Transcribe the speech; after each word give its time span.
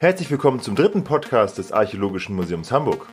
Herzlich 0.00 0.30
willkommen 0.30 0.60
zum 0.60 0.76
dritten 0.76 1.02
Podcast 1.02 1.58
des 1.58 1.72
Archäologischen 1.72 2.36
Museums 2.36 2.70
Hamburg. 2.70 3.08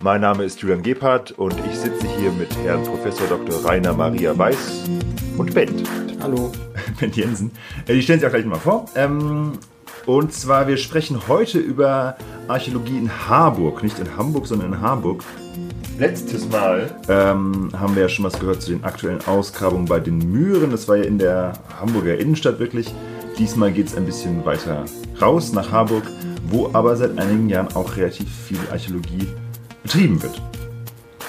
Mein 0.00 0.22
Name 0.22 0.44
ist 0.44 0.62
Julian 0.62 0.82
Gebhardt 0.82 1.32
und 1.32 1.54
ich 1.70 1.76
sitze 1.76 2.06
hier 2.16 2.32
mit 2.32 2.48
Herrn 2.64 2.82
Professor 2.82 3.26
Dr. 3.26 3.62
Rainer 3.62 3.92
Maria 3.92 4.38
Weiß 4.38 4.88
und 5.36 5.52
Bent. 5.52 5.86
Hallo. 6.22 6.50
Bent 6.98 7.14
Jensen. 7.14 7.50
Äh, 7.86 7.92
die 7.92 8.00
stellen 8.00 8.20
sich 8.20 8.26
auch 8.26 8.32
gleich 8.32 8.46
mal 8.46 8.58
vor. 8.58 8.86
Ähm, 8.94 9.52
und 10.06 10.32
zwar, 10.32 10.66
wir 10.66 10.78
sprechen 10.78 11.28
heute 11.28 11.58
über 11.58 12.16
Archäologie 12.48 12.96
in 12.96 13.28
Harburg. 13.28 13.82
Nicht 13.82 13.98
in 13.98 14.16
Hamburg, 14.16 14.46
sondern 14.46 14.72
in 14.72 14.80
Harburg. 14.80 15.22
Letztes 15.98 16.48
Mal 16.48 16.90
ähm, 17.10 17.70
haben 17.78 17.94
wir 17.94 18.04
ja 18.04 18.08
schon 18.08 18.24
was 18.24 18.40
gehört 18.40 18.62
zu 18.62 18.70
den 18.70 18.82
aktuellen 18.82 19.20
Ausgrabungen 19.26 19.84
bei 19.84 20.00
den 20.00 20.32
Mühren. 20.32 20.70
Das 20.70 20.88
war 20.88 20.96
ja 20.96 21.04
in 21.04 21.18
der 21.18 21.52
Hamburger 21.78 22.16
Innenstadt 22.16 22.58
wirklich. 22.60 22.94
Diesmal 23.38 23.72
geht 23.72 23.88
es 23.88 23.94
ein 23.94 24.06
bisschen 24.06 24.42
weiter 24.46 24.86
raus 25.20 25.52
nach 25.52 25.70
Harburg, 25.70 26.04
wo 26.50 26.70
aber 26.72 26.96
seit 26.96 27.18
einigen 27.18 27.48
Jahren 27.48 27.68
auch 27.74 27.96
relativ 27.96 28.28
viel 28.46 28.58
Archäologie 28.70 29.26
betrieben 29.82 30.22
wird. 30.22 30.40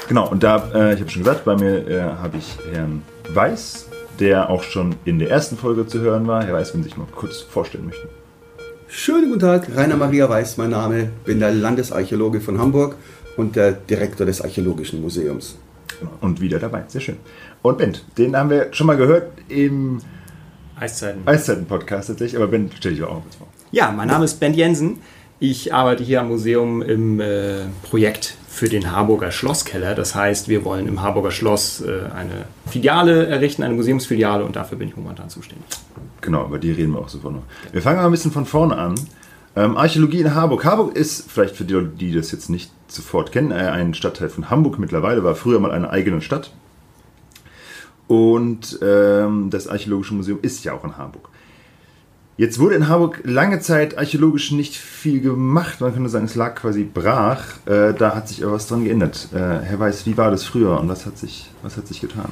Genau, 0.08 0.30
und 0.30 0.44
da, 0.44 0.70
äh, 0.73 0.94
ich 0.94 1.00
habe 1.00 1.09
schon 1.09 1.23
gesagt, 1.23 1.46
bei 1.46 1.55
mir 1.55 1.88
äh, 1.88 2.02
habe 2.02 2.38
ich 2.38 2.58
Herrn 2.73 3.02
Weiß, 3.34 3.88
der 4.20 4.49
auch 4.49 4.63
schon 4.63 4.96
in 5.05 5.20
der 5.20 5.30
ersten 5.30 5.58
Folge 5.58 5.88
zu 5.88 5.99
hören 5.99 6.27
war. 6.27 6.44
Herr 6.44 6.55
Weiß, 6.55 6.73
wenn 6.73 6.84
Sie 6.84 6.90
sich 6.90 6.98
mal 6.98 7.08
kurz 7.16 7.40
vorstellen 7.40 7.86
möchten. 7.86 8.10
Schönen 8.88 9.30
guten 9.30 9.40
Tag, 9.40 9.70
Rainer 9.73 9.96
Maria 9.96 10.27
Weiß, 10.27 10.58
mein 10.58 10.72
Name, 10.72 11.10
bin 11.24 11.40
der 11.40 11.54
Landesarchäologe 11.54 12.41
von 12.41 12.60
Hamburg 12.60 12.98
und 13.38 13.55
der 13.55 13.72
Direktor 13.72 14.26
des 14.26 14.41
Archäologischen 14.41 15.02
Museums. 15.02 15.58
Genau, 15.99 16.12
und 16.20 16.41
wieder 16.41 16.60
dabei, 16.60 16.84
sehr 16.88 16.99
schön. 16.99 17.18
Und 17.62 17.77
Ben, 17.77 17.96
den 18.18 18.35
haben 18.35 18.49
wir 18.49 18.74
schon 18.74 18.88
mal 18.88 18.98
gehört 18.98 19.32
im 19.48 19.99
Eiszeiten. 20.77 21.22
Eiszeiten-Podcast 21.26 22.10
tatsächlich, 22.10 22.35
aber 22.35 22.52
Ben, 22.52 22.70
stell 22.76 22.91
dich 22.91 23.04
auch 23.04 23.22
kurz 23.22 23.35
vor. 23.35 23.48
Ja, 23.74 23.90
mein 23.90 24.10
Name 24.10 24.26
ist 24.26 24.42
Ben 24.42 24.54
Jensen. 24.54 24.98
Ich 25.40 25.74
arbeite 25.74 26.04
hier 26.04 26.20
am 26.20 26.28
Museum 26.28 26.82
im 26.82 27.22
äh, 27.22 27.62
Projekt 27.84 28.36
für 28.50 28.68
den 28.68 28.91
Harburger 28.91 29.32
Schlosskeller. 29.32 29.96
Das 29.96 30.13
heißt, 30.13 30.50
wir 30.50 30.66
wollen 30.66 30.90
im 30.90 31.02
Harburger 31.02 31.32
Schloss 31.32 31.80
äh, 31.80 32.02
eine 32.13 32.48
Filiale 32.68 33.28
errichten, 33.28 33.63
eine 33.63 33.74
Museumsfiliale 33.74 34.44
und 34.44 34.58
dafür 34.58 34.78
bin 34.78 34.90
ich 34.90 34.98
momentan 34.98 35.30
zuständig. 35.30 35.66
Genau, 36.20 36.46
über 36.48 36.60
die 36.60 36.74
reden 36.74 36.91
wir 36.91 37.00
auch 37.00 37.08
sofort 37.08 37.34
noch. 37.34 37.44
Wir 37.72 37.82
fangen 37.82 38.00
mal 38.00 38.05
ein 38.05 38.12
bisschen 38.12 38.34
von 38.34 38.46
vorne 38.46 38.78
an. 38.78 38.96
Ähm, 39.55 39.78
Archäologie 39.78 40.20
in 40.20 40.35
Harburg. 40.35 40.66
Harburg 40.66 40.94
ist, 40.94 41.32
vielleicht 41.32 41.56
für 41.56 41.63
die, 41.63 41.82
die 41.98 42.12
das 42.12 42.34
jetzt 42.34 42.50
nicht 42.50 42.72
sofort 42.90 43.32
kennen, 43.32 43.52
äh, 43.52 43.56
ein 43.56 43.94
Stadtteil 43.94 44.28
von 44.28 44.50
Hamburg 44.50 44.80
mittlerweile, 44.80 45.24
war 45.24 45.35
früher 45.35 45.62
mal 45.62 45.72
eine 45.72 45.90
eigene 45.91 46.22
Stadt. 46.22 46.52
Und 48.10 48.80
ähm, 48.82 49.50
das 49.50 49.70
Archäologische 49.70 50.13
Museum 50.13 50.40
ist 50.41 50.66
ja 50.66 50.74
auch 50.74 50.84
in 50.84 50.98
Harburg. 50.98 51.30
Jetzt 52.37 52.60
wurde 52.60 52.76
in 52.76 52.87
Harburg 52.87 53.21
lange 53.24 53.60
Zeit 53.60 53.98
archäologisch 53.98 54.51
nicht 54.51 54.76
viel 54.76 55.21
gemacht. 55.21 55.82
Man 55.82 55.93
könnte 55.93 56.10
sagen, 56.10 56.26
es 56.26 56.35
lag 56.35 56.55
quasi 56.55 56.84
brach. 56.84 57.43
Äh, 57.65 57.93
da 57.93 58.15
hat 58.15 58.29
sich 58.29 58.43
aber 58.43 58.54
was 58.54 58.68
dran 58.68 58.85
geändert. 58.85 59.27
Äh, 59.34 59.38
Herr 59.38 59.79
Weiß, 59.79 60.05
wie 60.05 60.18
war 60.18 60.32
das 60.32 60.43
früher 60.43 60.79
und 60.79 60.88
was 60.88 61.05
hat 61.05 61.18
sich, 61.18 61.51
was 61.62 61.77
hat 61.77 61.88
sich 61.88 62.01
getan? 62.01 62.32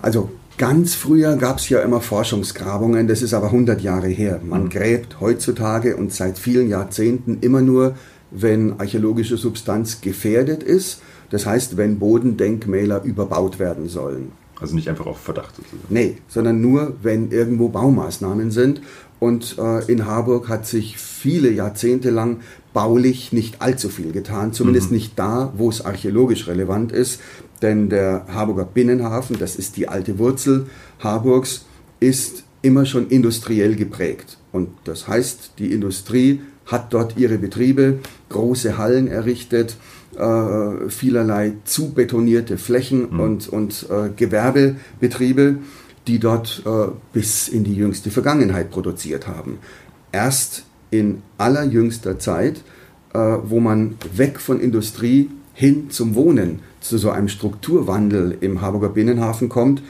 Also 0.00 0.30
ganz 0.56 0.94
früher 0.94 1.36
gab 1.36 1.58
es 1.58 1.68
ja 1.68 1.80
immer 1.80 2.00
Forschungsgrabungen, 2.00 3.06
das 3.06 3.22
ist 3.22 3.34
aber 3.34 3.46
100 3.46 3.80
Jahre 3.80 4.08
her. 4.08 4.40
Man 4.42 4.64
mhm. 4.64 4.70
gräbt 4.70 5.20
heutzutage 5.20 5.96
und 5.96 6.12
seit 6.12 6.38
vielen 6.38 6.68
Jahrzehnten 6.68 7.38
immer 7.40 7.60
nur, 7.60 7.94
wenn 8.30 8.80
archäologische 8.80 9.36
Substanz 9.36 10.00
gefährdet 10.00 10.62
ist. 10.62 11.02
Das 11.30 11.46
heißt, 11.46 11.76
wenn 11.76 11.98
Bodendenkmäler 11.98 13.02
überbaut 13.02 13.58
werden 13.58 13.88
sollen. 13.88 14.32
Also 14.60 14.74
nicht 14.74 14.88
einfach 14.88 15.06
auf 15.06 15.18
Verdacht 15.18 15.54
sozusagen. 15.54 15.82
Nee, 15.88 16.18
sondern 16.26 16.60
nur, 16.60 16.96
wenn 17.02 17.30
irgendwo 17.30 17.68
Baumaßnahmen 17.68 18.50
sind. 18.50 18.80
Und 19.20 19.56
äh, 19.58 19.84
in 19.90 20.06
Harburg 20.06 20.48
hat 20.48 20.66
sich 20.66 20.96
viele 20.98 21.50
Jahrzehnte 21.50 22.10
lang 22.10 22.40
baulich 22.72 23.32
nicht 23.32 23.60
allzu 23.60 23.88
viel 23.88 24.12
getan, 24.12 24.52
zumindest 24.52 24.90
mhm. 24.90 24.96
nicht 24.96 25.18
da, 25.18 25.52
wo 25.56 25.68
es 25.68 25.84
archäologisch 25.84 26.46
relevant 26.46 26.92
ist. 26.92 27.20
Denn 27.60 27.88
der 27.88 28.26
Harburger 28.28 28.64
Binnenhafen, 28.64 29.36
das 29.38 29.56
ist 29.56 29.76
die 29.76 29.88
alte 29.88 30.18
Wurzel 30.18 30.66
Harburgs, 31.00 31.64
ist 31.98 32.44
immer 32.62 32.86
schon 32.86 33.08
industriell 33.08 33.74
geprägt. 33.74 34.38
Und 34.52 34.68
das 34.84 35.08
heißt, 35.08 35.52
die 35.58 35.72
Industrie 35.72 36.40
hat 36.66 36.92
dort 36.92 37.16
ihre 37.16 37.38
Betriebe, 37.38 37.98
große 38.28 38.78
Hallen 38.78 39.08
errichtet, 39.08 39.76
äh, 40.16 40.88
vielerlei 40.88 41.54
zubetonierte 41.64 42.58
Flächen 42.58 43.08
mhm. 43.10 43.20
und, 43.20 43.48
und 43.48 43.86
äh, 43.90 44.10
Gewerbebetriebe, 44.14 45.56
die 46.08 46.18
dort 46.18 46.62
äh, 46.66 46.88
bis 47.12 47.48
in 47.48 47.64
die 47.64 47.74
jüngste 47.74 48.10
Vergangenheit 48.10 48.70
produziert 48.70 49.28
haben. 49.28 49.58
Erst 50.10 50.64
in 50.90 51.22
allerjüngster 51.36 52.18
Zeit, 52.18 52.62
äh, 53.12 53.18
wo 53.18 53.60
man 53.60 53.96
weg 54.14 54.40
von 54.40 54.58
Industrie 54.58 55.30
hin 55.52 55.90
zum 55.90 56.14
Wohnen, 56.14 56.60
zu 56.80 56.98
so 56.98 57.10
einem 57.10 57.28
Strukturwandel 57.28 58.38
im 58.40 58.60
Harburger 58.60 58.88
Binnenhafen 58.88 59.48
kommt, 59.48 59.82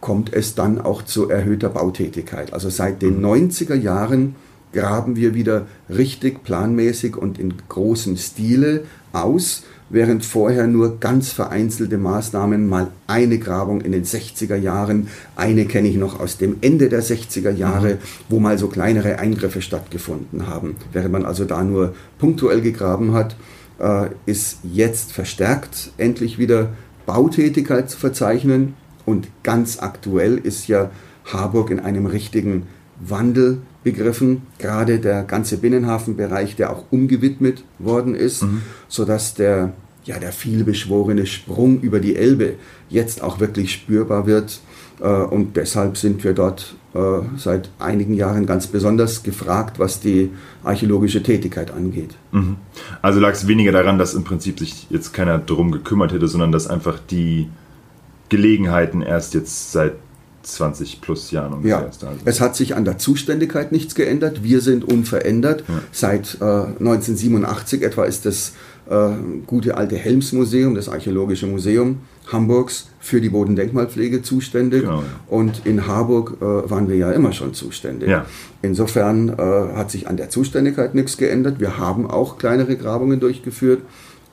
kommt 0.00 0.32
es 0.32 0.54
dann 0.54 0.80
auch 0.80 1.02
zu 1.02 1.28
erhöhter 1.28 1.70
Bautätigkeit. 1.70 2.52
Also 2.52 2.70
seit 2.70 3.02
den 3.02 3.24
90er 3.24 3.76
mhm. 3.76 3.82
Jahren 3.82 4.36
graben 4.72 5.16
wir 5.16 5.34
wieder 5.34 5.66
richtig 5.88 6.44
planmäßig 6.44 7.16
und 7.16 7.38
in 7.38 7.54
großem 7.68 8.16
Stile 8.16 8.84
aus, 9.12 9.64
während 9.88 10.24
vorher 10.24 10.66
nur 10.66 10.98
ganz 10.98 11.30
vereinzelte 11.30 11.98
Maßnahmen, 11.98 12.68
mal 12.68 12.88
eine 13.06 13.38
Grabung 13.38 13.80
in 13.80 13.92
den 13.92 14.04
60er 14.04 14.56
Jahren, 14.56 15.08
eine 15.36 15.66
kenne 15.66 15.88
ich 15.88 15.96
noch 15.96 16.18
aus 16.18 16.38
dem 16.38 16.56
Ende 16.60 16.88
der 16.88 17.02
60er 17.02 17.50
Jahre, 17.50 17.94
mhm. 17.94 17.98
wo 18.28 18.40
mal 18.40 18.58
so 18.58 18.68
kleinere 18.68 19.18
Eingriffe 19.18 19.62
stattgefunden 19.62 20.46
haben. 20.46 20.76
Während 20.92 21.12
man 21.12 21.24
also 21.24 21.44
da 21.44 21.62
nur 21.62 21.94
punktuell 22.18 22.60
gegraben 22.60 23.12
hat, 23.12 23.36
äh, 23.78 24.08
ist 24.26 24.58
jetzt 24.64 25.12
verstärkt 25.12 25.92
endlich 25.98 26.38
wieder 26.38 26.70
Bautätigkeit 27.04 27.88
zu 27.90 27.98
verzeichnen. 27.98 28.74
Und 29.04 29.28
ganz 29.42 29.78
aktuell 29.78 30.36
ist 30.38 30.66
ja 30.66 30.90
Harburg 31.24 31.70
in 31.70 31.80
einem 31.80 32.06
richtigen 32.06 32.66
Wandel 33.00 33.58
begriffen, 33.86 34.42
gerade 34.58 34.98
der 34.98 35.22
ganze 35.22 35.58
Binnenhafenbereich, 35.58 36.56
der 36.56 36.72
auch 36.72 36.86
umgewidmet 36.90 37.62
worden 37.78 38.16
ist, 38.16 38.42
mhm. 38.42 38.62
sodass 38.88 39.34
der, 39.34 39.74
ja, 40.04 40.18
der 40.18 40.32
vielbeschworene 40.32 41.24
Sprung 41.24 41.80
über 41.80 42.00
die 42.00 42.16
Elbe 42.16 42.54
jetzt 42.88 43.22
auch 43.22 43.38
wirklich 43.38 43.72
spürbar 43.72 44.26
wird. 44.26 44.60
Äh, 45.00 45.06
und 45.06 45.56
deshalb 45.56 45.98
sind 45.98 46.24
wir 46.24 46.32
dort 46.32 46.74
äh, 46.94 46.98
seit 47.36 47.70
einigen 47.78 48.14
Jahren 48.14 48.44
ganz 48.44 48.66
besonders 48.66 49.22
gefragt, 49.22 49.78
was 49.78 50.00
die 50.00 50.30
archäologische 50.64 51.22
Tätigkeit 51.22 51.70
angeht. 51.70 52.16
Mhm. 52.32 52.56
Also 53.02 53.20
lag 53.20 53.34
es 53.34 53.46
weniger 53.46 53.70
daran, 53.70 54.00
dass 54.00 54.14
im 54.14 54.24
Prinzip 54.24 54.58
sich 54.58 54.90
jetzt 54.90 55.14
keiner 55.14 55.38
drum 55.38 55.70
gekümmert 55.70 56.12
hätte, 56.12 56.26
sondern 56.26 56.50
dass 56.50 56.66
einfach 56.66 56.98
die 56.98 57.48
Gelegenheiten 58.30 59.00
erst 59.00 59.34
jetzt 59.34 59.70
seit 59.70 59.92
20 60.46 61.00
plus 61.00 61.30
Jahren 61.30 61.54
ungefähr 61.54 61.80
ja. 61.80 61.86
ist. 61.86 62.04
Also. 62.04 62.20
Es 62.24 62.40
hat 62.40 62.56
sich 62.56 62.74
an 62.74 62.84
der 62.84 62.98
Zuständigkeit 62.98 63.72
nichts 63.72 63.94
geändert. 63.94 64.42
Wir 64.42 64.60
sind 64.60 64.84
unverändert. 64.84 65.64
Ja. 65.68 65.82
Seit 65.92 66.38
äh, 66.40 66.44
1987 66.44 67.82
etwa 67.82 68.04
ist 68.04 68.26
das 68.26 68.52
äh, 68.88 69.08
gute 69.46 69.76
alte 69.76 69.96
Helmsmuseum, 69.96 70.74
das 70.74 70.88
Archäologische 70.88 71.46
Museum 71.46 71.98
Hamburgs, 72.30 72.88
für 73.00 73.20
die 73.20 73.28
Bodendenkmalpflege 73.28 74.22
zuständig. 74.22 74.82
Genau, 74.82 75.00
ja. 75.00 75.06
Und 75.28 75.62
in 75.64 75.86
Harburg 75.86 76.38
äh, 76.40 76.70
waren 76.70 76.88
wir 76.88 76.96
ja 76.96 77.12
immer 77.12 77.32
schon 77.32 77.54
zuständig. 77.54 78.08
Ja. 78.08 78.26
Insofern 78.62 79.28
äh, 79.28 79.42
hat 79.76 79.90
sich 79.90 80.08
an 80.08 80.16
der 80.16 80.28
Zuständigkeit 80.28 80.94
nichts 80.94 81.16
geändert. 81.16 81.60
Wir 81.60 81.78
haben 81.78 82.10
auch 82.10 82.38
kleinere 82.38 82.76
Grabungen 82.76 83.20
durchgeführt, 83.20 83.82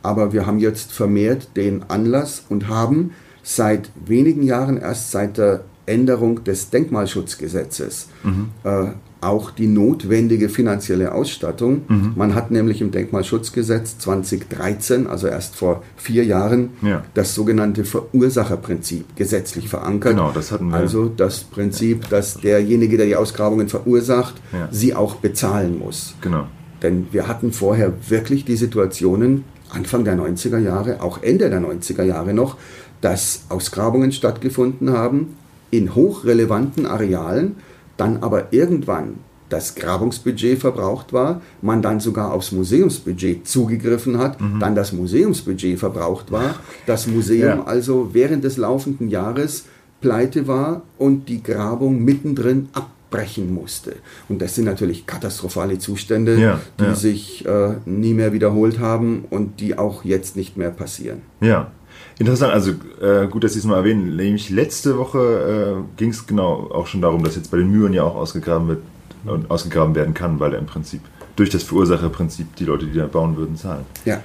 aber 0.02 0.34
wir 0.34 0.46
haben 0.48 0.60
jetzt 0.60 0.92
vermehrt 0.92 1.56
den 1.56 1.84
Anlass 1.88 2.44
und 2.50 2.68
haben 2.68 3.12
seit 3.44 3.92
wenigen 4.06 4.42
Jahren, 4.44 4.78
erst 4.78 5.12
seit 5.12 5.38
der 5.38 5.64
Änderung 5.86 6.44
des 6.44 6.70
Denkmalschutzgesetzes 6.70 8.08
mhm. 8.24 8.50
äh, 8.64 8.92
auch 9.24 9.52
die 9.52 9.68
notwendige 9.68 10.50
finanzielle 10.50 11.14
Ausstattung. 11.14 11.84
Mhm. 11.88 12.14
Man 12.16 12.36
hat 12.36 12.52
nämlich 12.52 12.82
im 12.82 12.92
Denkmalschutzgesetz 12.92 13.98
2013, 14.00 15.08
also 15.08 15.28
erst 15.28 15.56
vor 15.56 15.84
vier 15.96 16.26
Jahren, 16.26 16.72
ja. 16.82 17.04
das 17.14 17.34
sogenannte 17.34 17.86
Verursacherprinzip 17.86 19.16
gesetzlich 19.16 19.70
verankert. 19.70 20.14
Genau, 20.14 20.32
das 20.32 20.52
hatten 20.52 20.70
wir. 20.70 20.78
Also 20.78 21.08
das 21.08 21.44
Prinzip, 21.46 22.10
dass 22.10 22.36
derjenige, 22.40 22.98
der 22.98 23.06
die 23.06 23.16
Ausgrabungen 23.16 23.70
verursacht, 23.70 24.36
ja. 24.52 24.68
sie 24.72 24.94
auch 24.94 25.16
bezahlen 25.16 25.80
muss. 25.80 26.16
Genau. 26.22 26.48
Denn 26.82 27.08
wir 27.12 27.28
hatten 27.28 27.54
vorher 27.54 27.94
wirklich 28.10 28.44
die 28.46 28.58
Situationen, 28.58 29.46
Anfang 29.70 30.04
der 30.04 30.18
90er 30.18 30.60
Jahre, 30.60 31.02
auch 31.02 31.24
Ende 31.24 31.50
der 31.50 31.62
90er 31.62 32.04
Jahre 32.04 32.34
noch, 32.34 32.58
dass 33.02 33.46
Ausgrabungen 33.50 34.12
stattgefunden 34.12 34.92
haben, 34.92 35.36
in 35.74 35.96
hochrelevanten 35.96 36.86
Arealen, 36.86 37.56
dann 37.98 38.18
aber 38.18 38.54
irgendwann 38.54 39.16
das 39.50 39.74
Grabungsbudget 39.74 40.60
verbraucht 40.60 41.14
war, 41.14 41.42
man 41.62 41.82
dann 41.82 42.00
sogar 42.00 42.32
aufs 42.32 42.52
Museumsbudget 42.52 43.48
zugegriffen 43.48 44.20
hat, 44.20 44.40
mhm. 44.40 44.60
dann 44.60 44.76
das 44.76 44.94
Museumsbudget 44.94 45.80
verbraucht 45.80 46.32
war, 46.32 46.56
das 46.86 47.08
Museum 47.08 47.60
ja. 47.60 47.64
also 47.64 48.10
während 48.14 48.44
des 48.44 48.58
laufenden 48.58 49.10
Jahres 49.10 49.66
pleite 50.00 50.48
war 50.48 50.84
und 51.00 51.28
die 51.28 51.42
Grabung 51.42 52.04
mittendrin 52.04 52.70
abbrechen 52.74 53.52
musste. 53.54 53.96
Und 54.30 54.42
das 54.42 54.54
sind 54.56 54.66
natürlich 54.66 55.08
katastrophale 55.08 55.80
Zustände, 55.80 56.40
Ja, 56.40 56.60
die 56.80 56.84
ja. 56.84 56.96
sich 56.96 57.46
äh, 57.46 57.76
nie 57.86 58.14
mehr 58.14 58.34
wiederholt 58.34 58.80
haben 58.80 59.26
und 59.30 59.60
die 59.60 59.78
auch 59.78 60.04
jetzt 60.04 60.36
nicht 60.36 60.56
mehr 60.56 60.72
passieren. 60.72 61.22
Ja, 61.42 61.72
interessant. 62.20 62.54
Also 62.54 62.72
äh, 63.02 63.28
gut, 63.28 63.44
dass 63.44 63.54
Sie 63.54 63.60
es 63.60 63.66
mal 63.66 63.78
erwähnen. 63.78 64.16
Nämlich 64.16 64.50
letzte 64.50 64.98
Woche 64.98 65.84
äh, 65.84 65.98
ging 65.98 66.10
es 66.10 66.26
genau 66.28 66.70
auch 66.72 66.88
schon 66.88 67.02
darum, 67.02 67.24
dass 67.24 67.36
jetzt 67.36 67.52
bei 67.52 67.58
den 67.58 67.70
Mühren 67.70 67.94
ja 67.94 68.04
auch 68.04 68.16
ausgegraben 68.16 68.68
wird 68.68 68.84
und 69.26 69.50
ausgegraben 69.50 69.96
werden 69.96 70.14
kann, 70.14 70.40
weil 70.40 70.54
er 70.54 70.60
im 70.60 70.66
Prinzip 70.66 71.02
durch 71.36 71.50
das 71.50 71.64
Verursacherprinzip 71.64 72.56
die 72.58 72.66
Leute, 72.66 72.86
die 72.86 72.98
da 72.98 73.08
bauen 73.08 73.38
würden, 73.38 73.56
zahlen. 73.56 73.86
Ja. 74.06 74.22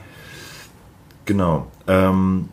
Genau. 1.24 1.66
Ähm, 1.86 2.48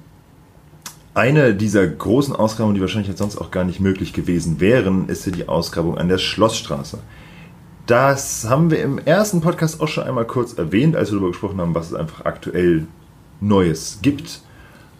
eine 1.13 1.53
dieser 1.55 1.87
großen 1.87 2.35
Ausgrabungen, 2.35 2.75
die 2.75 2.81
wahrscheinlich 2.81 3.07
jetzt 3.07 3.19
sonst 3.19 3.37
auch 3.37 3.49
gar 3.49 3.63
nicht 3.63 3.79
möglich 3.79 4.13
gewesen 4.13 4.59
wären, 4.59 5.07
ist 5.07 5.25
ja 5.25 5.31
die 5.31 5.47
Ausgrabung 5.47 5.97
an 5.97 6.09
der 6.09 6.17
Schlossstraße. 6.17 6.99
Das 7.85 8.49
haben 8.49 8.71
wir 8.71 8.81
im 8.81 8.97
ersten 8.97 9.41
Podcast 9.41 9.79
auch 9.79 9.87
schon 9.87 10.03
einmal 10.03 10.25
kurz 10.25 10.53
erwähnt, 10.53 10.95
als 10.95 11.09
wir 11.09 11.15
darüber 11.15 11.31
gesprochen 11.31 11.61
haben, 11.61 11.75
was 11.75 11.87
es 11.87 11.93
einfach 11.93 12.25
aktuell 12.25 12.87
Neues 13.39 13.99
gibt. 14.01 14.41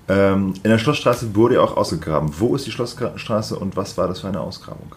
Ähm, 0.07 0.53
in 0.63 0.69
der 0.69 0.77
Schlossstraße 0.77 1.35
wurde 1.35 1.61
auch 1.61 1.77
ausgegraben. 1.77 2.31
Wo 2.37 2.55
ist 2.55 2.65
die 2.65 2.71
Schlossstraße 2.71 3.57
und 3.57 3.75
was 3.75 3.97
war 3.97 4.07
das 4.07 4.21
für 4.21 4.27
eine 4.27 4.39
Ausgrabung? 4.39 4.95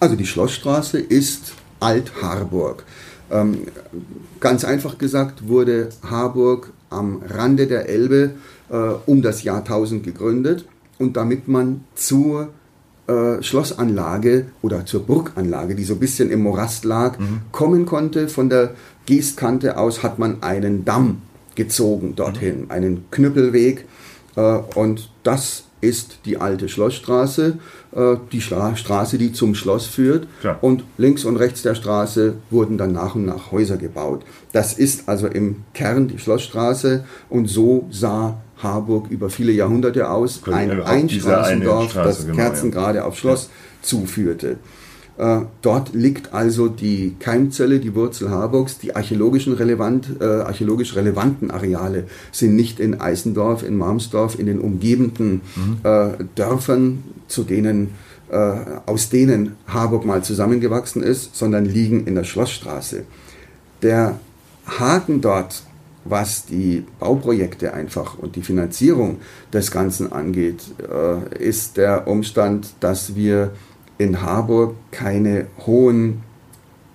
Also 0.00 0.16
die 0.16 0.26
Schlossstraße 0.26 0.98
ist 0.98 1.54
Alt-Harburg. 1.80 2.84
Ähm, 3.30 3.66
ganz 4.40 4.64
einfach 4.64 4.96
gesagt 4.96 5.48
wurde 5.48 5.90
Harburg 6.08 6.72
am 6.88 7.22
Rande 7.28 7.66
der 7.66 7.88
Elbe 7.88 8.32
äh, 8.70 8.76
um 9.06 9.20
das 9.20 9.42
Jahr 9.42 9.58
1000 9.58 10.02
gegründet 10.02 10.64
und 10.98 11.16
damit 11.16 11.46
man 11.46 11.84
zur 11.94 12.48
äh, 13.06 13.42
Schlossanlage 13.42 14.46
oder 14.62 14.86
zur 14.86 15.04
Burganlage, 15.04 15.74
die 15.74 15.84
so 15.84 15.94
ein 15.94 16.00
bisschen 16.00 16.30
im 16.30 16.42
Morast 16.42 16.84
lag, 16.84 17.18
kommen 17.52 17.86
konnte. 17.86 18.28
Von 18.28 18.48
der 18.48 18.74
Geestkante 19.06 19.76
aus 19.76 20.02
hat 20.02 20.18
man 20.18 20.42
einen 20.42 20.84
Damm 20.84 21.22
gezogen 21.54 22.14
dorthin, 22.14 22.70
einen 22.70 23.10
Knüppelweg. 23.10 23.86
Äh, 24.38 24.60
und 24.74 25.10
das 25.24 25.64
ist 25.80 26.18
die 26.24 26.38
alte 26.38 26.68
Schlossstraße, 26.68 27.58
äh, 27.94 28.16
die 28.32 28.40
Stra 28.40 28.76
Straße, 28.76 29.18
die 29.18 29.32
zum 29.32 29.54
Schloss 29.54 29.86
führt. 29.86 30.26
Klar. 30.40 30.58
Und 30.60 30.84
links 30.96 31.24
und 31.24 31.36
rechts 31.36 31.62
der 31.62 31.74
Straße 31.74 32.34
wurden 32.50 32.78
dann 32.78 32.92
nach 32.92 33.14
und 33.14 33.26
nach 33.26 33.52
Häuser 33.52 33.76
gebaut. 33.76 34.24
Das 34.52 34.72
ist 34.72 35.08
also 35.08 35.26
im 35.26 35.64
Kern 35.74 36.08
die 36.08 36.18
Schlossstraße 36.18 37.04
und 37.28 37.46
so 37.46 37.86
sah 37.90 38.38
Harburg 38.60 39.08
über 39.10 39.30
viele 39.30 39.52
Jahrhunderte 39.52 40.10
aus. 40.10 40.40
Ein 40.50 40.82
Einstraßendorf, 40.82 41.90
Straße, 41.90 42.08
das 42.08 42.26
genau, 42.26 42.36
kerzengerade 42.36 43.04
auf 43.04 43.16
Schloss 43.16 43.50
zuführte. 43.82 44.56
Äh, 45.18 45.40
dort 45.62 45.94
liegt 45.94 46.32
also 46.32 46.68
die 46.68 47.16
Keimzelle, 47.18 47.80
die 47.80 47.94
Wurzel 47.94 48.30
Harburgs. 48.30 48.78
Die 48.78 48.94
archäologischen 48.94 49.52
relevant, 49.52 50.08
äh, 50.20 50.24
archäologisch 50.24 50.94
relevanten 50.94 51.50
Areale 51.50 52.04
sind 52.30 52.54
nicht 52.54 52.78
in 52.78 53.00
Eisendorf, 53.00 53.64
in 53.64 53.76
Marmsdorf, 53.76 54.38
in 54.38 54.46
den 54.46 54.60
umgebenden 54.60 55.40
äh, 55.82 56.10
Dörfern, 56.36 57.02
zu 57.26 57.42
denen, 57.42 57.94
äh, 58.30 58.36
aus 58.86 59.10
denen 59.10 59.56
Harburg 59.66 60.06
mal 60.06 60.22
zusammengewachsen 60.22 61.02
ist, 61.02 61.34
sondern 61.34 61.64
liegen 61.64 62.06
in 62.06 62.14
der 62.14 62.24
Schlossstraße. 62.24 63.02
Der 63.82 64.20
Haken 64.66 65.20
dort, 65.20 65.62
was 66.04 66.46
die 66.46 66.84
Bauprojekte 67.00 67.74
einfach 67.74 68.16
und 68.18 68.36
die 68.36 68.42
Finanzierung 68.42 69.16
des 69.52 69.72
Ganzen 69.72 70.12
angeht, 70.12 70.62
äh, 70.80 71.44
ist 71.44 71.76
der 71.76 72.06
Umstand, 72.06 72.68
dass 72.78 73.16
wir 73.16 73.50
in 73.98 74.22
Harburg 74.22 74.74
keine 74.90 75.46
hohen 75.66 76.22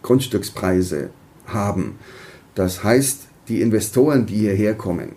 Grundstückspreise 0.01 1.09
haben. 1.47 1.95
Das 2.55 2.83
heißt, 2.83 3.27
die 3.47 3.61
Investoren, 3.61 4.25
die 4.25 4.35
hierher 4.35 4.73
kommen, 4.73 5.09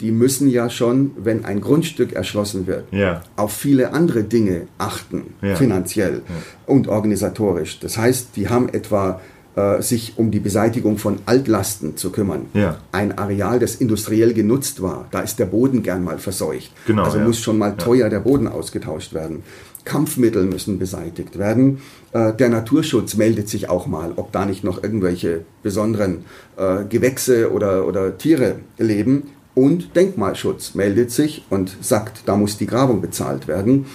die 0.00 0.10
müssen 0.12 0.50
ja 0.50 0.68
schon, 0.68 1.12
wenn 1.16 1.44
ein 1.46 1.60
Grundstück 1.60 2.12
erschlossen 2.12 2.66
wird, 2.66 2.84
Ja. 2.92 3.22
auf 3.36 3.52
viele 3.52 3.92
andere 3.94 4.24
Dinge 4.24 4.68
achten, 4.78 5.34
Ja. 5.40 5.56
finanziell 5.56 6.22
und 6.66 6.86
organisatorisch. 6.88 7.80
Das 7.80 7.96
heißt, 7.96 8.36
die 8.36 8.48
haben 8.48 8.68
etwa 8.68 9.20
äh, 9.56 9.80
sich 9.80 10.12
um 10.18 10.30
die 10.30 10.38
Beseitigung 10.38 10.98
von 10.98 11.18
Altlasten 11.24 11.96
zu 11.96 12.10
kümmern. 12.12 12.44
Ja. 12.52 12.76
Ein 12.92 13.16
Areal, 13.16 13.58
das 13.58 13.76
industriell 13.76 14.34
genutzt 14.34 14.82
war, 14.82 15.06
da 15.12 15.20
ist 15.20 15.38
der 15.38 15.46
Boden 15.46 15.82
gern 15.82 16.04
mal 16.04 16.18
verseucht. 16.18 16.72
Genau, 16.86 17.04
also 17.04 17.16
ja. 17.16 17.24
muss 17.24 17.40
schon 17.40 17.56
mal 17.56 17.74
teuer 17.74 18.10
der 18.10 18.20
Boden 18.20 18.48
ausgetauscht 18.48 19.14
werden. 19.14 19.44
Kampfmittel 19.86 20.44
müssen 20.44 20.78
beseitigt 20.78 21.38
werden. 21.38 21.78
Äh, 22.12 22.34
Der 22.34 22.50
Naturschutz 22.50 23.14
meldet 23.16 23.48
sich 23.48 23.70
auch 23.70 23.86
mal, 23.86 24.12
ob 24.16 24.32
da 24.32 24.44
nicht 24.44 24.62
noch 24.64 24.82
irgendwelche 24.82 25.46
besonderen 25.62 26.24
äh, 26.58 26.84
Gewächse 26.86 27.50
oder, 27.50 27.86
oder 27.86 28.18
Tiere 28.18 28.56
leben. 28.76 29.30
Und 29.54 29.96
Denkmalschutz 29.96 30.74
meldet 30.74 31.10
sich 31.10 31.46
und 31.48 31.74
sagt, 31.80 32.24
da 32.26 32.36
muss 32.36 32.58
die 32.58 32.66
Grabung 32.66 33.00
bezahlt 33.00 33.48
werden. 33.48 33.86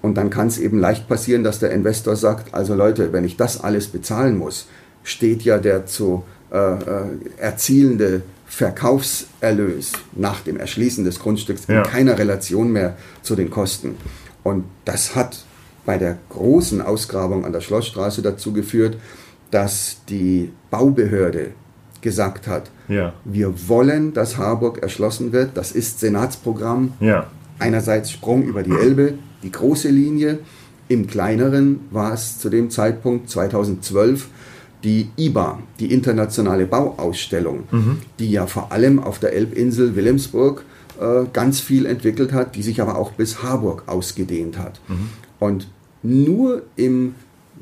Und 0.00 0.14
dann 0.16 0.30
kann 0.30 0.46
es 0.46 0.56
eben 0.58 0.78
leicht 0.78 1.06
passieren, 1.06 1.44
dass 1.44 1.58
der 1.58 1.70
Investor 1.70 2.16
sagt, 2.16 2.54
also 2.54 2.74
Leute, 2.74 3.12
wenn 3.12 3.24
ich 3.24 3.36
das 3.36 3.62
alles 3.62 3.88
bezahlen 3.88 4.38
muss, 4.38 4.66
steht 5.04 5.42
ja 5.42 5.58
der 5.58 5.84
zu 5.84 6.24
äh, 6.50 6.56
äh, 6.56 7.04
erzielende 7.36 8.22
Verkaufserlös 8.46 9.92
nach 10.14 10.40
dem 10.40 10.56
Erschließen 10.58 11.04
des 11.04 11.18
Grundstücks 11.18 11.66
Ja. 11.68 11.78
in 11.78 11.82
keiner 11.84 12.18
Relation 12.18 12.72
mehr 12.72 12.96
zu 13.22 13.34
den 13.36 13.50
Kosten. 13.50 13.96
Und 14.42 14.64
das 14.84 15.14
hat 15.14 15.44
bei 15.84 15.98
der 15.98 16.18
großen 16.30 16.80
Ausgrabung 16.80 17.44
an 17.44 17.52
der 17.52 17.60
Schlossstraße 17.60 18.22
dazu 18.22 18.52
geführt, 18.52 18.96
dass 19.50 19.98
die 20.08 20.50
Baubehörde 20.70 21.50
gesagt 22.00 22.46
hat, 22.48 22.70
Ja. 22.88 23.12
wir 23.24 23.68
wollen, 23.68 24.12
dass 24.12 24.36
Harburg 24.38 24.82
erschlossen 24.82 25.32
wird. 25.32 25.50
Das 25.54 25.72
ist 25.72 26.00
Senatsprogramm. 26.00 26.92
Ja. 27.00 27.26
Einerseits 27.58 28.10
Sprung 28.10 28.42
über 28.42 28.62
die 28.62 28.72
Elbe, 28.72 29.14
die 29.42 29.52
große 29.52 29.88
Linie. 29.88 30.38
Im 30.88 31.06
kleineren 31.06 31.80
war 31.90 32.12
es 32.12 32.38
zu 32.38 32.48
dem 32.50 32.70
Zeitpunkt 32.70 33.30
2012 33.30 34.28
die 34.84 35.08
IBA, 35.16 35.60
die 35.78 35.92
internationale 35.92 36.66
Bauausstellung, 36.66 37.64
die 38.18 38.32
ja 38.32 38.46
vor 38.48 38.72
allem 38.72 38.98
auf 38.98 39.20
der 39.20 39.32
Elbinsel 39.32 39.94
Wilhelmsburg 39.94 40.64
äh, 41.02 41.26
ganz 41.32 41.60
viel 41.60 41.86
entwickelt 41.86 42.32
hat, 42.32 42.54
die 42.54 42.62
sich 42.62 42.80
aber 42.80 42.96
auch 42.96 43.12
bis 43.12 43.42
Harburg 43.42 43.84
ausgedehnt 43.86 44.58
hat. 44.58 44.80
Und 45.38 45.68
nur 46.02 46.62
im 46.76 47.14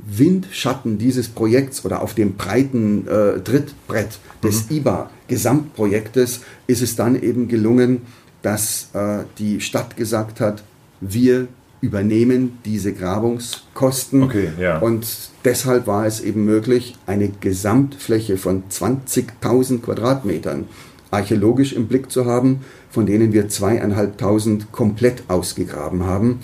Windschatten 0.06 0.98
dieses 0.98 1.28
Projekts 1.28 1.84
oder 1.84 2.02
auf 2.02 2.14
dem 2.14 2.34
breiten 2.34 3.06
äh, 3.06 3.40
Trittbrett 3.40 4.18
des 4.42 4.70
IBA-Gesamtprojektes 4.70 6.40
ist 6.66 6.82
es 6.82 6.96
dann 6.96 7.20
eben 7.20 7.48
gelungen, 7.48 8.02
dass 8.42 8.88
äh, 8.94 9.24
die 9.38 9.60
Stadt 9.60 9.96
gesagt 9.96 10.40
hat, 10.40 10.62
wir 11.00 11.48
übernehmen 11.80 12.58
diese 12.64 12.92
Grabungskosten. 12.92 14.22
Okay, 14.22 14.50
ja. 14.58 14.78
Und 14.78 15.06
deshalb 15.44 15.86
war 15.86 16.06
es 16.06 16.20
eben 16.20 16.44
möglich, 16.44 16.96
eine 17.06 17.28
Gesamtfläche 17.28 18.36
von 18.36 18.64
20.000 18.70 19.80
Quadratmetern 19.80 20.66
archäologisch 21.10 21.72
im 21.72 21.88
Blick 21.88 22.10
zu 22.10 22.26
haben, 22.26 22.60
von 22.90 23.06
denen 23.06 23.32
wir 23.32 23.48
zweieinhalbtausend 23.48 24.72
komplett 24.72 25.24
ausgegraben 25.28 26.04
haben. 26.04 26.40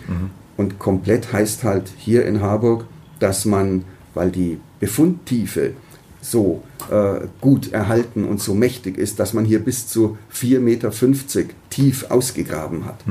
Und 0.56 0.78
komplett 0.78 1.32
heißt 1.32 1.64
halt 1.64 1.92
hier 1.96 2.24
in 2.24 2.40
Harburg, 2.40 2.84
dass 3.18 3.44
man, 3.44 3.84
weil 4.14 4.30
die 4.30 4.58
Befundtiefe 4.80 5.72
so 6.20 6.62
äh, 6.90 7.26
gut 7.40 7.72
erhalten 7.72 8.24
und 8.24 8.40
so 8.40 8.54
mächtig 8.54 8.98
ist, 8.98 9.20
dass 9.20 9.32
man 9.32 9.44
hier 9.44 9.60
bis 9.60 9.86
zu 9.86 10.16
4,50 10.34 10.60
Meter 10.60 10.90
tief 11.70 12.10
ausgegraben 12.10 12.84
hat. 12.84 13.04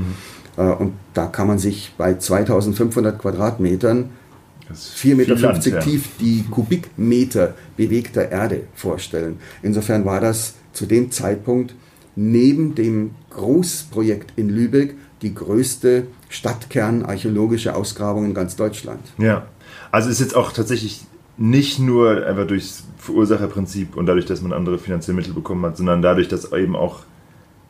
Äh, 0.57 0.81
und 0.81 0.93
da 1.13 1.27
kann 1.27 1.47
man 1.47 1.59
sich 1.59 1.93
bei 1.97 2.15
2500 2.15 3.19
Quadratmetern 3.19 4.09
Das 4.67 4.79
ist 4.79 4.95
4,50 4.95 4.99
viel 4.99 5.15
Meter 5.15 5.35
Land, 5.35 5.65
ja. 5.65 5.79
tief 5.79 6.09
die 6.19 6.43
Kubikmeter 6.49 7.53
bewegter 7.77 8.31
Erde 8.31 8.63
vorstellen. 8.73 9.39
Insofern 9.61 10.05
war 10.05 10.19
das 10.19 10.55
zu 10.73 10.85
dem 10.85 11.11
Zeitpunkt 11.11 11.75
neben 12.15 12.75
dem 12.75 13.11
Großprojekt 13.31 14.33
in 14.37 14.49
Lübeck 14.49 14.95
die 15.21 15.33
größte 15.33 16.07
Stadtkern-archäologische 16.29 17.75
Ausgrabung 17.75 18.25
in 18.25 18.33
ganz 18.33 18.55
Deutschland. 18.55 19.01
Ja, 19.17 19.45
also 19.91 20.09
ist 20.09 20.19
jetzt 20.19 20.35
auch 20.35 20.51
tatsächlich 20.51 21.01
nicht 21.37 21.79
nur 21.79 22.25
einfach 22.25 22.47
durchs 22.47 22.83
Verursacherprinzip 22.97 23.95
und 23.97 24.05
dadurch, 24.05 24.25
dass 24.25 24.41
man 24.41 24.53
andere 24.53 24.77
finanzielle 24.77 25.15
Mittel 25.17 25.33
bekommen 25.33 25.65
hat, 25.65 25.77
sondern 25.77 26.01
dadurch, 26.01 26.27
dass 26.27 26.51
eben 26.53 26.75
auch 26.75 27.01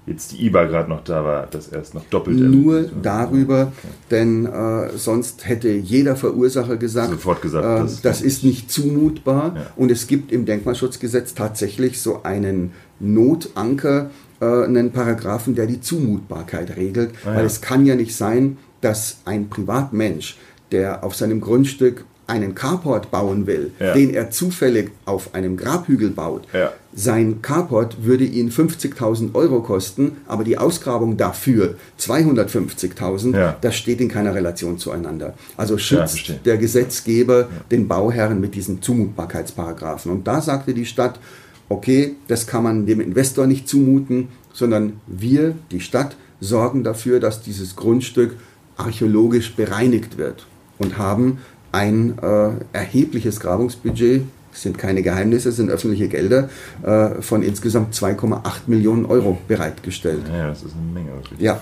jetzt 0.08 0.34
die 0.34 0.46
IBA 0.46 0.66
gerade 0.66 0.88
noch 0.88 1.04
da 1.04 1.24
war, 1.24 1.48
das 1.48 1.68
erst 1.70 1.96
noch 1.96 2.06
doppelt 2.12 2.38
Nur 2.38 2.76
ermöglicht. 2.76 2.94
darüber, 3.04 3.72
denn 4.12 4.46
äh, 4.46 4.90
sonst 4.98 5.48
hätte 5.48 5.70
jeder 5.70 6.16
Verursacher 6.16 6.78
gesagt, 6.78 7.10
Sofort 7.10 7.42
gesagt, 7.42 7.66
äh, 7.66 7.82
das- 7.84 8.02
das, 8.02 8.22
ist 8.22 8.44
nicht 8.44 8.70
zumutbar. 8.70 9.54
Ja. 9.56 9.66
Und 9.76 9.90
es 9.92 10.06
gibt 10.06 10.32
im 10.32 10.46
Denkmalschutzgesetz 10.46 11.34
tatsächlich 11.34 12.00
so 12.00 12.22
einen 12.22 12.74
Notanker, 13.00 14.12
äh, 14.42 14.46
einen 14.66 14.92
Paragraphen, 14.92 15.56
der 15.56 15.68
die 15.68 15.82
Zumutbarkeit 15.82 16.76
regelt, 16.78 17.12
Ah, 17.26 17.30
ja. 17.32 17.36
weil 17.38 17.46
es 17.46 17.62
kann 17.62 17.86
ja 17.86 17.96
nicht 17.96 18.16
sein, 18.16 18.58
dass 18.82 19.18
ein 19.26 19.50
Privatmensch, 19.50 20.38
der 20.72 21.04
auf 21.04 21.16
seinem 21.16 21.42
Grundstück 21.42 22.06
einen 22.28 22.56
Carport 22.56 23.12
bauen 23.12 23.46
will, 23.46 23.72
Ja. 23.80 23.94
den 23.94 24.12
er 24.12 24.32
zufällig 24.32 24.90
auf 25.06 25.36
einem 25.36 25.58
Grabhügel 25.58 26.10
baut, 26.10 26.48
Ja. 26.54 26.72
sein 26.94 27.44
Carport 27.44 28.04
würde 28.04 28.24
ihn 28.24 28.50
50.000 28.50 29.36
Euro 29.36 29.62
kosten, 29.62 30.18
aber 30.28 30.44
die 30.44 30.58
Ausgrabung 30.58 31.18
dafür 31.18 31.76
250.000, 32.00 33.36
Ja. 33.36 33.56
das 33.62 33.76
steht 33.76 34.02
in 34.02 34.10
keiner 34.10 34.34
Relation 34.34 34.78
zueinander. 34.78 35.36
Also 35.58 35.78
schützt 35.78 36.34
der 36.46 36.58
Gesetzgeber 36.58 37.48
den 37.72 37.88
Bauherren 37.88 38.40
mit 38.42 38.56
diesen 38.56 38.82
Zumutbarkeitsparagraphen. 38.82 40.12
Und 40.12 40.28
da 40.28 40.42
sagte 40.42 40.74
die 40.74 40.86
Stadt, 40.86 41.20
okay, 41.70 42.16
das 42.28 42.48
kann 42.48 42.64
man 42.64 42.86
dem 42.86 43.02
Investor 43.02 43.48
nicht 43.48 43.68
zumuten, 43.68 44.30
sondern 44.54 45.02
wir, 45.08 45.56
die 45.72 45.80
Stadt, 45.80 46.16
sorgen 46.40 46.84
dafür, 46.84 47.20
dass 47.20 47.42
dieses 47.42 47.76
Grundstück 47.76 48.36
archäologisch 48.78 49.56
bereinigt 49.56 50.18
wird 50.18 50.46
und 50.78 50.98
haben 50.98 51.40
ein 51.72 52.18
äh, 52.22 52.50
erhebliches 52.74 53.40
Grabungsbudget, 53.40 54.24
das 54.52 54.62
sind 54.62 54.78
keine 54.78 55.02
Geheimnisse, 55.02 55.50
es 55.50 55.58
sind 55.58 55.70
öffentliche 55.70 56.08
Gelder, 56.08 56.50
äh, 56.84 57.22
von 57.22 57.44
insgesamt 57.44 57.94
2,8 57.94 58.42
Millionen 58.68 59.06
Euro 59.06 59.38
bereitgestellt. 59.48 60.24
Ja, 60.32 60.48
das 60.48 60.64
ist 60.64 60.74
eine 60.74 60.94
Menge. 60.94 61.14
Wirklich. 61.16 61.40
Ja, 61.42 61.62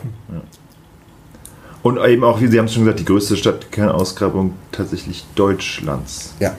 Und 1.81 1.98
eben 1.98 2.24
auch, 2.24 2.39
wie 2.39 2.48
Sie 2.48 2.60
haben 2.60 2.65
es 2.65 2.74
schon 2.74 2.83
gesagt, 2.83 3.00
die 3.00 3.05
größte 3.05 3.36
Stadtkernausgrabung 3.36 4.53
tatsächlich 4.72 5.25
Deutschlands. 5.36 6.33
ja. 6.39 6.55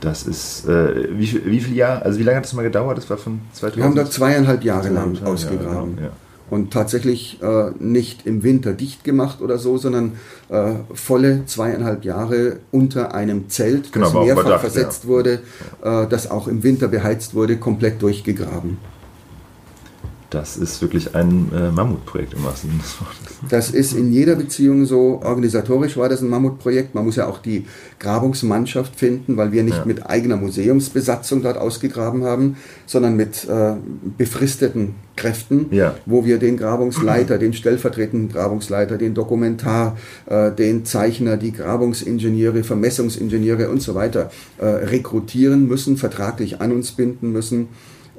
Das 0.00 0.22
ist, 0.24 0.66
äh, 0.66 1.08
wie, 1.18 1.40
wie 1.44 1.60
viel 1.60 1.76
Jahr, 1.76 2.02
also 2.02 2.18
wie 2.18 2.22
lange 2.22 2.38
hat 2.38 2.44
das 2.44 2.52
mal 2.54 2.62
gedauert? 2.62 2.98
Das 2.98 3.10
war 3.10 3.18
von 3.18 3.40
2000? 3.52 3.76
Wir 3.76 3.84
haben 3.84 3.94
da 3.96 4.10
zweieinhalb 4.10 4.64
Jahre 4.64 4.88
lang 4.88 5.14
Zweieinhalb 5.14 5.20
Jahre, 5.20 5.32
ausgegraben. 5.32 5.96
ja, 5.98 6.04
ja. 6.04 6.10
Und 6.48 6.72
tatsächlich 6.72 7.40
äh, 7.42 7.70
nicht 7.78 8.26
im 8.26 8.42
Winter 8.42 8.72
dicht 8.72 9.04
gemacht 9.04 9.40
oder 9.40 9.56
so, 9.58 9.78
sondern 9.78 10.14
äh, 10.48 10.72
volle 10.94 11.46
zweieinhalb 11.46 12.04
Jahre 12.04 12.56
unter 12.72 13.14
einem 13.14 13.48
Zelt, 13.48 13.92
Genau, 13.92 14.06
das 14.06 14.14
mehrfach 14.14 14.42
überdacht, 14.42 14.60
versetzt 14.62 15.04
ja. 15.04 15.10
wurde, 15.10 15.40
äh, 15.84 16.06
das 16.08 16.28
auch 16.28 16.48
im 16.48 16.64
Winter 16.64 16.88
beheizt 16.88 17.34
wurde, 17.34 17.56
komplett 17.56 18.02
durchgegraben. 18.02 18.78
Das 20.30 20.56
ist 20.56 20.80
wirklich 20.80 21.14
ein 21.16 21.50
äh, 21.52 21.72
Mammutprojekt 21.72 22.34
im 22.34 22.44
wahrsten 22.44 22.70
Sinne 22.70 22.82
des 22.82 23.00
Wortes. 23.00 23.50
Das 23.50 23.70
ist 23.70 23.92
in 23.94 24.12
jeder 24.12 24.36
Beziehung 24.36 24.84
so. 24.84 25.20
Organisatorisch 25.24 25.96
war 25.96 26.08
das 26.08 26.20
ein 26.22 26.28
Mammutprojekt. 26.28 26.94
Man 26.94 27.04
muss 27.04 27.16
ja 27.16 27.26
auch 27.26 27.38
die 27.38 27.66
Grabungsmannschaft 27.98 28.94
finden, 28.94 29.36
weil 29.36 29.50
wir 29.50 29.64
nicht 29.64 29.78
Ja. 29.78 29.84
mit 29.84 30.06
eigener 30.08 30.36
Museumsbesatzung 30.36 31.42
dort 31.42 31.58
ausgegraben 31.58 32.22
haben, 32.22 32.56
sondern 32.86 33.16
mit 33.16 33.48
äh, 33.48 33.72
befristeten 34.18 34.94
Kräften, 35.16 35.66
Ja. 35.72 35.96
wo 36.06 36.24
wir 36.24 36.38
den 36.38 36.56
Grabungsleiter, 36.56 37.36
den 37.38 37.52
stellvertretenden 37.52 38.28
Grabungsleiter, 38.30 38.98
den 38.98 39.14
Dokumentar, 39.14 39.96
äh, 40.26 40.52
den 40.52 40.84
Zeichner, 40.84 41.36
die 41.38 41.52
Grabungsingenieure, 41.52 42.62
Vermessungsingenieure 42.62 43.68
und 43.68 43.82
so 43.82 43.94
weiter 43.96 44.30
äh, 44.58 44.64
rekrutieren 44.64 45.66
müssen, 45.66 45.96
vertraglich 45.96 46.60
an 46.60 46.70
uns 46.72 46.92
binden 46.92 47.32
müssen. 47.32 47.68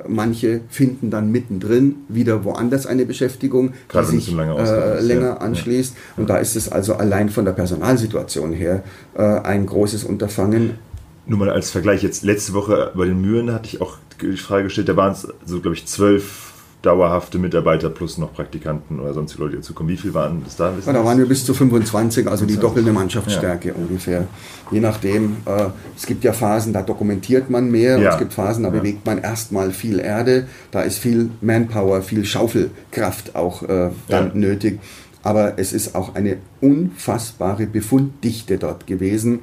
Manche 0.08 0.62
finden 0.70 1.12
dann 1.12 1.32
mittendrin 1.32 1.96
wieder 2.08 2.44
woanders 2.44 2.86
eine 2.86 3.06
Beschäftigung, 3.06 3.74
Gerade 3.88 4.12
die 4.12 4.20
sich 4.20 4.36
äh, 4.36 5.00
länger 5.00 5.42
anschließt. 5.42 5.96
Und 6.18 6.30
da 6.30 6.38
ist 6.38 6.56
es 6.56 6.72
also 6.72 6.96
allein 6.96 7.30
von 7.30 7.46
der 7.46 7.52
Personalsituation 7.52 8.54
her 8.54 8.84
äh, 9.16 9.22
ein 9.22 9.66
großes 9.66 10.04
Unterfangen. 10.04 10.80
Nur 11.26 11.40
mal 11.40 11.50
als 11.50 11.70
Vergleich, 11.70 12.02
jetzt 12.04 12.24
letzte 12.24 12.54
Woche 12.54 12.92
bei 12.96 13.06
den 13.06 13.22
Mühren 13.22 13.54
hatte 13.54 13.68
ich 13.68 13.82
auch 13.82 13.98
die 14.22 14.38
Frage 14.38 14.66
gestellt, 14.66 14.90
da 14.90 14.96
waren 14.96 15.14
es 15.14 15.28
so, 15.46 15.62
glaube 15.62 15.76
ich, 15.76 15.86
zwölf 15.86 16.51
dauerhafte 16.82 17.38
Mitarbeiter 17.38 17.90
plus 17.90 18.18
noch 18.18 18.34
Praktikanten 18.34 19.00
oder 19.00 19.14
sonstige 19.14 19.44
Leute, 19.44 19.56
die 19.56 19.62
dazukommen. 19.62 19.92
Wie 19.92 19.98
viel 19.98 20.14
waren 20.14 20.42
das 20.44 20.56
da? 20.56 20.74
Ja, 20.86 20.94
da 20.94 21.06
waren 21.06 21.18
wir 21.20 21.28
bis 21.28 21.46
zu 21.46 21.54
25, 21.54 22.28
also 22.28 22.46
die 22.46 22.54
25. 22.54 22.60
doppelte 22.60 22.92
Mannschaftsstärke 22.92 23.74
ungefähr. 23.74 24.28
Je 24.72 24.80
nachdem, 24.80 25.38
äh, 25.46 25.66
es 25.96 26.06
gibt 26.08 26.24
ja 26.24 26.34
Phasen, 26.34 26.74
da 26.74 26.82
dokumentiert 26.82 27.50
man 27.50 27.70
mehr, 27.70 28.00
Ja. 28.00 28.14
es 28.14 28.18
gibt 28.18 28.34
Phasen, 28.34 28.64
da 28.64 28.70
Ja. 28.70 28.80
bewegt 28.80 29.06
man 29.06 29.20
erstmal 29.20 29.72
viel 29.72 30.00
Erde, 30.00 30.48
da 30.72 30.82
ist 30.82 30.98
viel 30.98 31.30
Manpower, 31.42 32.02
viel 32.02 32.26
Schaufelkraft 32.26 33.36
auch 33.36 33.64
äh, 33.64 33.90
dann 34.08 34.28
Ja. 34.28 34.32
nötig. 34.34 34.80
Aber 35.24 35.54
es 35.58 35.74
ist 35.74 35.96
auch 35.96 36.16
eine 36.16 36.38
unfassbare 36.62 37.68
Befunddichte 37.68 38.58
dort 38.58 38.88
gewesen, 38.88 39.40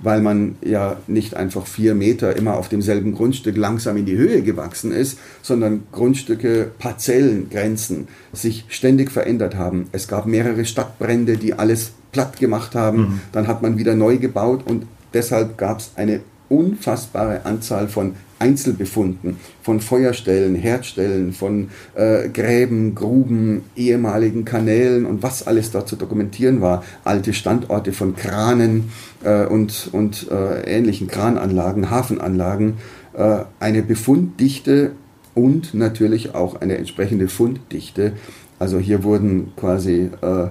weil 0.00 0.20
man 0.20 0.56
ja 0.62 0.96
nicht 1.06 1.34
einfach 1.34 1.66
vier 1.66 1.94
Meter 1.94 2.36
immer 2.36 2.56
auf 2.56 2.68
demselben 2.68 3.14
Grundstück 3.14 3.56
langsam 3.56 3.96
in 3.96 4.06
die 4.06 4.16
Höhe 4.16 4.42
gewachsen 4.42 4.92
ist, 4.92 5.18
sondern 5.42 5.84
Grundstücke, 5.92 6.70
Parzellengrenzen 6.78 8.08
sich 8.32 8.64
ständig 8.68 9.10
verändert 9.10 9.54
haben. 9.54 9.88
Es 9.92 10.08
gab 10.08 10.26
mehrere 10.26 10.64
Stadtbrände, 10.64 11.36
die 11.36 11.54
alles 11.54 11.92
platt 12.12 12.38
gemacht 12.38 12.74
haben. 12.74 13.20
Dann 13.32 13.46
hat 13.46 13.62
man 13.62 13.78
wieder 13.78 13.94
neu 13.94 14.18
gebaut 14.18 14.64
und 14.66 14.86
deshalb 15.14 15.58
gab 15.58 15.78
es 15.78 15.92
eine 15.96 16.20
unfassbare 16.48 17.44
Anzahl 17.44 17.88
von 17.88 18.14
Einzelbefunden, 18.40 19.36
von 19.62 19.80
Feuerstellen, 19.80 20.56
Herdstellen, 20.56 21.32
von 21.32 21.68
äh, 21.94 22.28
Gräben, 22.28 22.94
Gruben, 22.94 23.62
ehemaligen 23.76 24.44
Kanälen 24.44 25.06
und 25.06 25.22
was 25.22 25.46
alles 25.46 25.70
dort 25.70 25.88
zu 25.88 25.96
dokumentieren 25.96 26.60
war. 26.60 26.82
Alte 27.04 27.32
Standorte 27.32 27.92
von 27.92 28.16
Kranen 28.16 28.90
äh, 29.22 29.46
und, 29.46 29.90
und 29.92 30.28
äh, 30.30 30.62
ähnlichen 30.62 31.06
Krananlagen, 31.06 31.90
Hafenanlagen. 31.90 32.78
Äh, 33.12 33.40
eine 33.60 33.82
Befunddichte 33.82 34.92
und 35.34 35.74
natürlich 35.74 36.34
auch 36.34 36.60
eine 36.60 36.76
entsprechende 36.76 37.28
Funddichte. 37.28 38.12
Also 38.58 38.78
hier 38.78 39.04
wurden 39.04 39.52
quasi 39.56 40.10
äh, 40.20 40.48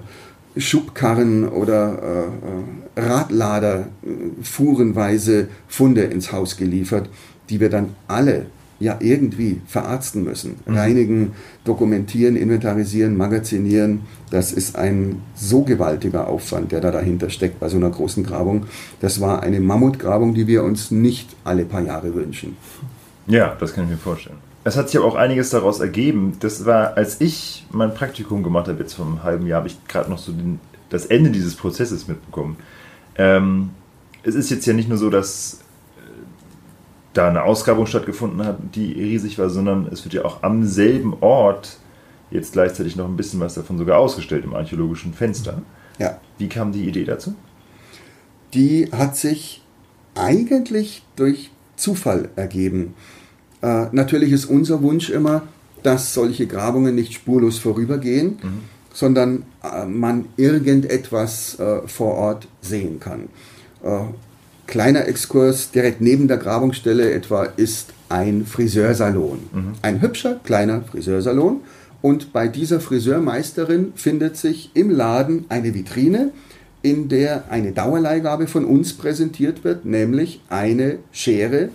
Schubkarren 0.57 1.47
oder 1.47 2.27
äh, 2.95 3.01
äh, 3.01 3.05
Radlader 3.05 3.87
äh, 4.03 4.43
fuhrenweise 4.43 5.47
Funde 5.67 6.03
ins 6.03 6.31
Haus 6.31 6.57
geliefert, 6.57 7.09
die 7.49 7.59
wir 7.59 7.69
dann 7.69 7.95
alle 8.07 8.45
ja 8.79 8.97
irgendwie 8.99 9.61
verarzten 9.67 10.23
müssen. 10.23 10.55
Reinigen, 10.65 11.33
dokumentieren, 11.65 12.35
inventarisieren, 12.35 13.17
magazinieren. 13.17 14.01
Das 14.31 14.51
ist 14.53 14.77
ein 14.77 15.21
so 15.35 15.63
gewaltiger 15.63 16.27
Aufwand, 16.27 16.71
der 16.71 16.81
da 16.81 16.91
dahinter 16.91 17.29
steckt 17.29 17.59
bei 17.59 17.67
so 17.67 17.77
einer 17.77 17.89
großen 17.89 18.23
Grabung. 18.23 18.65
Das 19.01 19.19
war 19.19 19.43
eine 19.43 19.59
Mammutgrabung, 19.59 20.33
die 20.33 20.47
wir 20.47 20.63
uns 20.63 20.91
nicht 20.91 21.35
alle 21.43 21.65
paar 21.65 21.81
Jahre 21.81 22.15
wünschen. 22.15 22.55
Ja, 23.27 23.55
das 23.59 23.73
kann 23.73 23.83
ich 23.85 23.91
mir 23.91 23.97
vorstellen. 23.97 24.37
Es 24.63 24.77
hat 24.77 24.89
sich 24.89 24.97
aber 24.97 25.07
auch 25.07 25.15
einiges 25.15 25.49
daraus 25.49 25.79
ergeben. 25.79 26.37
Das 26.39 26.65
war, 26.65 26.97
als 26.97 27.21
ich 27.21 27.65
mein 27.71 27.93
Praktikum 27.93 28.43
gemacht 28.43 28.67
habe, 28.67 28.79
jetzt 28.79 28.93
vor 28.93 29.05
einem 29.05 29.23
halben 29.23 29.47
Jahr, 29.47 29.59
habe 29.59 29.67
ich 29.67 29.77
gerade 29.87 30.09
noch 30.09 30.17
so 30.17 30.31
den, 30.31 30.59
das 30.89 31.05
Ende 31.05 31.29
dieses 31.31 31.55
Prozesses 31.55 32.07
mitbekommen. 32.07 32.57
Ähm, 33.15 33.71
es 34.23 34.35
ist 34.35 34.49
jetzt 34.49 34.65
ja 34.65 34.73
nicht 34.73 34.89
nur 34.89 34.97
so, 34.97 35.09
dass 35.09 35.59
da 37.13 37.27
eine 37.27 37.43
Ausgrabung 37.43 37.85
stattgefunden 37.85 38.45
hat, 38.45 38.57
die 38.75 38.93
riesig 38.93 39.39
war, 39.39 39.49
sondern 39.49 39.87
es 39.91 40.05
wird 40.05 40.13
ja 40.13 40.25
auch 40.25 40.43
am 40.43 40.65
selben 40.65 41.15
Ort 41.21 41.77
jetzt 42.31 42.53
gleichzeitig 42.53 42.95
noch 42.95 43.07
ein 43.07 43.17
bisschen 43.17 43.39
was 43.39 43.55
davon 43.55 43.77
sogar 43.77 43.97
ausgestellt 43.97 44.45
im 44.45 44.53
archäologischen 44.53 45.13
Fenster. 45.13 45.61
Ja. 45.97 46.19
Wie 46.37 46.47
kam 46.47 46.71
die 46.71 46.87
Idee 46.87 47.05
dazu? 47.05 47.33
die 48.53 48.89
hat 48.91 49.15
sich 49.15 49.63
eigentlich 50.15 51.03
durch 51.15 51.51
Zufall 51.75 52.29
ergeben. 52.35 52.95
Äh, 53.61 53.85
natürlich 53.91 54.31
ist 54.31 54.45
unser 54.45 54.81
Wunsch 54.81 55.09
immer, 55.09 55.43
dass 55.83 56.13
solche 56.13 56.47
Grabungen 56.47 56.95
nicht 56.95 57.13
spurlos 57.13 57.57
vorübergehen, 57.57 58.39
sondern 58.93 59.43
äh, 59.63 59.85
man 59.85 60.25
irgendetwas 60.35 61.57
äh, 61.59 61.87
vor 61.87 62.15
Ort 62.15 62.47
sehen 62.61 62.99
kann. 62.99 63.29
Kleiner 64.69 65.07
Exkurs, 65.07 65.71
direkt 65.71 65.99
neben 65.99 66.27
der 66.27 66.37
Grabungsstelle 66.37 67.11
etwa 67.11 67.45
ist 67.45 67.87
ein 68.07 68.45
Friseursalon. 68.45 69.39
Ein 69.81 69.99
hübscher 69.99 70.39
kleiner 70.43 70.83
Friseursalon. 70.83 71.61
Und 72.03 72.31
bei 72.33 72.47
dieser 72.47 72.79
Friseurmeisterin 72.79 73.93
findet 73.95 74.37
sich 74.37 74.69
im 74.75 74.91
Laden 74.91 75.45
eine 75.49 75.73
Vitrine, 75.73 76.31
in 76.83 77.09
der 77.09 77.45
eine 77.49 77.71
Dauerleihgabe 77.71 78.45
von 78.45 78.63
uns 78.63 78.93
präsentiert 78.93 79.63
wird, 79.63 79.85
nämlich 79.85 80.39
eine 80.49 80.99
Schere, 81.11 81.69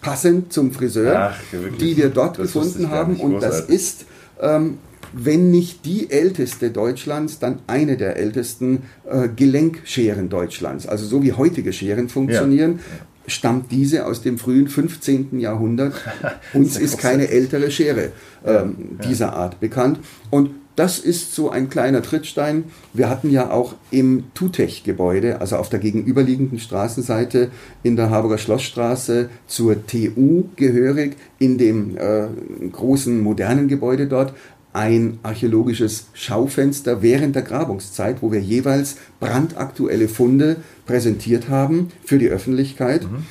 passend 0.00 0.52
zum 0.52 0.70
Friseur, 0.70 1.32
Ach, 1.32 1.40
die 1.80 1.96
wir 1.96 2.10
dort 2.10 2.38
Das 2.38 2.52
gefunden 2.52 2.90
haben. 2.90 3.16
Und 3.16 3.42
das 3.42 3.60
ist, 3.62 4.06
ähm, 4.40 4.78
wenn 5.14 5.50
nicht 5.50 5.84
die 5.84 6.10
älteste 6.10 6.70
Deutschlands, 6.70 7.38
dann 7.38 7.60
eine 7.66 7.96
der 7.96 8.16
ältesten 8.16 8.82
äh, 9.08 9.28
Gelenkscheren 9.28 10.28
Deutschlands. 10.28 10.86
Also 10.86 11.06
so 11.06 11.22
wie 11.22 11.32
heutige 11.32 11.72
Scheren 11.72 12.08
funktionieren, 12.08 12.80
stammt 13.26 13.70
diese 13.70 14.06
aus 14.06 14.22
dem 14.22 14.38
frühen 14.38 14.68
15. 14.68 15.38
Jahrhundert. 15.38 15.94
Uns 16.52 16.76
ist 16.76 16.98
keine 16.98 17.28
ältere 17.28 17.70
Schere 17.70 18.12
ähm, 18.44 18.98
dieser 19.04 19.34
Art 19.34 19.60
bekannt. 19.60 19.98
Und 20.30 20.50
das 20.76 20.98
ist 20.98 21.34
so 21.34 21.50
ein 21.50 21.70
kleiner 21.70 22.02
Trittstein. 22.02 22.64
Wir 22.92 23.08
hatten 23.08 23.30
ja 23.30 23.50
auch 23.50 23.76
im 23.92 24.24
Tutech-Gebäude, 24.34 25.40
also 25.40 25.56
auf 25.56 25.68
der 25.68 25.78
gegenüberliegenden 25.78 26.58
Straßenseite 26.58 27.50
in 27.84 27.94
der 27.94 28.10
Harburger 28.10 28.38
Schlossstraße 28.38 29.28
zur 29.46 29.86
TU 29.86 30.48
gehörig, 30.56 31.16
in 31.38 31.58
dem 31.58 31.96
äh, 31.96 32.26
großen 32.72 33.20
modernen 33.22 33.68
Gebäude 33.68 34.08
dort, 34.08 34.34
ein 34.74 35.20
archäologisches 35.22 36.08
Schaufenster 36.14 37.00
während 37.00 37.36
der 37.36 37.42
Grabungszeit, 37.42 38.20
wo 38.20 38.32
wir 38.32 38.40
jeweils 38.40 38.96
brandaktuelle 39.20 40.08
Funde 40.08 40.56
präsentiert 40.84 41.48
haben 41.48 41.90
für 42.04 42.18
die 42.18 42.28
Öffentlichkeit. 42.28 43.04
Mhm. 43.04 43.24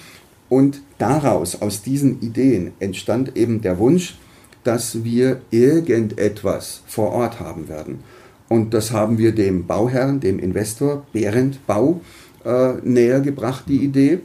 Und 0.48 0.82
daraus, 0.98 1.62
aus 1.62 1.82
diesen 1.82 2.22
Ideen, 2.22 2.72
entstand 2.80 3.36
eben 3.36 3.62
der 3.62 3.78
Wunsch, 3.78 4.18
dass 4.64 5.04
wir 5.04 5.42
irgendetwas 5.52 6.82
vor 6.88 7.12
Ort 7.12 7.42
haben 7.42 7.68
werden. 7.68 8.00
Und 8.48 8.74
das 8.74 8.92
haben 8.92 9.18
wir 9.18 9.36
dem 9.36 9.68
Bauherrn, 9.68 10.22
dem 10.22 10.40
Investor 10.40 11.06
Behrendt 11.12 11.68
Bau 11.68 12.00
äh, 12.46 12.74
näher 12.84 13.20
gebracht, 13.20 13.66
die 13.68 13.84
Idee. 13.84 14.20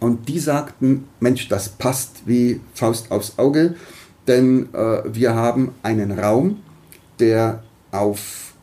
Und 0.00 0.28
die 0.28 0.38
sagten, 0.38 1.04
Mensch, 1.20 1.48
das 1.48 1.68
passt 1.68 2.22
wie 2.24 2.60
Faust 2.74 3.10
aufs 3.10 3.38
Auge, 3.38 3.74
denn 4.26 4.68
äh, 4.72 5.02
wir 5.12 5.34
haben 5.34 5.72
einen 5.82 6.12
Raum, 6.12 6.58
der 7.18 7.62
auf 7.90 8.54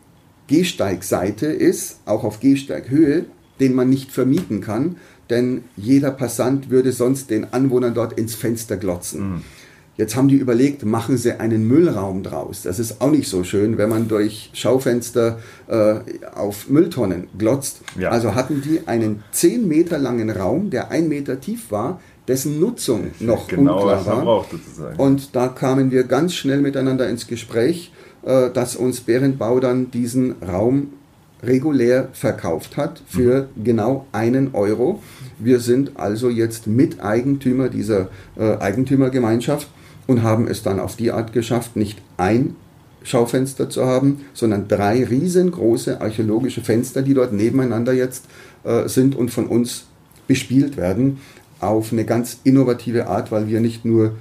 Gehsteigseite 0.47 1.47
ist, 1.47 1.99
auch 2.05 2.23
auf 2.23 2.39
Gehsteighöhe, 2.39 3.25
den 3.59 3.75
man 3.75 3.89
nicht 3.89 4.11
vermieten 4.11 4.61
kann, 4.61 4.97
denn 5.29 5.63
jeder 5.75 6.11
Passant 6.11 6.69
würde 6.69 6.91
sonst 6.91 7.29
den 7.29 7.53
Anwohnern 7.53 7.93
dort 7.93 8.13
ins 8.13 8.35
Fenster 8.35 8.77
glotzen. 8.77 9.33
Mhm. 9.33 9.41
Jetzt 9.99 10.15
haben 10.15 10.29
die 10.29 10.37
überlegt, 10.37 10.85
machen 10.85 11.17
sie 11.17 11.41
einen 11.41 11.67
Müllraum 11.67 12.23
draus. 12.23 12.61
Das 12.61 12.79
ist 12.79 13.01
auch 13.01 13.11
nicht 13.11 13.27
so 13.27 13.43
schön, 13.43 13.77
wenn 13.77 13.89
man 13.89 14.07
durch 14.07 14.49
Schaufenster 14.53 15.39
äh, 15.67 15.95
auf 16.33 16.69
Mülltonnen 16.69 17.27
glotzt. 17.37 17.81
Ja. 17.99 18.09
Also 18.09 18.33
hatten 18.33 18.61
die 18.61 18.87
einen 18.87 19.25
10 19.33 19.67
Meter 19.67 19.97
langen 19.97 20.29
Raum, 20.29 20.69
der 20.69 20.89
ein 20.89 21.09
Meter 21.09 21.41
tief 21.41 21.69
war, 21.69 21.99
dessen 22.29 22.61
Nutzung 22.61 23.11
noch 23.19 23.49
genau, 23.49 23.75
unklar 23.75 24.05
war. 24.05 24.21
Braucht, 24.23 24.55
Und 24.97 25.35
da 25.35 25.49
kamen 25.49 25.91
wir 25.91 26.05
ganz 26.05 26.33
schnell 26.33 26.61
miteinander 26.61 27.09
ins 27.09 27.27
Gespräch, 27.27 27.91
äh, 28.23 28.49
dass 28.51 28.77
uns 28.77 29.01
Bärenbau 29.01 29.59
dann 29.59 29.91
diesen 29.91 30.41
Raum 30.41 30.93
regulär 31.43 32.07
verkauft 32.13 32.77
hat 32.77 33.01
für 33.05 33.49
mhm. 33.53 33.63
genau 33.65 34.05
einen 34.13 34.51
Euro. 34.53 35.03
Wir 35.39 35.59
sind 35.59 35.99
also 35.99 36.29
jetzt 36.29 36.67
Miteigentümer 36.67 37.67
dieser 37.67 38.07
äh, 38.37 38.55
Eigentümergemeinschaft 38.59 39.67
und 40.09 40.23
haben 40.23 40.47
es 40.47 40.63
dann 40.63 40.79
auf 40.79 40.95
die 40.95 41.11
Art 41.11 41.33
geschafft, 41.33 41.75
nicht 41.75 42.01
ein 42.17 42.55
Schaufenster 43.03 43.69
zu 43.69 43.85
haben, 43.85 44.21
sondern 44.33 44.67
drei 44.67 45.03
riesengroße 45.05 46.01
archäologische 46.01 46.61
Fenster, 46.61 47.03
die 47.03 47.13
dort 47.13 47.31
nebeneinander 47.31 47.93
jetzt 47.93 48.25
äh, 48.63 48.87
sind 48.89 49.15
und 49.15 49.29
von 49.29 49.45
uns 49.45 49.85
bespielt 50.25 50.77
werden, 50.77 51.19
auf 51.59 51.93
eine 51.93 52.05
ganz 52.05 52.39
innovative 52.43 53.05
Art, 53.05 53.31
weil 53.31 53.47
wir 53.47 53.59
nicht 53.59 53.85
nur 53.85 54.13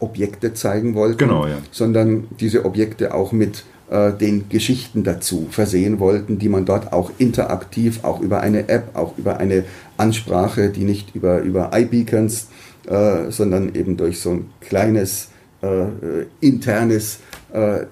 Objekte 0.00 0.54
zeigen 0.54 0.94
wollten, 0.94 1.18
genau, 1.18 1.46
ja. 1.46 1.58
sondern 1.70 2.26
diese 2.40 2.64
Objekte 2.64 3.12
auch 3.12 3.32
mit 3.32 3.64
äh, 3.90 4.12
den 4.14 4.48
Geschichten 4.48 5.04
dazu 5.04 5.48
versehen 5.50 6.00
wollten, 6.00 6.38
die 6.38 6.48
man 6.48 6.64
dort 6.64 6.94
auch 6.94 7.10
interaktiv, 7.18 8.02
auch 8.02 8.22
über 8.22 8.40
eine 8.40 8.70
App, 8.70 8.96
auch 8.96 9.18
über 9.18 9.36
eine 9.36 9.64
Ansprache, 9.98 10.70
die 10.70 10.84
nicht 10.84 11.14
über, 11.14 11.40
über 11.40 11.70
iBeacons, 11.74 12.48
äh, 12.86 13.30
sondern 13.30 13.74
eben 13.74 13.98
durch 13.98 14.20
so 14.20 14.30
ein 14.30 14.46
kleines 14.62 15.28
internes 16.40 17.18
äh, 17.54 17.86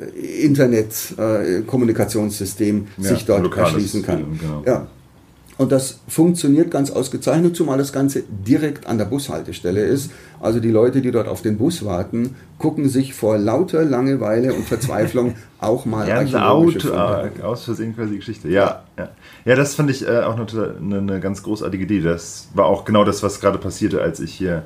Internet-Kommunikationssystem 0.44 2.76
äh, 2.76 3.02
ja, 3.02 3.08
sich 3.08 3.24
dort 3.24 3.56
erschließen 3.56 4.02
kann. 4.02 4.38
Genau. 4.38 4.62
Ja. 4.66 4.88
Und 5.58 5.70
das 5.70 6.00
funktioniert 6.08 6.70
ganz 6.70 6.90
ausgezeichnet, 6.90 7.54
zumal 7.54 7.76
das 7.78 7.92
Ganze 7.92 8.22
direkt 8.22 8.86
an 8.86 8.96
der 8.98 9.04
Bushaltestelle 9.04 9.84
ist. 9.84 10.10
Also 10.40 10.60
die 10.60 10.70
Leute, 10.70 11.02
die 11.02 11.10
dort 11.12 11.28
auf 11.28 11.42
den 11.42 11.58
Bus 11.58 11.84
warten, 11.84 12.34
gucken 12.58 12.88
sich 12.88 13.14
vor 13.14 13.38
lauter 13.38 13.84
Langeweile 13.84 14.54
und 14.54 14.64
Verzweiflung 14.64 15.34
auch 15.60 15.84
mal 15.84 16.08
ja, 16.08 16.22
Auto, 16.50 16.88
äh, 16.88 17.42
aus 17.42 17.64
Versehen 17.64 17.94
quasi 17.94 18.16
Geschichte. 18.16 18.48
Ja, 18.48 18.82
ja. 18.98 19.10
ja 19.44 19.54
das 19.54 19.74
fand 19.74 19.90
ich 19.90 20.08
äh, 20.08 20.22
auch 20.22 20.36
eine, 20.36 20.98
eine, 20.98 21.20
ganz 21.20 21.44
großartige 21.44 21.84
Idee. 21.84 22.00
Das 22.00 22.48
war 22.54 22.64
auch 22.64 22.84
genau 22.84 23.04
das, 23.04 23.22
was 23.22 23.38
gerade 23.38 23.58
passierte, 23.58 24.02
als 24.02 24.18
ich 24.18 24.32
hier 24.32 24.64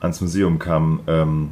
ans 0.00 0.20
Museum 0.20 0.58
kam. 0.58 1.00
Ähm, 1.06 1.50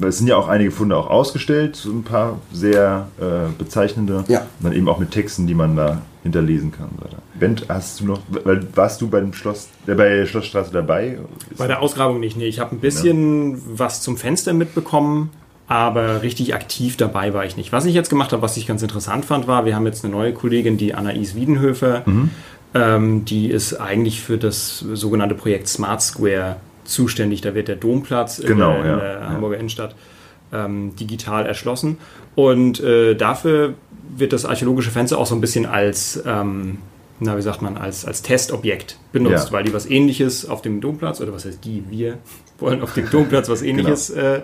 es 0.00 0.18
sind 0.18 0.26
ja 0.26 0.36
auch 0.36 0.48
einige 0.48 0.70
Funde 0.70 0.96
auch 0.96 1.08
ausgestellt, 1.08 1.76
so 1.76 1.90
ein 1.90 2.02
paar 2.02 2.38
sehr 2.52 3.08
äh, 3.18 3.50
bezeichnende. 3.56 4.24
Ja. 4.28 4.40
Und 4.40 4.46
dann 4.60 4.72
eben 4.72 4.88
auch 4.88 4.98
mit 4.98 5.10
Texten, 5.10 5.46
die 5.46 5.54
man 5.54 5.76
da 5.76 6.02
hinterlesen 6.22 6.72
kann. 6.72 6.88
Bent, 7.38 7.66
hast 7.68 8.00
du 8.00 8.06
noch, 8.06 8.20
warst 8.74 9.00
du 9.00 9.08
beim 9.08 9.32
Schloss, 9.32 9.68
äh, 9.86 9.94
bei 9.94 10.26
Schlossstraße 10.26 10.72
dabei? 10.72 11.18
Bei 11.56 11.66
der 11.66 11.80
Ausgrabung 11.80 12.20
nicht, 12.20 12.36
nee. 12.36 12.46
Ich 12.46 12.58
habe 12.58 12.74
ein 12.74 12.80
bisschen 12.80 13.52
ja. 13.52 13.58
was 13.76 14.02
zum 14.02 14.16
Fenster 14.16 14.52
mitbekommen, 14.52 15.30
aber 15.68 16.22
richtig 16.22 16.54
aktiv 16.54 16.96
dabei 16.96 17.32
war 17.32 17.44
ich 17.44 17.56
nicht. 17.56 17.72
Was 17.72 17.86
ich 17.86 17.94
jetzt 17.94 18.10
gemacht 18.10 18.32
habe, 18.32 18.42
was 18.42 18.56
ich 18.56 18.66
ganz 18.66 18.82
interessant 18.82 19.24
fand, 19.24 19.46
war, 19.46 19.64
wir 19.64 19.74
haben 19.74 19.86
jetzt 19.86 20.04
eine 20.04 20.12
neue 20.12 20.32
Kollegin, 20.32 20.76
die 20.76 20.94
Anais 20.94 21.34
Wiedenhöfer, 21.34 22.02
mhm. 22.06 22.30
ähm, 22.74 23.24
die 23.24 23.48
ist 23.48 23.74
eigentlich 23.74 24.20
für 24.20 24.36
das 24.36 24.78
sogenannte 24.78 25.34
Projekt 25.34 25.68
Smart 25.68 26.02
Square 26.02 26.56
zuständig. 26.86 27.40
Da 27.40 27.54
wird 27.54 27.68
der 27.68 27.76
Domplatz 27.76 28.40
genau, 28.40 28.76
in, 28.76 28.82
der, 28.82 28.92
in 28.92 28.98
der 28.98 29.28
Hamburger 29.28 29.58
Innenstadt 29.58 29.94
ähm, 30.52 30.94
digital 30.96 31.46
erschlossen. 31.46 31.98
Und 32.34 32.80
äh, 32.80 33.14
dafür 33.14 33.74
wird 34.16 34.32
das 34.32 34.44
archäologische 34.44 34.90
Fenster 34.90 35.18
auch 35.18 35.26
so 35.26 35.34
ein 35.34 35.40
bisschen 35.40 35.66
als, 35.66 36.22
ähm, 36.26 36.78
na, 37.18 37.36
wie 37.36 37.42
sagt 37.42 37.62
man, 37.62 37.76
als, 37.76 38.04
als 38.04 38.22
Testobjekt 38.22 38.98
benutzt, 39.12 39.46
ja. 39.46 39.52
weil 39.52 39.64
die 39.64 39.72
was 39.72 39.86
ähnliches 39.86 40.48
auf 40.48 40.62
dem 40.62 40.80
Domplatz, 40.80 41.20
oder 41.20 41.32
was 41.32 41.44
heißt 41.44 41.64
die, 41.64 41.84
wir 41.90 42.18
wollen 42.58 42.82
auf 42.82 42.94
dem 42.94 43.10
Domplatz 43.10 43.48
was 43.48 43.62
ähnliches 43.62 44.12
genau. 44.14 44.34
äh, 44.34 44.42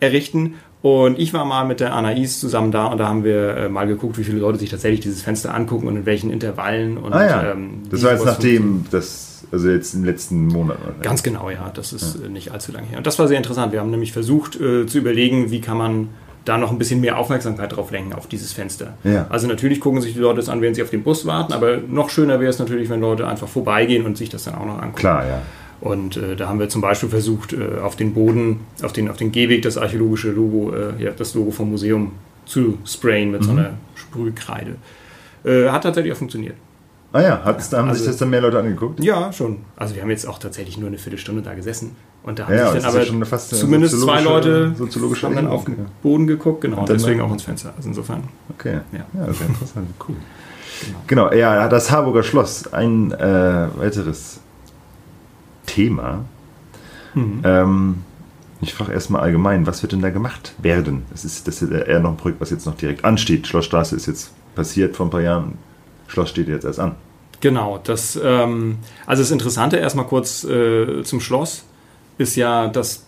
errichten. 0.00 0.54
Und 0.80 1.16
ich 1.20 1.32
war 1.32 1.44
mal 1.44 1.64
mit 1.64 1.78
der 1.78 1.94
Anais 1.94 2.40
zusammen 2.40 2.72
da 2.72 2.86
und 2.86 2.98
da 2.98 3.06
haben 3.06 3.22
wir 3.22 3.56
äh, 3.56 3.68
mal 3.68 3.86
geguckt, 3.86 4.18
wie 4.18 4.24
viele 4.24 4.38
Leute 4.38 4.58
sich 4.58 4.68
tatsächlich 4.68 4.98
dieses 4.98 5.22
Fenster 5.22 5.54
angucken 5.54 5.86
und 5.86 5.96
in 5.96 6.06
welchen 6.06 6.28
Intervallen. 6.30 6.98
Und, 6.98 7.12
ah 7.12 7.24
ja, 7.24 7.52
ähm, 7.52 7.82
das 7.88 8.02
war 8.02 8.12
jetzt 8.12 8.24
nachdem 8.24 8.84
das 8.90 9.31
also 9.50 9.70
jetzt 9.70 9.94
in 9.94 10.00
den 10.00 10.06
letzten 10.06 10.46
Monaten. 10.46 10.82
Oder? 10.82 11.02
Ganz 11.02 11.22
genau, 11.22 11.50
ja. 11.50 11.70
Das 11.74 11.92
ist 11.92 12.18
ja. 12.20 12.26
Äh, 12.26 12.28
nicht 12.28 12.52
allzu 12.52 12.72
lange 12.72 12.86
her. 12.86 12.98
Und 12.98 13.06
das 13.06 13.18
war 13.18 13.28
sehr 13.28 13.36
interessant. 13.36 13.72
Wir 13.72 13.80
haben 13.80 13.90
nämlich 13.90 14.12
versucht 14.12 14.60
äh, 14.60 14.86
zu 14.86 14.98
überlegen, 14.98 15.50
wie 15.50 15.60
kann 15.60 15.76
man 15.76 16.08
da 16.44 16.58
noch 16.58 16.70
ein 16.72 16.78
bisschen 16.78 17.00
mehr 17.00 17.18
Aufmerksamkeit 17.18 17.76
drauf 17.76 17.90
lenken, 17.90 18.14
auf 18.14 18.26
dieses 18.26 18.52
Fenster. 18.52 18.94
Ja. 19.04 19.26
Also 19.28 19.46
natürlich 19.46 19.80
gucken 19.80 20.00
sich 20.00 20.14
die 20.14 20.18
Leute 20.18 20.36
das 20.36 20.48
an, 20.48 20.60
wenn 20.60 20.74
sie 20.74 20.82
auf 20.82 20.90
den 20.90 21.02
Bus 21.02 21.24
warten, 21.24 21.52
aber 21.52 21.76
noch 21.76 22.10
schöner 22.10 22.40
wäre 22.40 22.50
es 22.50 22.58
natürlich, 22.58 22.88
wenn 22.90 23.00
Leute 23.00 23.28
einfach 23.28 23.48
vorbeigehen 23.48 24.04
und 24.04 24.16
sich 24.16 24.28
das 24.28 24.44
dann 24.44 24.56
auch 24.56 24.66
noch 24.66 24.74
angucken. 24.74 24.96
Klar, 24.96 25.26
ja. 25.26 25.42
Und 25.80 26.16
äh, 26.16 26.36
da 26.36 26.48
haben 26.48 26.60
wir 26.60 26.68
zum 26.68 26.80
Beispiel 26.80 27.08
versucht, 27.08 27.52
äh, 27.52 27.78
auf 27.80 27.96
den 27.96 28.14
Boden, 28.14 28.60
auf 28.82 28.92
den, 28.92 29.08
auf 29.08 29.16
den 29.16 29.32
Gehweg 29.32 29.62
das 29.62 29.78
archäologische 29.78 30.30
Logo, 30.30 30.72
äh, 30.72 31.02
ja, 31.02 31.10
das 31.10 31.34
Logo 31.34 31.50
vom 31.50 31.70
Museum 31.70 32.12
zu 32.44 32.78
sprayen 32.84 33.32
mit 33.32 33.42
mhm. 33.42 33.46
so 33.46 33.50
einer 33.52 33.70
Sprühkreide. 33.94 34.76
Äh, 35.44 35.70
hat 35.70 35.82
tatsächlich 35.82 36.12
auch 36.12 36.18
funktioniert. 36.18 36.54
Ah 37.12 37.20
ja, 37.20 37.44
hat's, 37.44 37.68
da 37.68 37.78
haben 37.78 37.88
also, 37.88 38.00
sich 38.00 38.10
das 38.10 38.16
dann 38.16 38.30
mehr 38.30 38.40
Leute 38.40 38.58
angeguckt? 38.58 39.02
Ja, 39.04 39.32
schon. 39.32 39.58
Also 39.76 39.94
wir 39.94 40.02
haben 40.02 40.10
jetzt 40.10 40.26
auch 40.26 40.38
tatsächlich 40.38 40.78
nur 40.78 40.88
eine 40.88 40.98
Viertelstunde 40.98 41.42
da 41.42 41.54
gesessen. 41.54 41.94
Und 42.22 42.38
da 42.38 42.46
haben 42.46 42.54
ja, 42.54 42.72
sich 42.72 42.82
dann 42.82 42.90
aber 42.90 43.02
ja 43.02 43.38
zumindest 43.38 44.00
zwei 44.00 44.22
Leute 44.22 44.74
haben 45.22 45.34
dann 45.34 45.48
auf 45.48 45.64
den 45.64 45.86
Boden 46.02 46.26
geguckt, 46.26 46.62
genau, 46.62 46.80
und 46.80 46.88
deswegen 46.88 47.20
auch 47.20 47.32
ins 47.32 47.42
Fenster. 47.42 47.74
Also 47.76 47.88
insofern. 47.88 48.22
Okay. 48.50 48.80
Ja, 48.92 49.00
ja 49.12 49.32
sehr 49.32 49.48
interessant, 49.48 49.88
cool. 50.08 50.16
Genau. 51.06 51.28
genau. 51.28 51.32
ja, 51.32 51.68
das 51.68 51.90
Harburger 51.90 52.22
Schloss, 52.22 52.72
ein 52.72 53.12
äh, 53.12 53.68
weiteres 53.76 54.40
Thema. 55.66 56.24
Mhm. 57.14 57.40
Ähm, 57.44 57.94
ich 58.62 58.72
frage 58.72 58.92
erstmal 58.92 59.22
allgemein, 59.22 59.66
was 59.66 59.82
wird 59.82 59.92
denn 59.92 60.02
da 60.02 60.10
gemacht 60.10 60.54
werden? 60.58 61.02
Das 61.10 61.24
ist, 61.24 61.48
das 61.48 61.60
ist 61.60 61.72
eher 61.72 61.98
noch 61.98 62.10
ein 62.10 62.16
Projekt, 62.16 62.40
was 62.40 62.50
jetzt 62.50 62.64
noch 62.64 62.76
direkt 62.76 63.04
ansteht. 63.04 63.48
Schlossstraße 63.48 63.96
ist 63.96 64.06
jetzt 64.06 64.30
passiert 64.54 64.96
vor 64.96 65.06
ein 65.06 65.10
paar 65.10 65.20
Jahren 65.20 65.58
Schloss 66.12 66.30
steht 66.30 66.48
jetzt 66.48 66.64
erst 66.64 66.78
an. 66.78 66.94
Genau, 67.40 67.80
das, 67.82 68.18
ähm, 68.22 68.78
also 69.06 69.22
das 69.22 69.30
Interessante 69.30 69.76
erstmal 69.76 70.06
kurz 70.06 70.44
äh, 70.44 71.02
zum 71.02 71.20
Schloss 71.20 71.64
ist 72.18 72.36
ja, 72.36 72.68
dass 72.68 73.04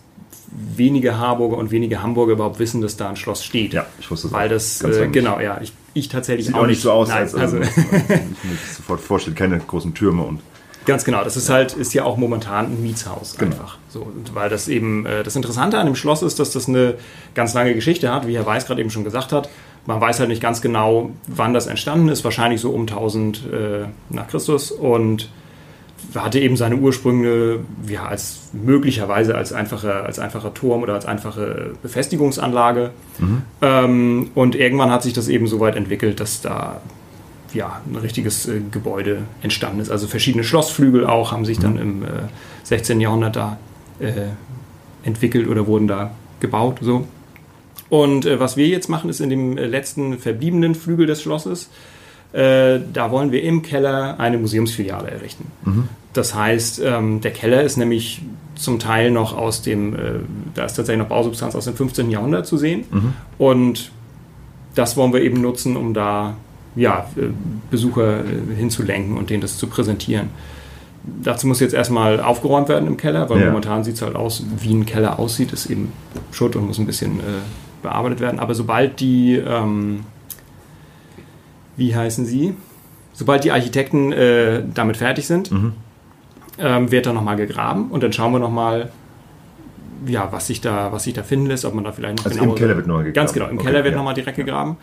wenige 0.51 1.17
Harburger 1.17 1.57
und 1.57 1.71
wenige 1.71 2.01
Hamburger 2.01 2.33
überhaupt 2.33 2.59
wissen, 2.59 2.81
dass 2.81 2.97
da 2.97 3.09
ein 3.09 3.15
Schloss 3.15 3.43
steht. 3.43 3.73
Ja, 3.73 3.85
ich 3.99 4.09
wusste 4.09 4.27
das 4.27 4.33
Weil 4.33 4.49
das, 4.49 4.81
äh, 4.81 5.07
genau, 5.07 5.39
ja, 5.39 5.59
ich, 5.61 5.71
ich 5.93 6.09
tatsächlich 6.09 6.47
Sieht 6.47 6.55
auch, 6.55 6.65
nicht 6.65 6.81
so 6.81 6.91
aus, 6.91 7.09
Nein, 7.09 7.19
als 7.19 7.35
also, 7.35 7.57
also 7.57 7.69
ich 7.69 7.77
mir 8.03 8.57
das 8.61 8.77
sofort 8.77 8.99
vorstellen, 8.99 9.35
keine 9.35 9.59
großen 9.59 9.93
Türme 9.93 10.23
und 10.23 10.41
Ganz 10.85 11.03
genau, 11.03 11.23
das 11.23 11.35
ist 11.35 11.49
halt, 11.49 11.73
ist 11.73 11.93
ja 11.95 12.03
auch 12.03 12.15
momentan 12.15 12.65
ein 12.65 12.83
Mietshaus 12.83 13.37
genau. 13.37 13.55
einfach. 13.55 13.79
So, 13.89 14.11
weil 14.33 14.49
das 14.49 14.67
eben, 14.67 15.05
äh, 15.05 15.23
das 15.23 15.35
Interessante 15.35 15.79
an 15.79 15.87
dem 15.87 15.95
Schloss 15.95 16.21
ist, 16.21 16.39
dass 16.39 16.51
das 16.51 16.67
eine 16.67 16.95
ganz 17.33 17.55
lange 17.55 17.73
Geschichte 17.73 18.13
hat, 18.13 18.27
wie 18.27 18.35
Herr 18.35 18.45
Weiß 18.45 18.67
gerade 18.67 18.81
eben 18.81 18.91
schon 18.91 19.03
gesagt 19.03 19.31
hat. 19.31 19.49
Man 19.85 20.01
weiß 20.01 20.19
halt 20.19 20.29
nicht 20.29 20.41
ganz 20.41 20.61
genau, 20.61 21.11
wann 21.27 21.53
das 21.53 21.67
entstanden 21.67 22.09
ist, 22.09 22.23
wahrscheinlich 22.23 22.61
so 22.61 22.71
um 22.71 22.81
1000 22.81 23.43
äh, 23.45 23.85
nach 24.09 24.27
Christus 24.27 24.71
und 24.71 25.29
hatte 26.13 26.39
eben 26.39 26.55
seine 26.55 26.77
Ursprünge 26.77 27.59
ja, 27.87 28.05
als 28.05 28.49
möglicherweise 28.53 29.35
als 29.35 29.53
einfacher, 29.53 30.05
als 30.05 30.19
einfacher 30.19 30.53
Turm 30.53 30.83
oder 30.83 30.93
als 30.93 31.05
einfache 31.05 31.73
Befestigungsanlage. 31.81 32.91
Mhm. 33.19 33.41
Ähm, 33.61 34.29
und 34.35 34.55
irgendwann 34.55 34.91
hat 34.91 35.03
sich 35.03 35.13
das 35.13 35.27
eben 35.27 35.47
so 35.47 35.59
weit 35.59 35.75
entwickelt, 35.75 36.19
dass 36.19 36.41
da 36.41 36.81
ja, 37.53 37.81
ein 37.89 37.95
richtiges 37.95 38.47
äh, 38.47 38.61
Gebäude 38.71 39.23
entstanden 39.41 39.79
ist. 39.79 39.89
Also 39.89 40.07
verschiedene 40.07 40.43
Schlossflügel 40.43 41.05
auch 41.05 41.31
haben 41.31 41.45
sich 41.45 41.59
dann 41.59 41.73
mhm. 41.73 41.79
im 41.79 42.03
äh, 42.03 42.07
16. 42.63 42.99
Jahrhundert 43.01 43.35
da 43.35 43.57
äh, 43.99 44.11
entwickelt 45.03 45.47
oder 45.47 45.67
wurden 45.67 45.87
da 45.87 46.11
gebaut. 46.39 46.79
So. 46.81 47.07
Und 47.89 48.25
äh, 48.25 48.39
was 48.39 48.57
wir 48.57 48.67
jetzt 48.67 48.89
machen, 48.89 49.09
ist 49.09 49.19
in 49.19 49.29
dem 49.29 49.57
äh, 49.57 49.65
letzten 49.65 50.17
verbliebenen 50.17 50.75
Flügel 50.75 51.05
des 51.05 51.21
Schlosses, 51.21 51.69
äh, 52.33 52.79
da 52.93 53.11
wollen 53.11 53.31
wir 53.31 53.43
im 53.43 53.61
Keller 53.61 54.19
eine 54.19 54.37
Museumsfiliale 54.37 55.09
errichten. 55.11 55.45
Mhm. 55.63 55.87
Das 56.13 56.33
heißt, 56.33 56.81
ähm, 56.83 57.21
der 57.21 57.31
Keller 57.31 57.61
ist 57.63 57.77
nämlich 57.77 58.21
zum 58.55 58.79
Teil 58.79 59.11
noch 59.11 59.37
aus 59.37 59.61
dem, 59.61 59.93
äh, 59.95 59.99
da 60.53 60.65
ist 60.65 60.73
tatsächlich 60.75 61.01
noch 61.03 61.09
Bausubstanz 61.09 61.55
aus 61.55 61.65
dem 61.65 61.75
15. 61.75 62.09
Jahrhundert 62.09 62.47
zu 62.47 62.57
sehen. 62.57 62.85
Mhm. 62.91 63.13
Und 63.37 63.91
das 64.75 64.97
wollen 64.97 65.13
wir 65.13 65.21
eben 65.21 65.41
nutzen, 65.41 65.77
um 65.77 65.93
da 65.93 66.35
ja, 66.75 67.05
äh, 67.15 67.27
Besucher 67.71 68.19
äh, 68.19 68.55
hinzulenken 68.55 69.17
und 69.17 69.29
denen 69.29 69.41
das 69.41 69.57
zu 69.57 69.67
präsentieren. 69.67 70.29
Dazu 71.23 71.47
muss 71.47 71.59
jetzt 71.59 71.73
erstmal 71.73 72.19
aufgeräumt 72.19 72.67
werden 72.67 72.87
im 72.87 72.97
Keller, 72.97 73.29
weil 73.29 73.39
Ja. 73.39 73.45
momentan 73.47 73.83
sieht 73.83 73.95
es 73.95 74.01
halt 74.01 74.15
aus, 74.15 74.43
wie 74.59 74.73
ein 74.73 74.85
Keller 74.85 75.19
aussieht, 75.19 75.53
ist 75.53 75.67
eben 75.67 75.91
Schutt 76.31 76.55
und 76.55 76.65
muss 76.67 76.79
ein 76.79 76.85
bisschen 76.87 77.19
äh, 77.19 77.23
bearbeitet 77.85 78.19
werden. 78.19 78.39
Aber 78.39 78.53
sobald 78.55 78.99
die, 78.99 79.35
ähm, 79.35 80.01
wie 81.77 81.95
heißen 81.95 82.25
sie? 82.25 82.55
Sobald 83.13 83.43
die 83.43 83.51
Architekten 83.51 84.11
äh, 84.11 84.63
damit 84.73 84.97
fertig 84.97 85.25
sind, 85.27 85.51
Mhm. 85.51 85.73
ähm, 86.59 86.91
wird 86.91 87.05
da 87.05 87.13
nochmal 87.13 87.35
gegraben 87.37 87.89
und 87.91 88.03
dann 88.03 88.11
schauen 88.13 88.31
wir 88.33 88.39
nochmal, 88.39 88.91
ja, 90.05 90.27
was 90.31 90.47
sich 90.47 90.61
da, 90.61 90.91
was 90.91 91.03
sich 91.03 91.13
da 91.13 91.23
finden 91.23 91.45
lässt, 91.47 91.65
ob 91.65 91.73
man 91.73 91.83
da 91.83 91.91
vielleicht 91.91 92.17
noch 92.17 92.25
Also 92.25 92.37
im 92.37 92.43
genauere- 92.45 92.57
Keller 92.59 92.75
wird 92.75 92.87
nochmal 92.87 93.03
gegraben. 93.05 93.15
Ganz 93.25 93.33
genau, 93.33 93.47
im 93.47 93.57
Okay, 93.57 93.67
Keller 93.67 93.83
wird 93.83 93.93
ja. 93.93 93.97
nochmal 93.97 94.13
direkt 94.13 94.37
gegraben. 94.37 94.77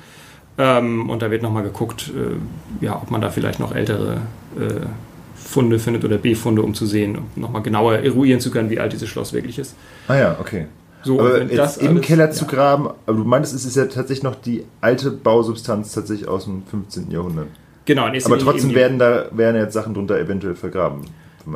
Ähm, 0.59 1.09
und 1.09 1.23
da 1.23 1.31
wird 1.31 1.43
nochmal 1.43 1.63
geguckt, 1.63 2.11
äh, 2.15 2.85
ja, 2.85 2.97
ob 2.97 3.11
man 3.11 3.21
da 3.23 3.31
vielleicht 3.31 3.59
noch 3.61 3.75
ältere 3.75 4.19
äh, 4.59 4.87
Funde 5.35 5.79
findet 5.79 6.05
oder 6.05 6.19
B-Funde, 6.19 6.63
um 6.63 6.75
zu 6.75 6.87
sehen, 6.87 7.17
um 7.17 7.41
nochmal 7.41 7.63
genauer 7.63 7.95
eruieren 7.99 8.41
zu 8.41 8.51
können, 8.51 8.69
wie 8.71 8.79
alt 8.79 8.93
dieses 8.93 9.09
Schloss 9.09 9.33
wirklich 9.33 9.59
ist. 9.59 9.75
Ah 10.09 10.15
ja, 10.17 10.37
okay. 10.41 10.67
So, 11.05 11.19
aber 11.21 11.43
jetzt 11.43 11.59
das 11.59 11.77
im 11.79 11.89
alles- 11.97 12.07
Keller 12.07 12.31
zu 12.31 12.45
ja. 12.45 12.51
graben, 12.51 12.89
aber 13.07 13.17
du 13.19 13.25
meintest, 13.25 13.55
es 13.55 13.65
ist 13.65 13.77
ja 13.77 13.87
tatsächlich 13.87 14.23
noch 14.23 14.35
die 14.35 14.65
alte 14.81 15.11
Bausubstanz 15.11 15.93
tatsächlich 15.93 16.29
aus 16.29 16.45
dem 16.45 16.63
15. 16.65 17.11
Jahrhundert. 17.11 17.47
Genau, 17.85 18.07
Aber 18.07 18.39
trotzdem 18.39 18.75
werden 18.75 18.99
da 18.99 19.27
werden 19.33 19.57
jetzt 19.57 19.73
Sachen 19.73 19.95
drunter 19.95 20.17
eventuell 20.19 20.55
vergraben. 20.55 21.03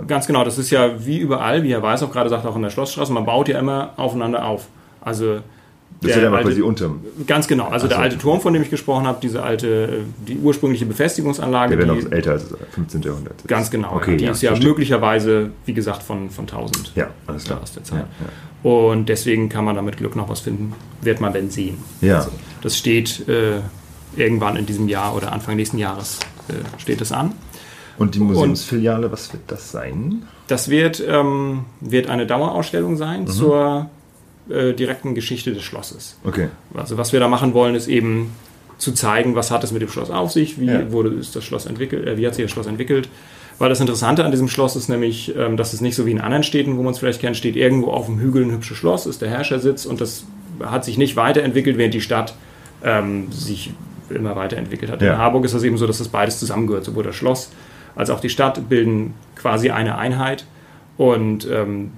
Ganz 0.09 0.26
genau, 0.26 0.42
das 0.42 0.59
ist 0.59 0.70
ja 0.70 1.06
wie 1.06 1.18
überall, 1.18 1.62
wie 1.62 1.70
Herr 1.70 1.82
Weiß 1.82 2.02
auch 2.02 2.11
gerade 2.11 2.28
sagt, 2.28 2.44
auch 2.44 2.56
in 2.56 2.62
der 2.62 2.70
Schlossstraße, 2.70 3.12
man 3.12 3.24
baut 3.24 3.46
ja 3.48 3.59
immer 3.61 3.92
aufeinander 3.96 4.44
auf. 4.44 4.66
Also 5.00 5.38
Das 6.02 6.11
ist 6.11 6.16
ja 6.18 6.22
dann 6.24 6.35
auch 6.35 6.42
quasi 6.42 6.61
unterm. 6.62 7.00
Ganz 7.26 7.48
genau, 7.48 7.68
also 7.68 7.87
Ach 7.87 7.88
der 7.88 7.96
so. 7.98 8.02
alte 8.02 8.18
Turm, 8.18 8.40
von 8.40 8.52
dem 8.52 8.62
ich 8.62 8.70
gesprochen 8.70 9.06
habe, 9.06 9.18
diese 9.22 9.42
alte, 9.42 9.66
äh, 9.66 9.90
die 10.28 10.37
ursprüngliche 10.38 10.85
Befestigungsanlage, 10.87 11.76
Der 11.76 11.87
wäre 11.87 11.96
noch 11.98 12.12
älter 12.12 12.32
als 12.32 12.48
das 12.50 12.59
15. 12.72 13.02
Jahrhundert. 13.02 13.35
ganz 13.46 13.70
genau, 13.70 13.94
Okay, 13.96 14.16
die 14.16 14.24
ja, 14.24 14.32
ist 14.32 14.42
ja 14.42 14.50
verstehe. 14.50 14.68
möglicherweise, 14.68 15.50
wie 15.64 15.72
gesagt, 15.72 16.02
von, 16.02 16.28
von 16.30 16.44
1000 16.46 16.92
Ja, 16.94 17.09
alles 17.26 17.44
klar. 17.44 17.61
aus 17.62 17.72
der 17.72 17.82
Zeit. 17.85 18.04
Ja, 18.62 18.70
Und 18.70 19.09
deswegen 19.09 19.48
kann 19.48 19.64
man 19.64 19.74
da 19.76 19.82
mit 19.82 19.96
Glück 19.96 20.16
noch 20.16 20.28
was 20.28 20.40
finden, 20.40 20.74
wird 21.00 21.20
man 21.20 21.32
denn 21.32 21.50
sehen. 21.50 21.78
Ja. 22.00 22.16
Also, 22.18 22.30
das 22.62 22.76
steht 22.76 23.26
äh, 23.28 23.61
irgendwann 24.16 24.56
in 24.56 24.66
diesem 24.66 24.88
Jahr 24.88 25.16
oder 25.16 25.32
Anfang 25.32 25.56
nächsten 25.56 25.78
Jahres 25.78 26.18
äh, 26.48 26.52
steht 26.80 27.00
es 27.00 27.11
an. 27.12 27.32
Und 27.98 28.14
die 28.14 28.20
Museumsfiliale, 28.20 29.11
was 29.11 29.32
wird 29.32 29.44
das 29.46 29.70
sein? 29.72 30.24
Das 30.48 30.68
wird, 30.68 31.02
ähm, 31.09 31.64
wird 31.80 32.11
eine 32.11 32.26
Dauerausstellung 32.26 32.96
sein 32.98 33.22
Mhm. 33.22 33.26
zur 33.28 33.90
äh, 34.50 34.72
direkten 34.72 35.14
Geschichte 35.14 35.52
des 35.52 35.62
Schlosses. 35.62 36.16
Okay. 36.24 36.48
Also 36.74 36.96
was 36.96 37.12
wir 37.12 37.20
da 37.20 37.28
machen 37.28 37.54
wollen, 37.54 37.74
ist 37.74 37.88
eben 37.88 38.32
zu 38.78 38.92
zeigen, 38.92 39.35
was 39.35 39.50
hat 39.50 39.64
es 39.64 39.72
mit 39.72 39.82
dem 39.82 39.88
Schloss 39.88 40.11
auf 40.11 40.30
sich, 40.32 40.61
wie 40.61 40.66
Ja. 40.66 40.92
wurde 40.92 41.09
ist 41.11 41.35
das 41.35 41.44
Schloss 41.44 41.66
entwickelt, 41.66 42.06
äh, 42.06 42.16
wie 42.16 42.26
hat 42.26 42.35
sich 42.35 42.44
das 42.44 42.52
Schloss 42.52 42.66
entwickelt. 42.66 43.09
Weil 43.59 43.70
das 43.70 43.80
Interessante 43.80 44.22
an 44.24 44.30
diesem 44.30 44.48
Schloss 44.48 44.76
ist 44.76 44.88
nämlich, 44.88 45.35
ähm, 45.35 45.56
dass 45.56 45.72
es 45.72 45.80
nicht 45.80 45.96
so 45.96 46.04
wie 46.04 46.11
in 46.11 46.20
anderen 46.20 46.42
Städten, 46.42 46.76
wo 46.76 46.82
man 46.82 46.92
es 46.92 46.98
vielleicht 46.98 47.20
kennt, 47.20 47.37
steht 47.38 47.56
irgendwo 47.56 47.90
auf 47.90 48.04
dem 48.06 48.18
Hügel 48.20 48.44
ein 48.44 48.50
hübsches 48.52 48.76
Schloss, 48.76 49.06
ist 49.06 49.22
der 49.22 49.30
Herrschersitz 49.30 49.87
und 49.87 50.00
das 50.00 50.24
hat 50.62 50.85
sich 50.85 50.98
nicht 50.98 51.16
weiterentwickelt, 51.16 51.78
während 51.78 51.94
die 51.94 52.02
Stadt 52.02 52.35
ähm, 52.85 53.32
sich 53.32 53.72
immer 54.11 54.37
weiterentwickelt 54.37 54.90
hat. 54.90 55.00
Ja. 55.00 55.14
In 55.14 55.18
Harburg 55.18 55.44
ist 55.46 55.54
das 55.54 55.62
eben 55.62 55.78
so, 55.78 55.87
dass 55.87 55.98
das 55.98 56.09
beides 56.09 56.38
zusammengehört, 56.38 56.85
sowohl 56.85 57.02
das 57.04 57.16
Schloss 57.16 57.50
als 57.94 58.11
auch 58.11 58.20
die 58.20 58.28
Stadt 58.28 58.68
bilden 58.68 59.14
quasi 59.37 59.70
eine 59.70 59.96
Einheit 59.96 60.44
und 60.98 61.48
ähm, 61.50 61.92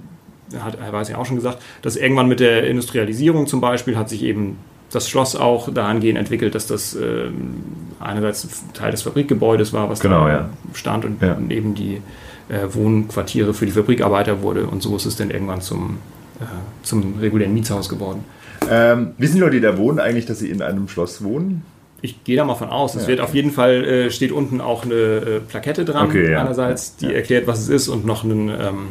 hat 0.61 0.77
Herr 0.81 0.93
Weiß 0.93 1.09
ja 1.09 1.17
auch 1.17 1.25
schon 1.25 1.35
gesagt, 1.35 1.59
dass 1.81 1.95
irgendwann 1.95 2.27
mit 2.27 2.39
der 2.39 2.67
Industrialisierung 2.67 3.47
zum 3.47 3.61
Beispiel 3.61 3.97
hat 3.97 4.09
sich 4.09 4.23
eben 4.23 4.57
das 4.91 5.07
Schloss 5.07 5.35
auch 5.35 5.71
dahingehend 5.71 6.17
entwickelt, 6.17 6.55
dass 6.55 6.65
das 6.65 6.95
ähm, 6.95 7.63
einerseits 7.99 8.47
Teil 8.73 8.91
des 8.91 9.03
Fabrikgebäudes 9.03 9.71
war, 9.73 9.89
was 9.89 9.99
Genau, 9.99 10.25
da 10.25 10.29
ja. 10.33 10.49
stand 10.73 11.05
und 11.05 11.21
Ja. 11.21 11.37
eben 11.49 11.75
die 11.75 12.01
äh, 12.49 12.73
Wohnquartiere 12.73 13.53
für 13.53 13.67
die 13.67 13.71
Fabrikarbeiter 13.71 14.41
wurde 14.41 14.65
und 14.65 14.81
so 14.81 14.95
ist 14.95 15.05
es 15.05 15.15
dann 15.15 15.29
irgendwann 15.29 15.61
zum, 15.61 15.99
äh, 16.41 16.45
zum 16.81 17.19
regulären 17.19 17.53
Mietshaus 17.53 17.87
geworden. 17.89 18.23
Ähm, 18.69 19.11
wissen 19.19 19.35
die 19.35 19.41
Leute, 19.41 19.55
die 19.57 19.61
da 19.61 19.77
wohnen, 19.77 19.99
eigentlich, 19.99 20.25
dass 20.25 20.39
sie 20.39 20.49
in 20.49 20.61
einem 20.63 20.87
Schloss 20.87 21.23
wohnen? 21.23 21.63
Ich 22.01 22.23
gehe 22.23 22.35
da 22.37 22.45
mal 22.45 22.55
von 22.55 22.69
aus. 22.69 22.95
Es 22.95 23.03
Ja, 23.03 23.07
wird 23.09 23.19
auf 23.21 23.35
jeden 23.35 23.51
Fall, 23.51 23.83
äh, 23.83 24.09
steht 24.11 24.31
unten 24.31 24.59
auch 24.61 24.85
eine 24.85 24.93
äh, 24.95 25.39
Plakette 25.41 25.85
dran, 25.85 26.07
Okay, 26.07 26.33
einerseits, 26.35 26.95
die 26.95 27.13
erklärt, 27.13 27.45
was 27.45 27.59
es 27.59 27.69
ist 27.69 27.87
und 27.89 28.05
noch 28.05 28.23
einen, 28.23 28.49
ähm, 28.49 28.87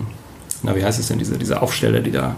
na 0.62 0.74
wie 0.76 0.84
heißt 0.84 0.98
es 0.98 1.08
denn, 1.08 1.18
diese, 1.18 1.36
diese 1.38 1.60
Aufsteller, 1.62 2.00
die 2.00 2.10
da, 2.10 2.36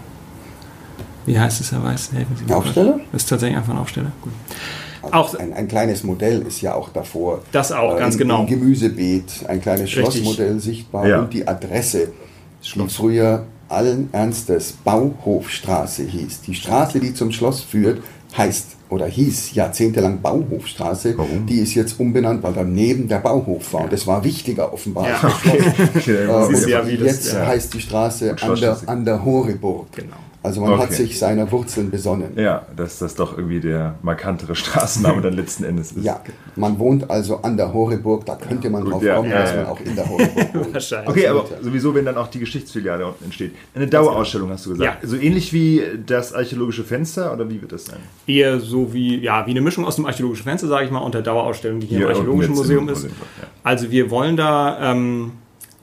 wie 1.26 1.38
heißt 1.38 1.60
es, 1.60 1.72
Herr 1.72 1.82
Weiß? 1.82 2.12
Helfen 2.12 2.36
Sie 2.36 2.44
mir. 2.44 2.56
Aufsteller? 2.56 3.00
Das 3.12 3.22
ist 3.22 3.28
tatsächlich 3.28 3.56
einfach 3.58 3.72
ein 3.72 3.78
Aufsteller. 3.78 4.12
Gut. 4.22 4.32
Auch 5.12 5.34
ein, 5.34 5.52
ein 5.54 5.66
kleines 5.66 6.02
Modell 6.04 6.42
ist 6.42 6.60
ja 6.60 6.74
auch 6.74 6.90
davor. 6.90 7.40
das 7.52 7.72
auch, 7.72 7.96
Äh, 7.96 8.00
ganz 8.00 8.14
im, 8.16 8.18
genau. 8.20 8.40
Im 8.42 8.46
Gemüsebeet 8.48 9.44
ein 9.48 9.60
kleines 9.60 9.84
Richtig. 9.86 10.02
Schlossmodell 10.22 10.60
sichtbar 10.60 11.06
Ja. 11.08 11.20
und 11.20 11.32
die 11.32 11.46
Adresse, 11.48 12.08
die 12.62 12.88
früher 12.88 13.44
allen 13.68 14.08
Ernstes 14.12 14.72
Bauhofstraße 14.84 16.02
hieß. 16.04 16.42
Die 16.42 16.54
Straße, 16.54 17.00
die 17.00 17.14
zum 17.14 17.32
Schloss 17.32 17.60
führt, 17.62 18.02
heißt 18.36 18.66
oder 18.88 19.06
hieß 19.06 19.54
jahrzehntelang 19.54 20.20
Bauhofstraße. 20.20 21.16
Warum? 21.16 21.46
Die 21.46 21.58
ist 21.58 21.74
jetzt 21.74 21.98
umbenannt, 22.00 22.42
weil 22.42 22.52
daneben 22.52 23.06
der 23.08 23.18
Bauhof 23.18 23.72
war. 23.72 23.84
Und 23.84 23.92
das 23.92 24.06
war 24.06 24.24
wichtiger 24.24 24.72
offenbar. 24.72 25.08
Ja, 25.08 25.20
das 25.22 26.02
Schloss. 26.02 26.48
Okay, 26.48 26.72
Äh, 26.72 26.96
das- 26.96 27.06
jetzt 27.06 27.32
ja. 27.32 27.46
heißt 27.46 27.74
die 27.74 27.80
Straße 27.80 28.36
an 28.40 28.54
der, 28.60 28.76
an 28.86 29.04
der 29.04 29.24
Horeburg. 29.24 29.86
Genau. 29.92 30.16
Also 30.42 30.62
man 30.62 30.78
hat 30.78 30.86
Okay. 30.86 30.94
sich 30.94 31.18
seiner 31.18 31.50
Wurzeln 31.52 31.90
besonnen. 31.90 32.32
Ja, 32.36 32.66
dass 32.74 32.98
das 32.98 33.14
doch 33.14 33.36
irgendwie 33.36 33.60
der 33.60 33.96
markantere 34.02 34.54
Straßenname 34.56 35.20
dann 35.20 35.34
letzten 35.34 35.64
Endes 35.64 35.92
ist. 35.92 36.04
Ja, 36.04 36.22
man 36.56 36.78
wohnt 36.78 37.10
also 37.10 37.42
an 37.42 37.58
der 37.58 37.74
Horeburg, 37.74 38.24
da 38.24 38.36
könnte 38.36 38.70
man 38.70 38.82
Gut, 38.84 38.92
drauf 38.94 39.02
ja, 39.02 39.16
kommen, 39.16 39.30
ja, 39.30 39.38
dass 39.40 39.50
ja. 39.50 39.56
man 39.58 39.66
auch 39.66 39.80
in 39.80 39.94
der 39.94 40.08
Horeburg 40.08 40.54
wohnt. 40.54 40.74
Wahrscheinlich. 40.74 41.08
Okay, 41.10 41.26
aber 41.26 41.44
sowieso, 41.60 41.94
wenn 41.94 42.06
dann 42.06 42.16
auch 42.16 42.28
die 42.28 42.38
Geschichtsfiliale 42.38 43.06
unten 43.06 43.24
entsteht. 43.24 43.54
Eine 43.74 43.86
Dauerausstellung 43.86 44.48
hast 44.50 44.64
du 44.64 44.70
gesagt. 44.70 45.02
Ja. 45.02 45.08
So 45.08 45.16
ähnlich 45.16 45.52
wie 45.52 45.82
das 46.06 46.32
archäologische 46.32 46.84
Fenster 46.84 47.32
oder 47.34 47.48
wie 47.50 47.60
wird 47.60 47.72
das 47.72 47.84
sein? 47.84 47.98
Eher 48.26 48.60
so 48.60 48.94
wie, 48.94 49.18
ja, 49.18 49.46
wie 49.46 49.50
eine 49.50 49.60
Mischung 49.60 49.84
aus 49.84 49.96
dem 49.96 50.06
archäologischen 50.06 50.44
Fenster, 50.44 50.68
sage 50.68 50.86
ich 50.86 50.90
mal, 50.90 51.00
und 51.00 51.14
der 51.14 51.22
Dauerausstellung, 51.22 51.80
die 51.80 51.86
hier, 51.86 51.98
Hier 51.98 52.06
im 52.06 52.12
Archäologischen 52.16 52.54
Museum 52.54 52.88
ist. 52.88 53.06
Also 53.62 53.90
wir 53.90 54.10
wollen 54.10 54.38
da 54.38 54.92
ähm, 54.92 55.32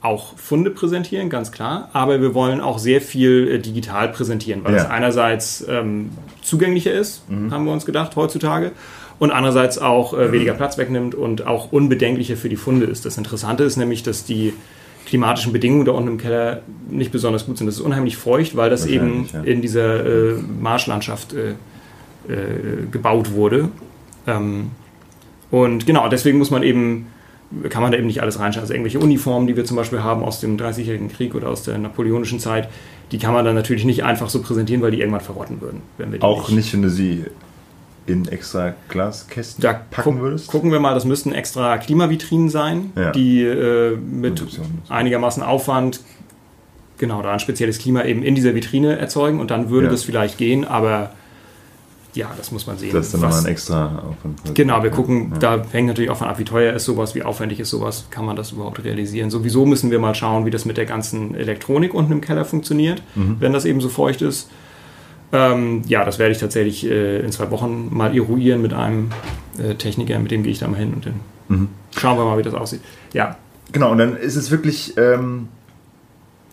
auch 0.00 0.36
Funde 0.36 0.70
präsentieren, 0.70 1.28
ganz 1.28 1.50
klar, 1.50 1.90
aber 1.92 2.20
wir 2.20 2.32
wollen 2.34 2.60
auch 2.60 2.78
sehr 2.78 3.00
viel 3.00 3.48
äh, 3.48 3.58
digital 3.58 4.08
präsentieren, 4.10 4.62
weil 4.64 4.74
Ja. 4.74 4.80
Mhm. 4.80 4.84
es 4.84 4.90
einerseits 4.90 5.66
ähm, 5.68 6.10
zugänglicher 6.42 6.92
ist, 6.92 7.22
haben 7.50 7.64
wir 7.64 7.72
uns 7.72 7.84
gedacht, 7.84 8.14
heutzutage. 8.16 8.72
Und 9.18 9.32
andererseits 9.32 9.78
auch 9.78 10.14
äh, 10.16 10.30
weniger 10.30 10.54
Platz 10.54 10.78
wegnimmt 10.78 11.16
und 11.16 11.44
auch 11.44 11.72
unbedenklicher 11.72 12.36
für 12.36 12.48
die 12.48 12.54
Funde 12.56 12.86
ist. 12.86 13.04
Das 13.04 13.18
Interessante 13.18 13.64
ist 13.64 13.76
nämlich, 13.76 14.04
dass 14.04 14.24
die 14.24 14.52
klimatischen 15.06 15.52
Bedingungen 15.52 15.84
da 15.84 15.92
unten 15.92 16.08
im 16.10 16.18
Keller 16.18 16.62
nicht 16.88 17.10
besonders 17.10 17.46
gut 17.46 17.58
sind. 17.58 17.66
Das 17.66 17.74
ist 17.76 17.80
unheimlich 17.80 18.16
feucht, 18.16 18.56
weil 18.56 18.70
das 18.70 18.86
eben 18.86 19.28
ja. 19.32 19.42
in 19.42 19.60
dieser 19.62 20.04
äh, 20.06 20.34
Marschlandschaft 20.60 21.32
äh, 21.32 21.50
äh, 22.32 22.86
gebaut 22.92 23.32
wurde. 23.32 23.70
Ähm, 24.28 24.70
und 25.50 25.86
genau, 25.86 26.08
deswegen 26.08 26.38
muss 26.38 26.50
man 26.52 26.62
eben, 26.62 27.06
kann 27.70 27.82
man 27.82 27.92
da 27.92 27.98
eben 27.98 28.06
nicht 28.06 28.20
alles 28.22 28.38
reinschreiben. 28.38 28.62
Also 28.64 28.74
irgendwelche 28.74 28.98
Uniformen, 28.98 29.46
die 29.46 29.56
wir 29.56 29.64
zum 29.64 29.76
Beispiel 29.76 30.02
haben 30.02 30.22
aus 30.22 30.40
dem 30.40 30.56
Dreißigjährigen 30.58 31.08
Krieg 31.08 31.34
oder 31.34 31.48
aus 31.48 31.62
der 31.62 31.78
napoleonischen 31.78 32.40
Zeit, 32.40 32.68
die 33.10 33.18
kann 33.18 33.32
man 33.32 33.44
dann 33.44 33.54
natürlich 33.54 33.84
nicht 33.84 34.04
einfach 34.04 34.28
so 34.28 34.42
präsentieren, 34.42 34.82
weil 34.82 34.90
die 34.90 35.00
irgendwann 35.00 35.22
verrotten 35.22 35.60
würden. 35.60 35.80
Wenn 35.96 36.12
wir 36.12 36.18
die 36.18 36.24
Auch 36.24 36.50
nicht, 36.50 36.72
wenn 36.74 36.82
du 36.82 36.90
sie 36.90 37.24
in 38.06 38.26
extra 38.28 38.74
Glaskästen 38.88 39.62
Da 39.62 39.72
packen 39.74 40.12
guck, 40.12 40.20
würdest? 40.20 40.46
gucken 40.48 40.72
wir 40.72 40.80
mal, 40.80 40.94
das 40.94 41.04
müssten 41.04 41.32
extra 41.32 41.78
Klimavitrinen 41.78 42.48
sein, 42.50 42.92
Ja. 42.96 43.12
die 43.12 43.42
äh, 43.42 43.96
mit 43.96 44.42
einigermaßen 44.88 45.42
Aufwand 45.42 46.00
genau 46.98 47.22
da 47.22 47.32
ein 47.32 47.40
spezielles 47.40 47.78
Klima 47.78 48.04
eben 48.04 48.22
in 48.22 48.34
dieser 48.34 48.54
Vitrine 48.54 48.98
erzeugen 48.98 49.40
und 49.40 49.50
dann 49.50 49.70
würde 49.70 49.86
Ja. 49.86 49.90
das 49.92 50.02
vielleicht 50.04 50.36
gehen, 50.38 50.64
aber 50.64 51.12
ja, 52.14 52.30
das 52.36 52.50
muss 52.52 52.66
man 52.66 52.78
sehen. 52.78 52.92
Das 52.92 53.06
ist 53.06 53.14
dann 53.14 53.20
nochmal 53.20 53.40
ein 53.40 53.46
extra 53.46 53.98
Aufwand. 53.98 54.54
Genau, 54.54 54.82
wir 54.82 54.90
gucken, 54.90 55.30
Ja. 55.34 55.38
da 55.56 55.62
hängt 55.70 55.88
natürlich 55.88 56.10
auch 56.10 56.16
von 56.16 56.26
ab, 56.28 56.38
wie 56.38 56.44
teuer 56.44 56.72
ist 56.74 56.84
sowas, 56.84 57.14
wie 57.14 57.22
aufwendig 57.22 57.60
ist 57.60 57.70
sowas, 57.70 58.06
kann 58.10 58.24
man 58.24 58.34
das 58.36 58.52
überhaupt 58.52 58.82
realisieren. 58.82 59.30
Sowieso 59.30 59.66
müssen 59.66 59.90
wir 59.90 59.98
mal 59.98 60.14
schauen, 60.14 60.44
wie 60.46 60.50
das 60.50 60.64
mit 60.64 60.76
der 60.76 60.86
ganzen 60.86 61.34
Elektronik 61.34 61.94
unten 61.94 62.12
im 62.12 62.20
Keller 62.20 62.44
funktioniert, 62.44 63.02
Mhm. 63.14 63.36
wenn 63.40 63.52
das 63.52 63.64
eben 63.64 63.80
so 63.80 63.88
feucht 63.88 64.22
ist. 64.22 64.48
Ähm, 65.32 65.82
ja, 65.86 66.04
das 66.04 66.18
werde 66.18 66.32
ich 66.32 66.38
tatsächlich 66.38 66.86
äh, 66.90 67.20
in 67.20 67.30
zwei 67.32 67.50
Wochen 67.50 67.88
mal 67.94 68.16
eruieren 68.16 68.62
mit 68.62 68.72
einem 68.72 69.10
äh, 69.58 69.74
Techniker, 69.74 70.18
mit 70.18 70.30
dem 70.30 70.42
gehe 70.42 70.52
ich 70.52 70.58
da 70.60 70.68
mal 70.68 70.78
hin 70.78 70.94
und 70.94 71.04
dann 71.06 71.14
Mhm. 71.48 71.68
schauen 71.96 72.16
wir 72.18 72.24
mal, 72.24 72.38
wie 72.38 72.42
das 72.42 72.54
aussieht. 72.54 72.80
Ja, 73.12 73.36
Genau, 73.70 73.92
und 73.92 73.98
dann 73.98 74.16
ist 74.16 74.34
es 74.36 74.50
wirklich, 74.50 74.96
ähm, 74.96 75.48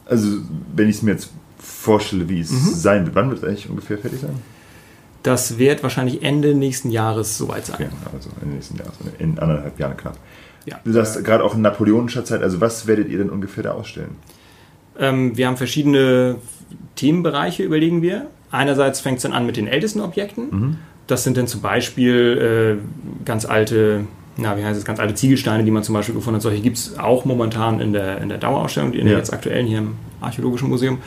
also 0.06 0.28
wenn 0.76 0.90
ich 0.90 0.98
es 0.98 1.02
mir 1.02 1.12
jetzt 1.12 1.30
vorstelle, 1.58 2.28
wie 2.28 2.42
es 2.42 2.52
Mhm. 2.52 2.58
sein 2.74 3.06
wird, 3.06 3.16
wann 3.16 3.30
wird 3.30 3.42
es 3.42 3.46
eigentlich 3.48 3.70
ungefähr 3.70 3.98
fertig 3.98 4.20
sein? 4.20 4.36
Das 5.26 5.58
wird 5.58 5.82
wahrscheinlich 5.82 6.22
Ende 6.22 6.54
nächsten 6.54 6.92
Jahres 6.92 7.36
soweit 7.36 7.66
sein. 7.66 7.78
Okay, 7.78 7.90
also 8.14 8.30
Ende 8.44 8.54
nächsten 8.54 8.78
Jahres, 8.78 8.94
in 9.18 9.40
anderthalb 9.40 9.80
Jahren 9.80 9.98
knapp. 9.98 10.18
Ja. 10.66 10.80
Du 10.86 10.92
sagst 10.92 11.24
gerade 11.24 11.44
auch 11.44 11.56
in 11.56 11.62
napoleonischer 11.62 12.24
Zeit, 12.26 12.44
also 12.44 12.62
was 12.62 12.86
werdet 12.86 13.10
ihr 13.10 13.18
denn 13.18 13.32
ungefähr 13.32 13.64
da 13.64 13.72
ausstellen? 13.72 14.18
Ähm, 15.00 15.36
wir 15.36 15.48
haben 15.48 15.58
verschiedene 15.58 16.36
Themenbereiche, 16.96 17.64
überlegen 17.64 18.04
wir. 18.04 18.28
Einerseits 18.52 19.00
fängt 19.00 19.18
es 19.18 19.24
dann 19.24 19.34
an 19.34 19.48
mit 19.48 19.58
den 19.58 19.68
ältesten 19.68 20.00
Objekten. 20.00 20.78
Das 21.08 21.24
sind 21.24 21.38
dann 21.38 21.48
zum 21.48 21.62
Beispiel 21.62 22.80
äh, 22.80 23.26
ganz 23.26 23.46
alte, 23.46 24.06
na, 24.38 24.58
wie 24.60 24.64
heißt 24.64 24.78
es, 24.78 24.86
ganz 24.86 25.00
alte 25.00 25.16
Ziegelsteine, 25.16 25.64
die 25.64 25.72
man 25.72 25.82
zum 25.82 25.94
Beispiel 25.96 26.14
gefunden 26.14 26.36
hat. 26.36 26.44
Solche 26.44 26.62
gibt 26.62 26.78
es 26.78 27.00
auch 27.00 27.26
momentan 27.26 27.80
in 27.82 27.94
der, 27.94 28.20
in 28.22 28.30
der 28.30 28.38
Dauerausstellung, 28.38 28.94
in 28.94 29.06
der 29.06 29.14
Ja. 29.14 29.18
jetzt 29.18 29.34
aktuellen 29.34 29.66
hier 29.66 29.80
im 29.80 29.96
Archäologischen 30.22 30.70
Museum. 30.70 31.00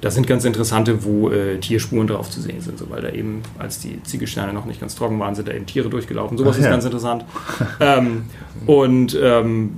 Das 0.00 0.14
sind 0.14 0.26
ganz 0.26 0.44
interessante, 0.44 1.04
wo 1.04 1.28
äh, 1.30 1.58
Tierspuren 1.58 2.06
drauf 2.06 2.30
zu 2.30 2.40
sehen 2.40 2.60
sind, 2.60 2.78
so, 2.78 2.88
weil 2.88 3.02
da 3.02 3.10
eben, 3.10 3.42
als 3.58 3.80
die 3.80 4.02
Ziegelsteine 4.02 4.52
noch 4.52 4.64
nicht 4.64 4.80
ganz 4.80 4.94
trocken 4.94 5.18
waren, 5.20 5.34
sind 5.34 5.46
da 5.48 5.52
eben 5.52 5.66
Tiere 5.66 5.90
durchgelaufen. 5.90 6.38
Sowas 6.38 6.54
Ach 6.54 6.58
ist 6.58 6.64
ja. 6.64 6.70
ganz 6.70 6.84
interessant. 6.84 7.24
ähm, 7.80 8.24
und 8.66 9.18
ähm, 9.20 9.72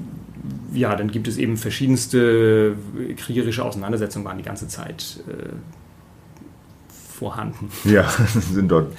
ja, 0.72 0.94
dann 0.94 1.10
gibt 1.10 1.26
es 1.28 1.38
eben 1.38 1.56
verschiedenste 1.56 2.76
kriegerische 3.16 3.64
Auseinandersetzungen, 3.64 4.24
waren 4.24 4.38
die 4.38 4.44
ganze 4.44 4.68
Zeit 4.68 5.20
äh, 5.28 5.52
vorhanden. 7.12 7.70
Ja, 7.84 8.08
sind 8.52 8.68
dort 8.68 8.92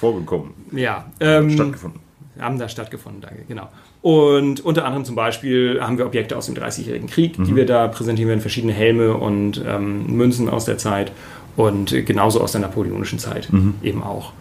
vorgekommen, 0.00 0.52
Ja, 0.72 1.06
ähm, 1.20 1.50
stattgefunden. 1.50 2.00
haben 2.38 2.58
da 2.58 2.68
stattgefunden, 2.68 3.20
danke, 3.20 3.44
genau. 3.46 3.68
Und 4.02 4.64
unter 4.64 4.84
anderem 4.84 5.04
zum 5.04 5.14
Beispiel 5.14 5.80
haben 5.80 5.96
wir 5.96 6.06
Objekte 6.06 6.36
aus 6.36 6.46
dem 6.46 6.56
Dreißigjährigen 6.56 7.08
Krieg, 7.08 7.38
Mhm. 7.38 7.44
die 7.44 7.56
wir 7.56 7.66
da 7.66 7.86
präsentieren 7.88 8.28
werden, 8.28 8.40
verschiedene 8.40 8.72
Helme 8.72 9.14
und 9.14 9.62
ähm, 9.66 10.06
Münzen 10.16 10.50
aus 10.50 10.64
der 10.64 10.76
Zeit 10.76 11.12
und 11.56 11.94
genauso 12.04 12.40
aus 12.40 12.52
der 12.52 12.60
napoleonischen 12.62 13.18
Zeit 13.20 13.52
Mhm. 13.52 13.74
eben 13.82 14.02
auch. 14.02 14.32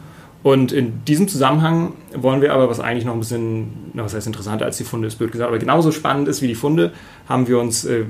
Und 0.43 0.71
in 0.71 1.06
diesem 1.06 1.28
Zusammenhang 1.28 1.93
wollen 2.15 2.41
wir 2.41 2.52
aber, 2.54 2.67
was 2.67 2.80
eigentlich 2.80 3.06
noch 3.06 3.13
ein 3.13 3.19
bisschen, 3.19 3.67
was 3.93 4.15
heißt 4.15 4.26
interessanter 4.26 4.65
als 4.65 4.78
die 4.78 4.84
Funde, 4.84 5.08
ist 5.08 5.17
blöd 5.19 5.32
gesagt, 5.32 5.47
aber 5.50 5.60
genauso 5.60 5.91
spannend 5.91 6.28
ist 6.28 6.41
wie 6.41 6.47
die 6.47 6.56
Funde, 6.56 6.91
haben 7.30 7.47
wir 7.47 7.60
uns 7.60 7.86
äh, 7.86 8.06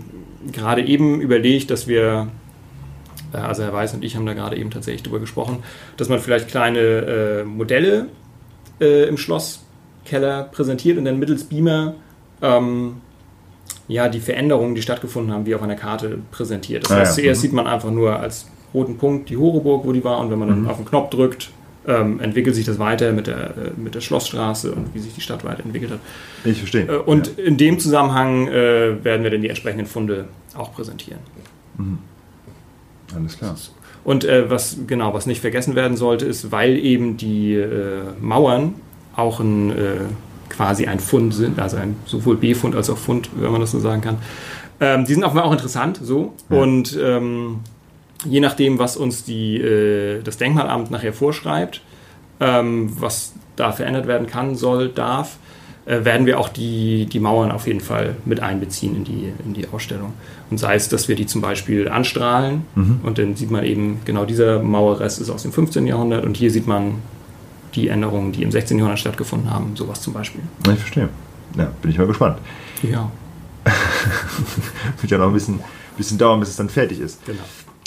gerade 0.54 0.82
eben 0.86 1.20
überlegt, 1.20 1.70
dass 1.70 1.90
wir, 1.90 2.30
äh, 3.34 3.38
also 3.38 3.64
Herr 3.64 3.74
Weiß 3.74 3.94
und 3.94 4.06
ich 4.06 4.16
haben 4.16 4.26
da 4.26 4.34
gerade 4.34 4.56
eben 4.56 4.70
tatsächlich 4.70 5.04
drüber 5.04 5.20
gesprochen, 5.20 5.58
dass 5.98 6.08
man 6.08 6.20
vielleicht 6.20 6.48
kleine 6.48 6.80
äh, 6.80 7.44
Modelle 7.44 8.08
äh, 8.80 9.10
im 9.10 9.18
Schlosskeller 10.06 10.44
präsentiert 10.44 10.98
und 10.98 11.06
dann 11.06 11.20
mittels 11.20 11.44
Beamer 11.44 11.96
ähm, 12.42 12.98
ja, 13.88 14.08
die 14.10 14.20
Veränderungen, 14.20 14.74
die 14.76 14.82
stattgefunden 14.82 15.34
haben, 15.34 15.46
wie 15.46 15.54
auf 15.56 15.62
einer 15.62 15.76
Karte 15.76 16.20
präsentiert. 16.32 16.86
Das 16.86 16.92
Ah, 16.92 16.96
heißt, 17.00 17.18
ja. 17.18 17.24
zuerst 17.24 17.40
Mhm. 17.42 17.42
sieht 17.44 17.54
man 17.54 17.68
einfach 17.68 17.92
nur 17.92 18.18
als 18.20 18.48
roten 18.74 18.98
Punkt 18.98 19.30
die 19.30 19.38
Horeburg, 19.38 19.86
wo 19.86 19.92
die 19.92 20.04
war, 20.04 20.20
und 20.20 20.32
wenn 20.32 20.40
man 20.40 20.48
dann 20.48 20.68
auf 20.68 20.78
den 20.78 20.86
Knopf 20.86 21.10
drückt, 21.10 21.50
ähm, 21.88 22.20
entwickelt 22.20 22.56
sich 22.56 22.66
das 22.66 22.78
weiter 22.80 23.12
mit 23.12 23.28
der, 23.28 23.38
äh, 23.38 23.52
mit 23.76 23.96
der 23.96 24.02
Schlossstraße 24.02 24.72
und 24.72 24.94
wie 24.94 25.00
sich 25.00 25.14
die 25.16 25.22
Stadt 25.22 25.44
weiterentwickelt 25.44 25.92
hat. 25.92 26.00
Ich 26.46 26.60
verstehe. 26.60 26.84
Äh, 26.86 26.98
und 26.98 27.40
in 27.40 27.58
dem 27.58 27.80
Zusammenhang 27.80 28.48
äh, 28.48 29.04
werden 29.04 29.24
wir 29.24 29.32
dann 29.32 29.42
die 29.42 29.50
entsprechenden 29.50 29.88
Funde 29.88 30.26
auch 30.56 30.74
präsentieren. 30.74 31.20
ja, 31.80 33.18
alles 33.18 33.38
klar. 33.38 33.56
Und 34.04 34.24
äh, 34.24 34.50
was 34.50 34.78
genau, 34.88 35.14
was 35.14 35.26
nicht 35.26 35.42
vergessen 35.42 35.76
werden 35.76 35.98
sollte, 35.98 36.26
ist, 36.26 36.52
weil 36.52 36.78
eben 36.78 37.18
die 37.18 37.54
äh, 37.56 38.04
Mauern 38.20 38.76
auch 39.16 39.40
ein, 39.40 39.72
äh, 39.72 39.96
quasi 40.50 40.88
ein 40.88 41.00
Fund 41.00 41.34
sind, 41.34 41.60
also 41.60 41.78
ein 41.78 41.96
sowohl 42.06 42.38
B-Fund 42.38 42.76
als 42.76 42.90
auch 42.90 42.98
Fund, 42.98 43.30
wenn 43.36 43.52
man 43.52 43.62
das 43.62 43.72
so 43.72 43.80
sagen 43.80 44.02
kann. 44.02 44.18
Ähm, 44.80 45.06
die 45.06 45.14
sind 45.14 45.24
auch, 45.24 45.36
auch 45.36 45.52
interessant, 45.52 46.00
so. 46.02 46.34
Ja. 46.50 46.58
Und 46.58 46.98
ähm, 47.02 47.60
je 48.26 48.40
nachdem, 48.40 48.80
was 48.80 48.98
uns 48.98 49.24
die, 49.24 49.58
äh, 49.58 50.22
das 50.24 50.38
Denkmalamt 50.38 50.92
nachher 50.92 51.14
vorschreibt, 51.14 51.82
ähm, 52.40 52.92
was 53.00 53.34
da 53.56 53.72
verändert 53.72 54.08
werden 54.08 54.28
kann, 54.28 54.56
soll, 54.56 54.90
darf, 54.90 55.38
äh, 55.86 56.04
werden 56.04 56.26
wir 56.26 56.40
auch 56.40 56.50
die, 56.50 57.06
die 57.06 57.20
Mauern 57.20 57.52
auf 57.52 57.68
jeden 57.68 57.80
Fall 57.80 58.16
mit 58.26 58.40
einbeziehen 58.40 58.96
in 58.96 59.04
die, 59.04 59.34
in 59.46 59.54
die 59.54 59.68
Ausstellung. 59.72 60.14
Und 60.50 60.58
sei 60.58 60.76
es, 60.76 60.90
dass 60.90 61.08
wir 61.08 61.16
die 61.16 61.26
zum 61.26 61.42
Beispiel 61.42 61.88
anstrahlen 61.88 62.66
und 63.04 63.18
dann 63.18 63.36
sieht 63.36 63.52
man 63.52 63.64
eben, 63.64 64.02
genau 64.04 64.26
dieser 64.26 64.62
Mauerrest 64.62 65.22
ist 65.22 65.30
aus 65.30 65.44
dem 65.44 65.52
15. 65.54 65.88
Jahrhundert 65.88 66.26
und 66.26 66.36
hier 66.36 66.52
sieht 66.52 66.68
man 66.68 66.96
die 67.76 67.88
Änderungen, 67.88 68.32
die 68.32 68.44
im 68.44 68.52
16. 68.52 68.78
Jahrhundert 68.78 69.00
stattgefunden 69.00 69.50
haben, 69.50 69.76
sowas 69.76 70.02
zum 70.02 70.14
Beispiel. 70.14 70.42
Ich 70.72 70.80
verstehe. 70.80 71.10
Ja, 71.58 71.72
bin 71.82 71.92
ich 71.92 71.98
mal 71.98 72.08
gespannt. 72.08 72.38
Ja, 72.84 73.12
Wird 75.02 75.12
ja 75.12 75.18
noch 75.18 75.28
ein 75.28 75.34
bisschen, 75.34 75.60
bisschen 75.98 76.18
dauern, 76.18 76.40
bis 76.40 76.50
es 76.50 76.56
dann 76.56 76.70
fertig 76.70 77.00
ist. 77.00 77.20
genau. 77.26 77.44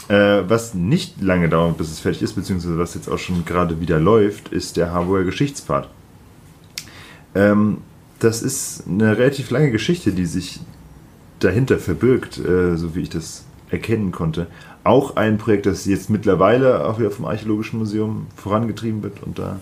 Äh, 0.06 0.48
was 0.48 0.74
nicht 0.74 1.22
lange 1.22 1.48
dauert, 1.48 1.78
bis 1.78 1.90
es 1.90 1.98
fertig 1.98 2.22
ist, 2.22 2.34
beziehungsweise 2.34 2.78
was 2.78 2.94
jetzt 2.94 3.08
auch 3.08 3.18
schon 3.18 3.44
gerade 3.46 3.80
wieder 3.80 3.98
läuft, 3.98 4.48
ist 4.48 4.76
der 4.76 4.92
Harburger 4.92 5.24
Geschichtspfad. 5.24 5.88
Ähm, 7.34 7.78
das 8.18 8.42
ist 8.42 8.84
eine 8.86 9.16
relativ 9.16 9.50
lange 9.50 9.70
Geschichte, 9.70 10.12
die 10.12 10.26
sich 10.26 10.60
dahinter 11.40 11.78
verbirgt, 11.78 12.38
äh, 12.38 12.76
so 12.76 12.94
wie 12.94 13.00
ich 13.00 13.08
das 13.08 13.44
erkennen 13.70 14.12
konnte. 14.12 14.46
Auch 14.84 15.16
ein 15.16 15.38
Projekt, 15.38 15.64
das 15.64 15.86
jetzt 15.86 16.10
mittlerweile 16.10 16.86
auch 16.86 16.98
wieder 16.98 17.10
vom 17.10 17.24
Archäologischen 17.24 17.78
Museum 17.78 18.26
vorangetrieben 18.36 19.02
wird 19.02 19.22
und 19.22 19.38
da 19.38 19.58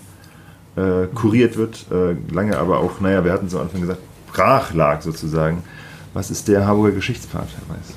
äh, 0.76 1.06
kuriert 1.14 1.56
wird. 1.56 1.86
Äh, 1.90 2.16
lange 2.32 2.58
aber 2.58 2.80
auch, 2.80 3.00
naja, 3.00 3.24
wir 3.24 3.32
hatten 3.32 3.46
es 3.46 3.54
am 3.54 3.62
Anfang 3.62 3.80
gesagt, 3.80 4.00
brach 4.32 4.74
lag 4.74 5.02
sozusagen. 5.02 5.62
Was 6.14 6.30
ist 6.30 6.48
der 6.48 6.66
Harburger 6.66 6.92
Geschichtspfad, 6.92 7.48
Herr 7.48 7.76
Weiß? 7.76 7.94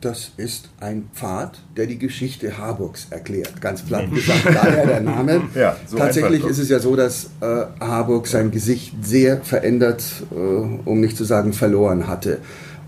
Das 0.00 0.30
ist 0.36 0.68
ein 0.78 1.10
Pfad, 1.12 1.58
der 1.76 1.86
die 1.86 1.98
Geschichte 1.98 2.56
Harburgs 2.56 3.08
erklärt. 3.10 3.60
Ganz 3.60 3.82
platt 3.82 4.08
gesagt, 4.14 4.46
daher 4.46 4.86
der 4.86 5.00
Name. 5.00 5.42
Ja, 5.56 5.76
so 5.86 5.96
Tatsächlich 5.96 6.44
ist 6.44 6.58
es 6.58 6.68
ja 6.68 6.78
so, 6.78 6.94
dass 6.94 7.30
äh, 7.40 7.64
Harburg 7.80 8.28
sein 8.28 8.52
Gesicht 8.52 8.94
sehr 9.02 9.40
verändert, 9.42 10.04
äh, 10.30 10.34
um 10.34 11.00
nicht 11.00 11.16
zu 11.16 11.24
sagen 11.24 11.52
verloren 11.52 12.06
hatte. 12.06 12.38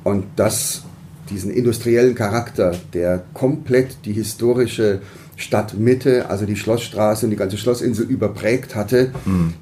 Und 0.04 0.26
das, 0.36 0.82
diesen 1.30 1.50
industriellen 1.50 2.14
Charakter, 2.14 2.76
der 2.92 3.24
komplett 3.34 4.04
die 4.04 4.12
historische 4.12 5.00
Stadtmitte, 5.40 6.28
also 6.28 6.46
die 6.46 6.56
Schlossstraße 6.56 7.26
und 7.26 7.30
die 7.30 7.36
ganze 7.36 7.56
Schlossinsel 7.56 8.06
überprägt 8.06 8.74
hatte, 8.74 9.12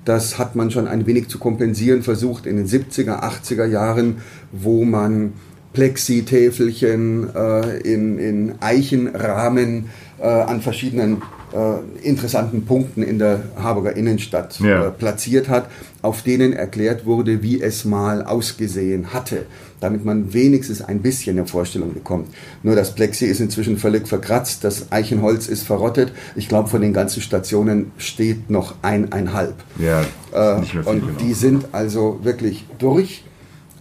das 0.04 0.38
hat 0.38 0.56
man 0.56 0.70
schon 0.70 0.88
ein 0.88 1.06
wenig 1.06 1.28
zu 1.28 1.38
kompensieren 1.38 2.02
versucht 2.02 2.46
in 2.46 2.56
den 2.56 2.66
70er, 2.66 3.22
80er 3.22 3.64
Jahren, 3.64 4.16
wo 4.52 4.84
man 4.84 5.34
Plexitäfelchen 5.72 7.34
äh, 7.34 7.78
in, 7.80 8.18
in 8.18 8.54
Eichenrahmen 8.60 9.86
äh, 10.18 10.26
an 10.26 10.60
verschiedenen 10.60 11.22
äh, 11.52 12.06
interessanten 12.06 12.64
Punkten 12.66 13.02
in 13.02 13.18
der 13.18 13.40
Harburger 13.60 13.96
Innenstadt 13.96 14.58
Ja. 14.60 14.86
äh, 14.86 14.90
platziert 14.90 15.48
hat, 15.48 15.68
auf 16.02 16.22
denen 16.22 16.52
erklärt 16.52 17.06
wurde, 17.06 17.42
wie 17.42 17.60
es 17.60 17.84
mal 17.84 18.22
ausgesehen 18.24 19.12
hatte, 19.12 19.46
damit 19.80 20.04
man 20.04 20.32
wenigstens 20.32 20.82
ein 20.82 21.00
bisschen 21.00 21.38
eine 21.38 21.46
Vorstellung 21.46 21.92
bekommt. 21.94 22.28
Nur 22.62 22.76
das 22.76 22.94
Plexi 22.94 23.24
ist 23.26 23.40
inzwischen 23.40 23.78
völlig 23.78 24.06
verkratzt, 24.08 24.62
das 24.64 24.92
Eichenholz 24.92 25.48
ist 25.48 25.62
verrottet. 25.64 26.12
Ich 26.36 26.48
glaube, 26.48 26.68
von 26.68 26.80
den 26.80 26.92
ganzen 26.92 27.20
Stationen 27.22 27.92
steht 27.98 28.50
noch 28.50 28.74
eineinhalb. 28.82 29.54
Ja, 29.78 30.02
Äh, 30.34 30.60
nicht 30.60 30.74
mehr 30.74 30.84
viel, 30.84 30.92
und 30.92 31.00
genau. 31.06 31.18
die 31.20 31.34
sind 31.34 31.64
also 31.72 32.20
wirklich 32.22 32.66
durch. 32.78 33.24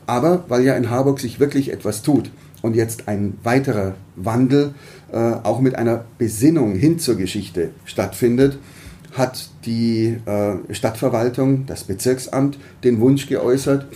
Aber 0.06 0.46
weil 0.48 0.64
ja 0.64 0.76
in 0.76 0.90
Harburg 0.90 1.20
sich 1.20 1.40
wirklich 1.42 1.72
etwas 1.72 2.02
tut 2.02 2.32
und 2.62 2.76
jetzt 2.78 3.08
ein 3.10 3.38
weiterer 3.44 3.96
Wandel 4.16 4.68
äh, 4.68 4.70
auch 5.12 5.62
mit 5.62 5.76
einer 5.76 6.04
Besinnung 6.18 6.76
hin 6.76 7.00
zur 7.00 7.16
Geschichte 7.16 7.70
stattfindet, 7.86 8.60
hat 9.14 9.50
die 9.66 10.18
äh, 10.26 10.74
Stadtverwaltung, 10.74 11.66
das 11.66 11.84
Bezirksamt, 11.84 12.58
den 12.84 13.00
Wunsch 13.00 13.28
geäußert, 13.28 13.88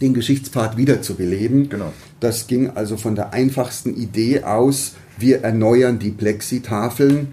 den 0.00 0.14
Geschichtspfad 0.14 0.76
wiederzubeleben. 0.76 1.68
Genau. 1.68 1.92
Das 2.20 2.46
ging 2.46 2.70
also 2.70 2.96
von 2.96 3.14
der 3.14 3.32
einfachsten 3.32 3.94
Idee 3.96 4.42
aus, 4.42 4.94
wir 5.18 5.42
erneuern 5.42 5.98
die 5.98 6.10
Plexitafeln, 6.10 7.28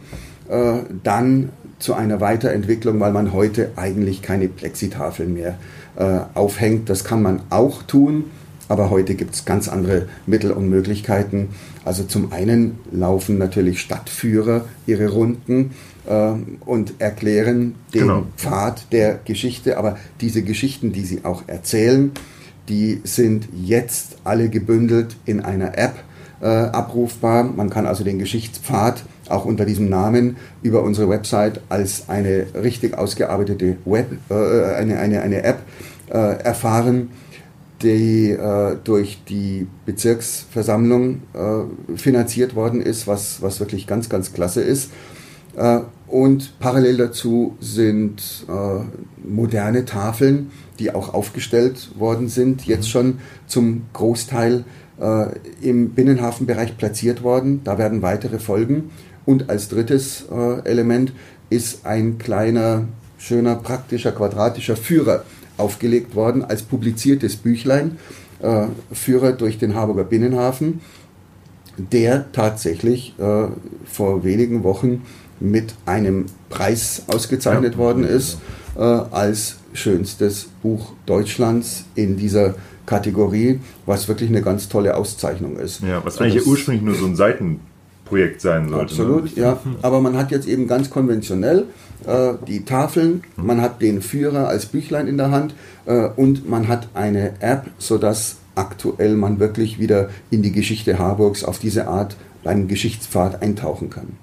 äh, 0.49 0.79
dann 1.03 1.49
zu 1.79 1.93
einer 1.93 2.21
Weiterentwicklung, 2.21 2.99
weil 2.99 3.11
man 3.11 3.33
heute 3.33 3.71
eigentlich 3.75 4.21
keine 4.21 4.47
Plexitafeln 4.47 5.33
mehr 5.33 5.57
äh, 5.97 6.19
aufhängt. 6.33 6.89
Das 6.89 7.03
kann 7.03 7.21
man 7.21 7.41
auch 7.49 7.83
tun, 7.83 8.25
aber 8.67 8.89
heute 8.89 9.15
gibt 9.15 9.35
es 9.35 9.45
ganz 9.45 9.67
andere 9.67 10.07
Mittel 10.25 10.51
und 10.51 10.69
Möglichkeiten. 10.69 11.49
Also 11.83 12.03
zum 12.03 12.31
einen 12.31 12.79
laufen 12.91 13.37
natürlich 13.37 13.79
Stadtführer 13.79 14.65
ihre 14.87 15.09
Runden 15.09 15.71
äh, 16.07 16.31
und 16.65 16.93
erklären 16.99 17.75
den 17.93 18.01
Genau. 18.01 18.25
Pfad 18.37 18.91
der 18.91 19.19
Geschichte, 19.25 19.77
aber 19.77 19.97
diese 20.21 20.41
Geschichten, 20.43 20.91
die 20.91 21.05
sie 21.05 21.25
auch 21.25 21.43
erzählen, 21.47 22.11
die 22.69 23.01
sind 23.03 23.47
jetzt 23.53 24.17
alle 24.23 24.49
gebündelt 24.49 25.15
in 25.25 25.41
einer 25.41 25.77
App 25.77 25.95
äh, 26.41 26.47
abrufbar. 26.47 27.43
Man 27.43 27.69
kann 27.69 27.85
also 27.85 28.03
den 28.03 28.19
Geschichtspfad 28.19 29.03
auch 29.29 29.45
unter 29.45 29.65
diesem 29.65 29.89
Namen 29.89 30.37
über 30.61 30.83
unsere 30.83 31.09
Website 31.09 31.61
als 31.69 32.09
eine 32.09 32.47
richtig 32.55 32.97
ausgearbeitete 32.97 33.77
Web, 33.85 34.07
äh, 34.29 34.33
eine, 34.75 34.99
eine, 34.99 35.21
eine 35.21 35.43
App 35.43 35.59
äh, 36.09 36.17
erfahren, 36.43 37.09
die 37.81 38.31
äh, 38.31 38.77
durch 38.83 39.23
die 39.27 39.67
Bezirksversammlung 39.85 41.21
äh, 41.33 41.97
finanziert 41.97 42.55
worden 42.55 42.81
ist, 42.81 43.07
was, 43.07 43.41
was 43.41 43.59
wirklich 43.59 43.87
ganz, 43.87 44.09
ganz 44.09 44.33
klasse 44.33 44.61
ist. 44.61 44.91
Äh, 45.55 45.81
und 46.07 46.59
parallel 46.59 46.97
dazu 46.97 47.57
sind 47.59 48.45
äh, 48.47 49.27
moderne 49.27 49.85
Tafeln, 49.85 50.51
die 50.79 50.93
auch 50.93 51.13
aufgestellt 51.13 51.91
worden 51.97 52.27
sind, 52.27 52.65
jetzt 52.65 52.89
schon 52.89 53.19
zum 53.47 53.83
Großteil 53.93 54.65
äh, 54.99 55.27
im 55.61 55.89
Binnenhafenbereich 55.89 56.77
platziert 56.77 57.23
worden. 57.23 57.61
Da 57.63 57.77
werden 57.77 58.01
weitere 58.01 58.39
folgen. 58.39 58.91
Und 59.25 59.49
als 59.49 59.67
drittes 59.69 60.25
äh, 60.31 60.59
Element 60.65 61.11
ist 61.49 61.85
ein 61.85 62.17
kleiner, 62.17 62.87
schöner, 63.17 63.55
praktischer, 63.55 64.11
quadratischer 64.11 64.75
Führer 64.75 65.23
aufgelegt 65.57 66.15
worden 66.15 66.43
als 66.43 66.63
publiziertes 66.63 67.35
Büchlein, 67.35 67.97
äh, 68.41 68.67
Führer 68.91 69.33
durch 69.33 69.57
den 69.57 69.75
Harburger 69.75 70.03
Binnenhafen, 70.03 70.81
der 71.77 72.31
tatsächlich 72.31 73.15
äh, 73.19 73.47
vor 73.85 74.23
wenigen 74.23 74.63
Wochen 74.63 75.03
mit 75.39 75.75
einem 75.85 76.27
Preis 76.49 77.03
ausgezeichnet 77.07 77.73
ja. 77.73 77.79
worden 77.79 78.03
ist 78.03 78.39
äh, 78.75 78.79
als 78.79 79.57
schönstes 79.73 80.49
Buch 80.61 80.93
Deutschlands 81.05 81.85
in 81.95 82.17
dieser 82.17 82.55
Kategorie, 82.85 83.59
was 83.85 84.07
wirklich 84.07 84.29
eine 84.29 84.41
ganz 84.41 84.69
tolle 84.69 84.95
Auszeichnung 84.95 85.57
ist. 85.57 85.81
Ja, 85.81 86.03
was 86.05 86.19
eigentlich 86.19 86.37
also, 86.37 86.51
ursprünglich 86.51 86.83
nur 86.83 86.95
so 86.95 87.05
ein 87.05 87.15
Seitenprojekt 88.05 88.41
sein 88.41 88.69
sollte. 88.69 88.75
Ne? 88.75 88.81
Absolut, 88.81 89.37
ne? 89.37 89.43
ja. 89.43 89.59
Aber 89.81 90.01
man 90.01 90.17
hat 90.17 90.31
jetzt 90.31 90.47
eben 90.47 90.67
ganz 90.67 90.89
konventionell 90.89 91.65
äh, 92.05 92.33
die 92.47 92.65
Tafeln, 92.65 93.23
man 93.35 93.61
hat 93.61 93.81
den 93.81 94.01
Führer 94.01 94.47
als 94.47 94.67
Büchlein 94.67 95.07
in 95.07 95.17
der 95.17 95.31
Hand 95.31 95.55
äh, 95.85 96.07
und 96.15 96.47
man 96.47 96.67
hat 96.67 96.89
eine 96.93 97.33
App, 97.41 97.69
sodass 97.77 98.37
aktuell 98.55 99.15
man 99.15 99.39
wirklich 99.39 99.79
wieder 99.79 100.09
in 100.29 100.41
die 100.41 100.51
Geschichte 100.51 100.97
Harburgs 100.97 101.43
auf 101.43 101.59
diese 101.59 101.87
Art 101.87 102.15
beim 102.43 102.67
Geschichtspfad 102.67 103.41
eintauchen 103.41 103.89
kann. 103.89 104.13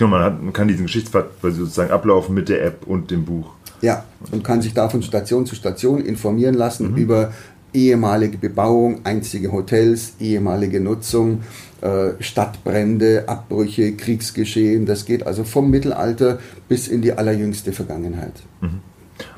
Ja, 0.00 0.06
man, 0.06 0.22
hat, 0.22 0.42
man 0.42 0.52
kann 0.52 0.68
diesen 0.68 0.86
Geschichtspfad 0.86 1.26
sozusagen 1.42 1.90
ablaufen 1.90 2.34
mit 2.34 2.48
der 2.48 2.64
App 2.64 2.86
und 2.86 3.10
dem 3.10 3.24
Buch. 3.24 3.52
Ja, 3.82 4.04
und 4.30 4.44
kann 4.44 4.62
sich 4.62 4.74
da 4.74 4.88
von 4.88 5.02
Station 5.02 5.44
zu 5.44 5.54
Station 5.54 6.00
informieren 6.00 6.54
lassen 6.54 6.92
mhm. 6.92 6.96
über 6.96 7.32
ehemalige 7.74 8.38
Bebauung, 8.38 9.00
einzige 9.04 9.52
Hotels, 9.52 10.14
ehemalige 10.20 10.80
Nutzung, 10.80 11.42
äh, 11.80 12.10
Stadtbrände, 12.20 13.24
Abbrüche, 13.26 13.92
Kriegsgeschehen. 13.96 14.86
Das 14.86 15.04
geht 15.04 15.26
also 15.26 15.44
vom 15.44 15.70
Mittelalter 15.70 16.38
bis 16.68 16.88
in 16.88 17.02
die 17.02 17.12
allerjüngste 17.12 17.72
Vergangenheit. 17.72 18.34
Mhm. 18.60 18.80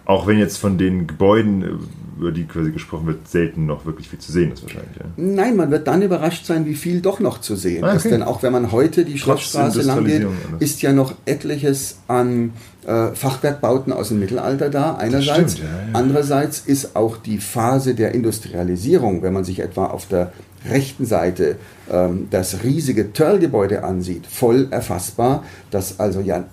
Auch 0.07 0.27
wenn 0.27 0.39
jetzt 0.39 0.59
von 0.59 0.77
den 0.77 1.07
Gebäuden, 1.07 1.89
über 2.19 2.31
die 2.31 2.45
quasi 2.45 2.71
gesprochen 2.71 3.07
wird, 3.07 3.27
selten 3.27 3.67
noch 3.67 3.87
wirklich 3.87 4.09
viel 4.09 4.19
zu 4.19 4.33
sehen 4.33 4.53
ist 4.53 4.63
wahrscheinlich. 4.63 4.97
Ja. 4.97 5.05
Nein, 5.17 5.57
man 5.57 5.71
wird 5.71 5.87
dann 5.87 6.03
überrascht 6.03 6.47
sein, 6.47 6.67
wie 6.67 6.75
viel 6.75 7.01
doch 7.01 7.21
noch 7.21 7.41
zu 7.41 7.57
sehen 7.57 7.85
ah, 7.85 7.89
okay. 7.89 7.97
ist. 7.97 8.05
Denn 8.05 8.23
auch 8.23 8.43
wenn 8.43 8.53
man 8.53 8.71
heute 8.71 9.05
die 9.05 9.19
Schlossstraße 9.19 9.83
lang 9.83 10.05
geht, 10.05 10.27
ist 10.61 10.83
ja 10.83 10.93
noch 10.93 11.15
etliches 11.25 11.99
an 12.07 12.53
äh, 12.87 13.09
Fachwerkbauten 13.15 13.93
aus 13.93 14.09
dem 14.09 14.21
Mittelalter 14.21 14.69
da, 14.69 14.97
einerseits. 14.97 15.55
Stimmt, 15.55 15.71
ja, 15.71 15.77
ja. 15.77 15.89
Andererseits 15.95 16.61
ist 16.61 16.97
auch 16.97 17.17
die 17.17 17.39
Phase 17.39 17.95
der 17.95 18.15
Industrialisierung, 18.15 19.23
wenn 19.23 19.33
man 19.33 19.45
sich 19.45 19.61
etwa 19.61 19.87
auf 19.87 20.07
der 20.07 20.33
rechten 20.69 21.07
Seite 21.07 21.57
ähm, 21.91 22.29
das 22.31 22.63
riesige 22.63 23.13
Törlgebäude 23.13 23.85
ansieht, 23.85 24.27
voll 24.27 24.69
erfassbar, 24.71 25.45
das 25.71 26.01
also 26.01 26.21
ja 26.21 26.45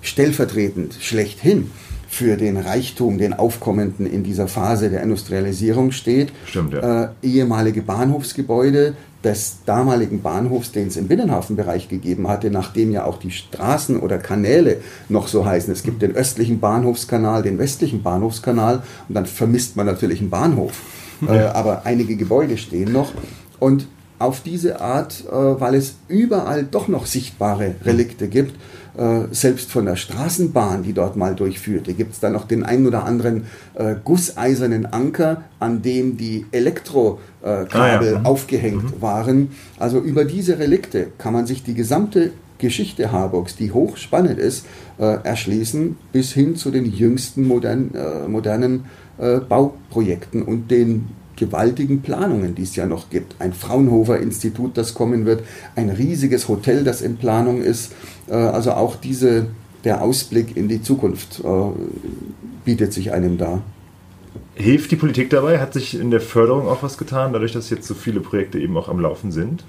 stellvertretend 0.00 0.96
schlechthin 1.00 1.70
für 2.12 2.36
den 2.36 2.58
Reichtum, 2.58 3.16
den 3.16 3.32
Aufkommenden 3.32 4.04
in 4.04 4.22
dieser 4.22 4.46
Phase 4.46 4.90
der 4.90 5.02
Industrialisierung 5.02 5.92
steht. 5.92 6.30
Stimmt, 6.44 6.74
ja. 6.74 7.04
Äh, 7.04 7.08
ehemalige 7.22 7.80
Bahnhofsgebäude 7.80 8.92
des 9.24 9.60
damaligen 9.64 10.20
Bahnhofs, 10.20 10.72
den 10.72 10.88
es 10.88 10.98
im 10.98 11.08
Binnenhafenbereich 11.08 11.88
gegeben 11.88 12.28
hatte, 12.28 12.50
nachdem 12.50 12.92
ja 12.92 13.06
auch 13.06 13.18
die 13.18 13.30
Straßen 13.30 13.98
oder 13.98 14.18
Kanäle 14.18 14.82
noch 15.08 15.26
so 15.26 15.46
heißen. 15.46 15.72
Es 15.72 15.84
gibt 15.84 16.02
den 16.02 16.14
östlichen 16.14 16.60
Bahnhofskanal, 16.60 17.42
den 17.42 17.58
westlichen 17.58 18.02
Bahnhofskanal 18.02 18.82
und 19.08 19.14
dann 19.14 19.24
vermisst 19.24 19.76
man 19.76 19.86
natürlich 19.86 20.20
einen 20.20 20.30
Bahnhof. 20.30 20.72
Äh, 21.28 21.38
aber 21.38 21.86
einige 21.86 22.16
Gebäude 22.16 22.56
stehen 22.58 22.90
noch. 22.90 23.12
Und 23.60 23.86
auf 24.18 24.40
diese 24.40 24.80
Art, 24.80 25.22
äh, 25.30 25.32
weil 25.32 25.76
es 25.76 25.94
überall 26.08 26.64
doch 26.64 26.88
noch 26.88 27.06
sichtbare 27.06 27.76
Relikte 27.84 28.26
gibt, 28.26 28.56
selbst 29.30 29.72
von 29.72 29.86
der 29.86 29.96
Straßenbahn, 29.96 30.82
die 30.82 30.92
dort 30.92 31.16
mal 31.16 31.34
durchführte, 31.34 31.94
gibt 31.94 32.12
es 32.12 32.20
da 32.20 32.28
noch 32.28 32.46
den 32.46 32.62
einen 32.62 32.86
oder 32.86 33.04
anderen 33.04 33.44
äh, 33.74 33.94
gusseisernen 34.04 34.84
Anker, 34.84 35.44
an 35.60 35.80
dem 35.80 36.18
die 36.18 36.44
Elektrokabel 36.52 37.68
ah, 37.72 38.02
ja. 38.04 38.18
Mhm. 38.18 38.26
aufgehängt 38.26 38.96
mhm. 38.96 39.02
waren. 39.02 39.50
Also 39.78 39.98
über 39.98 40.26
diese 40.26 40.58
Relikte 40.58 41.08
kann 41.16 41.32
man 41.32 41.46
sich 41.46 41.62
die 41.62 41.74
gesamte 41.74 42.32
Geschichte 42.58 43.10
Harburgs, 43.10 43.56
die 43.56 43.72
hochspannend 43.72 44.38
ist, 44.38 44.66
äh, 44.98 45.18
erschließen, 45.24 45.96
bis 46.12 46.32
hin 46.32 46.56
zu 46.56 46.70
den 46.70 46.84
jüngsten 46.84 47.46
modern, 47.46 47.92
äh, 47.94 48.28
modernen 48.28 48.84
äh, 49.18 49.38
Bauprojekten 49.40 50.42
und 50.42 50.70
den 50.70 51.08
gewaltigen 51.36 52.02
Planungen, 52.02 52.54
die 52.54 52.62
es 52.62 52.76
ja 52.76 52.86
noch 52.86 53.10
gibt. 53.10 53.34
Ein 53.40 53.52
Fraunhofer-Institut, 53.52 54.76
das 54.76 54.94
kommen 54.94 55.26
wird, 55.26 55.42
ein 55.74 55.90
riesiges 55.90 56.46
Hotel, 56.46 56.84
das 56.84 57.02
in 57.02 57.16
Planung 57.16 57.62
ist. 57.62 57.92
Äh, 58.32 58.36
also 58.36 58.72
auch 58.72 58.96
diese, 58.96 59.46
der 59.84 60.02
Ausblick 60.02 60.56
in 60.56 60.68
die 60.68 60.82
Zukunft 60.82 61.40
äh, 61.44 61.70
bietet 62.64 62.92
sich 62.92 63.12
einem 63.12 63.38
da. 63.38 63.62
Hilft 64.54 64.90
die 64.90 64.96
Politik 64.96 65.30
dabei? 65.30 65.60
Hat 65.60 65.74
sich 65.74 65.98
in 65.98 66.10
der 66.10 66.20
Förderung 66.20 66.66
auch 66.66 66.82
was 66.82 66.98
getan, 66.98 67.32
dadurch, 67.32 67.52
dass 67.52 67.70
jetzt 67.70 67.86
so 67.86 67.94
viele 67.94 68.20
Projekte 68.20 68.58
eben 68.58 68.76
auch 68.76 68.88
am 68.88 68.98
Laufen 68.98 69.30
sind? 69.30 69.64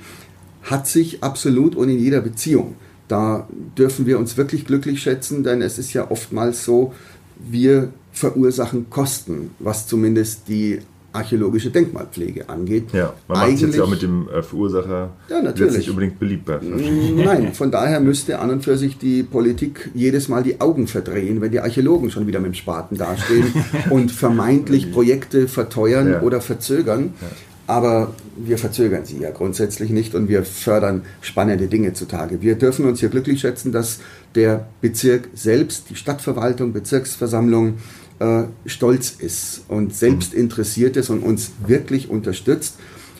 Hat 0.63 0.87
sich 0.87 1.23
absolut 1.23 1.75
und 1.75 1.89
in 1.89 1.99
jeder 1.99 2.21
Beziehung. 2.21 2.75
Da 3.07 3.47
dürfen 3.77 4.05
wir 4.05 4.17
uns 4.17 4.37
wirklich 4.37 4.65
glücklich 4.65 5.01
schätzen, 5.01 5.43
denn 5.43 5.61
es 5.61 5.77
ist 5.77 5.93
ja 5.93 6.09
oftmals 6.09 6.63
so, 6.63 6.93
wir 7.37 7.89
verursachen 8.13 8.89
Kosten, 8.89 9.51
was 9.59 9.87
zumindest 9.87 10.47
die 10.47 10.79
archäologische 11.13 11.69
Denkmalpflege 11.69 12.49
angeht. 12.49 12.91
Ja, 12.91 13.13
man 13.27 13.39
macht 13.39 13.53
es 13.53 13.61
jetzt 13.61 13.75
ja 13.75 13.83
auch 13.83 13.89
mit 13.89 14.01
dem 14.01 14.27
äh, 14.29 14.41
Verursacher 14.41 15.11
ja, 15.29 15.41
natürlich. 15.41 15.77
nicht 15.77 15.89
unbedingt 15.89 16.19
beliebt. 16.19 16.49
Nein, 16.49 17.53
von 17.53 17.71
daher 17.71 17.99
müsste 17.99 18.39
an 18.39 18.49
und 18.49 18.63
für 18.63 18.77
sich 18.77 18.97
die 18.97 19.23
Politik 19.23 19.91
jedes 19.93 20.27
Mal 20.27 20.43
die 20.43 20.59
Augen 20.59 20.87
verdrehen, 20.87 21.39
wenn 21.41 21.51
die 21.51 21.59
Archäologen 21.59 22.11
schon 22.11 22.27
wieder 22.27 22.39
mit 22.39 22.53
dem 22.53 22.55
Spaten 22.55 22.97
dastehen 22.97 23.53
und 23.89 24.11
vermeintlich 24.11 24.91
Projekte 24.91 25.47
verteuern 25.47 26.11
ja. 26.11 26.21
oder 26.21 26.41
verzögern. 26.41 27.13
Ja. 27.21 27.27
Aber 27.65 28.13
wir 28.35 28.57
verzögern 28.57 29.05
sie 29.05 29.19
ja 29.19 29.31
grundsätzlich 29.31 29.89
nicht 29.89 30.15
und 30.15 30.27
wir 30.27 30.43
fördern 30.43 31.03
spannende 31.21 31.67
Dinge 31.67 31.93
zutage. 31.93 32.41
Wir 32.41 32.55
dürfen 32.55 32.85
uns 32.85 32.99
hier 32.99 33.07
glücklich 33.07 33.39
schätzen, 33.39 33.71
dass 33.71 33.99
der 34.35 34.67
Bezirk 34.81 35.29
selbst, 35.33 35.89
die 35.89 35.95
Stadtverwaltung, 35.95 36.73
Bezirksversammlung, 36.73 37.75
äh, 38.23 38.45
stolz 38.65 39.11
ist 39.19 39.63
und 39.67 39.93
selbst 39.93 40.33
interessiert 40.33 40.95
ist 40.95 41.09
und 41.09 41.19
uns 41.19 41.51
wirklich 41.67 42.09
unterstützt. 42.09 42.77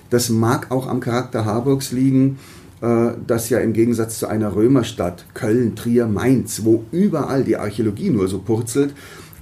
Das 0.10 0.30
mag 0.30 0.72
auch 0.72 0.88
am 0.88 1.02
Charakter 1.02 1.44
Harburgs 1.44 1.92
liegen, 1.92 2.40
äh, 2.82 3.12
das 3.28 3.50
ja 3.50 3.60
im 3.60 3.74
Gegensatz 3.74 4.20
zu 4.20 4.28
einer 4.28 4.56
Römerstadt, 4.56 5.26
Köln, 5.34 5.76
Trier, 5.76 6.08
Mainz, 6.08 6.62
wo 6.64 6.86
überall 6.94 7.44
die 7.44 7.58
Archäologie 7.58 8.12
nur 8.12 8.30
so 8.30 8.40
purzelt, 8.40 8.94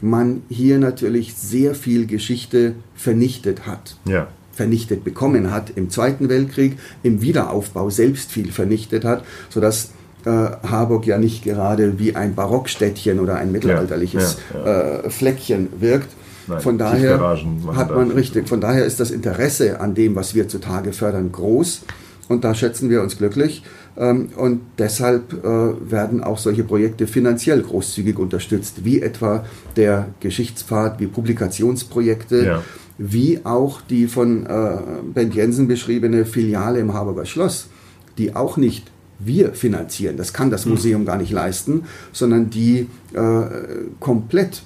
man 0.01 0.41
hier 0.49 0.79
natürlich 0.79 1.35
sehr 1.35 1.75
viel 1.75 2.07
Geschichte 2.07 2.73
vernichtet 2.95 3.67
hat. 3.67 3.97
Ja. 4.05 4.29
Vernichtet 4.53 5.03
bekommen 5.03 5.51
hat 5.51 5.73
im 5.75 5.91
Zweiten 5.91 6.27
Weltkrieg, 6.27 6.77
im 7.03 7.21
Wiederaufbau 7.21 7.91
selbst 7.91 8.31
viel 8.31 8.51
vernichtet 8.51 9.05
hat, 9.05 9.23
sodass 9.49 9.91
äh, 10.25 10.67
Harburg 10.67 11.05
ja 11.05 11.17
nicht 11.17 11.43
gerade 11.43 11.99
wie 11.99 12.15
ein 12.15 12.35
Barockstädtchen 12.35 13.19
oder 13.19 13.35
ein 13.35 13.51
mittelalterliches 13.51 14.37
ja, 14.53 14.59
ja, 14.59 14.81
Äh, 14.99 15.09
Fleckchen 15.09 15.69
wirkt. 15.79 16.09
Nein, 16.47 16.59
von 16.59 16.77
daher 16.77 17.37
hat 17.75 17.95
man 17.95 18.11
richtig, 18.11 18.49
von 18.49 18.61
daher 18.61 18.85
ist 18.85 18.99
das 18.99 19.11
Interesse 19.11 19.79
an 19.79 19.93
dem, 19.93 20.15
was 20.15 20.33
wir 20.33 20.47
zutage 20.47 20.91
fördern, 20.91 21.31
groß 21.31 21.83
und 22.27 22.43
da 22.43 22.55
schätzen 22.55 22.89
wir 22.89 23.01
uns 23.01 23.17
glücklich. 23.17 23.63
Ähm, 23.97 24.29
und 24.37 24.61
deshalb 24.77 25.33
äh, 25.33 25.91
werden 25.91 26.23
auch 26.23 26.37
solche 26.37 26.63
Projekte 26.63 27.07
finanziell 27.07 27.61
großzügig 27.61 28.17
unterstützt, 28.17 28.85
wie 28.85 29.01
etwa 29.01 29.45
der 29.75 30.07
Geschichtspfad, 30.21 30.99
wie 30.99 31.07
Publikationsprojekte, 31.07 32.45
ja. 32.45 32.63
wie 32.97 33.41
auch 33.43 33.81
die 33.81 34.07
von 34.07 34.45
äh, 34.45 34.77
Ben 35.13 35.31
Jensen 35.31 35.67
beschriebene 35.67 36.25
Filiale 36.25 36.79
im 36.79 36.93
Harburger 36.93 37.25
Schloss, 37.25 37.67
die 38.17 38.35
auch 38.35 38.57
nicht 38.57 38.90
wir 39.23 39.53
finanzieren. 39.53 40.17
Das 40.17 40.33
kann 40.33 40.49
das 40.49 40.65
hm. 40.65 40.71
Museum 40.71 41.05
gar 41.05 41.17
nicht 41.17 41.31
leisten, 41.31 41.83
sondern 42.11 42.49
die 42.49 42.87
äh, 43.13 43.43
komplett 43.99 44.63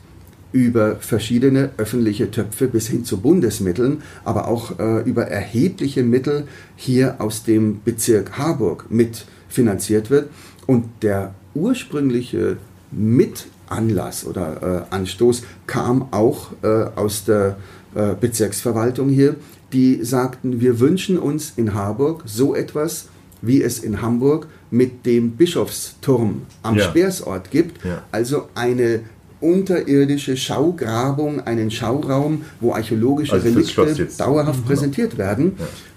über 0.51 0.95
verschiedene 0.97 1.71
öffentliche 1.77 2.31
Töpfe 2.31 2.67
bis 2.67 2.87
hin 2.87 3.03
zu 3.03 3.17
Bundesmitteln, 3.19 4.03
aber 4.23 4.47
auch 4.47 4.79
äh, 4.79 5.01
über 5.01 5.27
erhebliche 5.27 6.01
Mittel 6.01 6.47
hier 6.77 7.15
aus 7.19 7.43
dem 7.43 7.81
Bezirk 7.83 8.37
Harburg 8.37 8.85
mitfinanziert 8.89 10.09
wird. 10.09 10.29
Und 10.65 10.85
der 11.01 11.35
ursprüngliche 11.55 12.57
Mitanlass 12.91 14.25
oder 14.25 14.85
äh, 14.91 14.95
Anstoß 14.95 15.43
kam 15.67 16.07
auch 16.11 16.51
äh, 16.63 16.67
aus 16.95 17.25
der 17.25 17.57
äh, 17.93 18.13
Bezirksverwaltung 18.19 19.09
hier, 19.09 19.35
die 19.73 20.05
sagten, 20.05 20.61
wir 20.61 20.79
wünschen 20.79 21.17
uns 21.19 21.51
in 21.57 21.73
Harburg 21.73 22.23
so 22.25 22.55
etwas 22.55 23.09
wie 23.41 23.61
es 23.61 23.79
in 23.79 24.01
Hamburg 24.01 24.47
mit 24.71 25.05
dem 25.05 25.31
Bischofsturm 25.31 26.43
am 26.63 26.75
Ja. 26.75 26.83
Speersort 26.85 27.51
gibt. 27.51 27.83
Ja. 27.85 28.03
Also 28.11 28.49
eine 28.55 29.01
unterirdische 29.39 30.37
Schaugrabung, 30.37 31.41
einen 31.41 31.69
Schauraum, 31.69 32.43
wo 32.59 32.73
archäologische 32.73 33.33
Also 33.33 33.47
Relikte 33.47 34.07
dauerhaft 34.17 34.65
präsentiert 34.65 35.17
werden. 35.17 35.53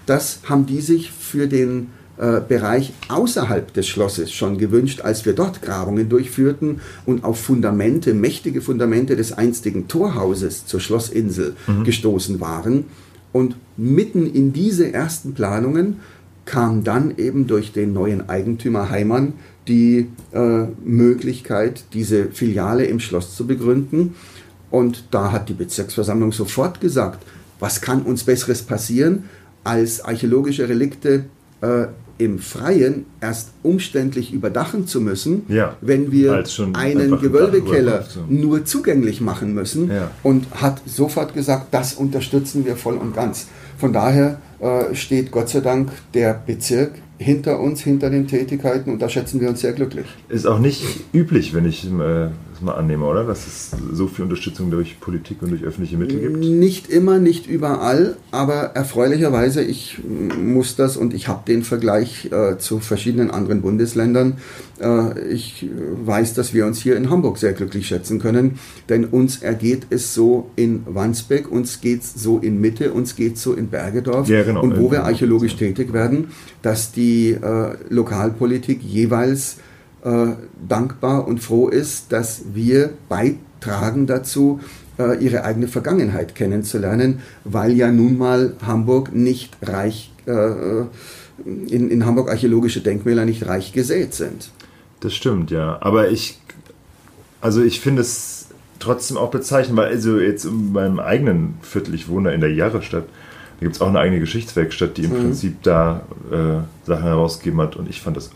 Das 0.06 0.40
haben 0.48 0.66
die 0.66 0.80
sich 0.80 1.10
für 1.12 1.46
den 1.46 1.88
äh, 2.18 2.40
Bereich 2.46 2.92
außerhalb 3.08 3.72
des 3.72 3.86
Schlosses 3.86 4.32
schon 4.32 4.58
gewünscht, 4.58 5.02
als 5.02 5.24
wir 5.24 5.34
dort 5.34 5.62
Grabungen 5.62 6.08
durchführten 6.08 6.80
und 7.06 7.22
auf 7.24 7.40
Fundamente, 7.40 8.12
mächtige 8.12 8.60
Fundamente 8.60 9.14
des 9.14 9.32
einstigen 9.32 9.86
Torhauses 9.86 10.66
zur 10.66 10.80
Schlossinsel 10.80 11.54
gestoßen 11.84 12.40
waren. 12.40 12.86
Und 13.30 13.56
mitten 13.76 14.26
in 14.26 14.52
diese 14.52 14.92
ersten 14.92 15.34
Planungen 15.34 15.98
kam 16.48 16.82
dann 16.82 17.18
eben 17.18 17.46
durch 17.46 17.72
den 17.72 17.92
neuen 17.92 18.30
Eigentümer 18.30 18.88
Heimann 18.88 19.34
die 19.68 20.08
äh, 20.32 20.64
Möglichkeit, 20.82 21.84
diese 21.92 22.30
Filiale 22.30 22.86
im 22.86 23.00
Schloss 23.00 23.36
zu 23.36 23.46
begründen. 23.46 24.14
Und 24.70 25.04
da 25.10 25.30
hat 25.30 25.50
die 25.50 25.54
Bezirksversammlung 25.54 26.32
sofort 26.32 26.80
gesagt, 26.80 27.22
was 27.60 27.82
kann 27.82 28.00
uns 28.00 28.24
Besseres 28.24 28.62
passieren, 28.62 29.24
als 29.62 30.02
archäologische 30.02 30.70
Relikte 30.70 31.26
äh, 31.60 31.88
im 32.18 32.38
Freien 32.40 33.06
erst 33.20 33.50
umständlich 33.62 34.32
überdachen 34.32 34.86
zu 34.86 35.00
müssen, 35.00 35.42
Ja, 35.48 35.76
wenn 35.80 36.10
wir 36.12 36.44
einen 36.74 37.18
Gewölbekeller 37.20 38.04
nur 38.28 38.64
zugänglich 38.64 39.20
machen 39.20 39.54
müssen 39.54 39.88
Ja. 39.90 40.10
und 40.22 40.46
hat 40.50 40.82
sofort 40.86 41.32
gesagt, 41.34 41.68
das 41.70 41.94
unterstützen 41.94 42.66
wir 42.66 42.76
voll 42.76 42.96
und 42.96 43.14
ganz. 43.14 43.46
Von 43.78 43.92
daher 43.92 44.40
äh, 44.60 44.94
steht 44.94 45.30
Gott 45.30 45.48
sei 45.48 45.60
Dank 45.60 45.90
der 46.12 46.42
Bezirk 46.44 46.92
hinter 47.18 47.60
uns, 47.60 47.80
hinter 47.80 48.10
den 48.10 48.26
Tätigkeiten 48.26 48.90
und 48.90 49.00
da 49.00 49.08
schätzen 49.08 49.40
wir 49.40 49.48
uns 49.48 49.60
sehr 49.60 49.72
glücklich. 49.72 50.06
Ist 50.28 50.46
auch 50.46 50.58
nicht 50.58 50.84
üblich, 51.12 51.54
wenn 51.54 51.64
ich 51.66 51.84
äh, 51.86 52.28
das 52.58 52.64
mal 52.64 52.74
annehme, 52.74 53.04
oder? 53.04 53.24
Dass 53.24 53.46
es 53.46 53.70
so 53.92 54.06
viel 54.08 54.24
Unterstützung 54.24 54.70
durch 54.70 55.00
Politik 55.00 55.42
und 55.42 55.50
durch 55.50 55.62
öffentliche 55.64 55.96
Mittel 55.96 56.20
gibt. 56.20 56.36
Nicht 56.38 56.88
immer, 56.90 57.18
nicht 57.18 57.46
überall, 57.46 58.16
aber 58.30 58.72
erfreulicherweise, 58.74 59.62
ich 59.62 59.98
muss 60.04 60.76
das 60.76 60.96
und 60.96 61.14
ich 61.14 61.28
habe 61.28 61.42
den 61.46 61.62
Vergleich 61.62 62.30
äh, 62.32 62.58
zu 62.58 62.80
verschiedenen 62.80 63.30
anderen 63.30 63.62
Bundesländern. 63.62 64.38
Äh, 64.80 65.20
ich 65.30 65.64
äh, 65.64 65.68
weiß, 66.06 66.34
dass 66.34 66.54
wir 66.54 66.66
uns 66.66 66.80
hier 66.80 66.96
in 66.96 67.10
Hamburg 67.10 67.38
sehr 67.38 67.52
glücklich 67.52 67.86
schätzen 67.86 68.18
können, 68.18 68.58
denn 68.88 69.04
uns 69.04 69.38
ergeht 69.42 69.86
es 69.90 70.14
so 70.14 70.50
in 70.56 70.82
Wandsbek, 70.86 71.50
uns 71.50 71.80
geht 71.80 72.02
es 72.02 72.14
so 72.14 72.38
in 72.38 72.60
Mitte, 72.60 72.92
uns 72.92 73.16
geht 73.16 73.36
es 73.36 73.42
so 73.42 73.54
in 73.54 73.68
Bergedorf 73.68 74.28
Ja, 74.28 74.42
genau. 74.42 74.62
und 74.62 74.78
wo 74.78 74.90
wir 74.90 74.98
Ja. 74.98 75.04
archäologisch 75.04 75.56
tätig 75.56 75.92
werden, 75.92 76.28
dass 76.62 76.92
die 76.92 77.30
äh, 77.30 77.76
Lokalpolitik 77.88 78.82
jeweils 78.82 79.58
äh, 80.08 80.36
dankbar 80.66 81.28
und 81.28 81.40
froh 81.40 81.68
ist, 81.68 82.12
dass 82.12 82.42
wir 82.54 82.90
beitragen 83.08 84.06
dazu, 84.06 84.60
äh, 84.98 85.22
ihre 85.22 85.44
eigene 85.44 85.68
Vergangenheit 85.68 86.34
kennenzulernen, 86.34 87.20
weil 87.44 87.72
ja 87.72 87.92
nun 87.92 88.16
mal 88.16 88.54
Hamburg 88.66 89.14
nicht 89.14 89.56
reich, 89.62 90.10
äh, 90.26 90.82
in, 91.44 91.90
in 91.90 92.06
Hamburg 92.06 92.30
archäologische 92.30 92.80
Denkmäler 92.80 93.24
nicht 93.24 93.46
reich 93.46 93.72
gesät 93.72 94.14
sind. 94.14 94.50
Das 95.00 95.14
stimmt, 95.14 95.50
ja. 95.50 95.78
Aber 95.80 96.10
ich, 96.10 96.40
also 97.40 97.62
ich 97.62 97.80
finde 97.80 98.02
es 98.02 98.46
trotzdem 98.78 99.16
auch 99.16 99.30
bezeichnend, 99.30 99.76
weil 99.76 99.88
also 99.88 100.18
jetzt 100.18 100.46
in 100.46 100.72
meinem 100.72 101.00
eigenen 101.00 101.54
Viertel, 101.60 101.94
ich 101.94 102.08
wohne 102.08 102.30
da 102.30 102.34
in 102.34 102.40
der 102.40 102.52
Jahrestadt, 102.52 103.04
da 103.60 103.64
gibt 103.64 103.76
es 103.76 103.82
auch 103.82 103.88
eine 103.88 103.98
eigene 103.98 104.20
Geschichtswerkstatt, 104.20 104.96
die 104.96 105.04
im 105.04 105.10
Prinzip 105.10 105.62
da 105.64 106.02
äh, 106.30 106.86
Sachen 106.86 107.04
herausgegeben 107.04 107.60
hat 107.60 107.76
und 107.76 107.90
ich 107.90 108.00
fand 108.00 108.16
das 108.16 108.30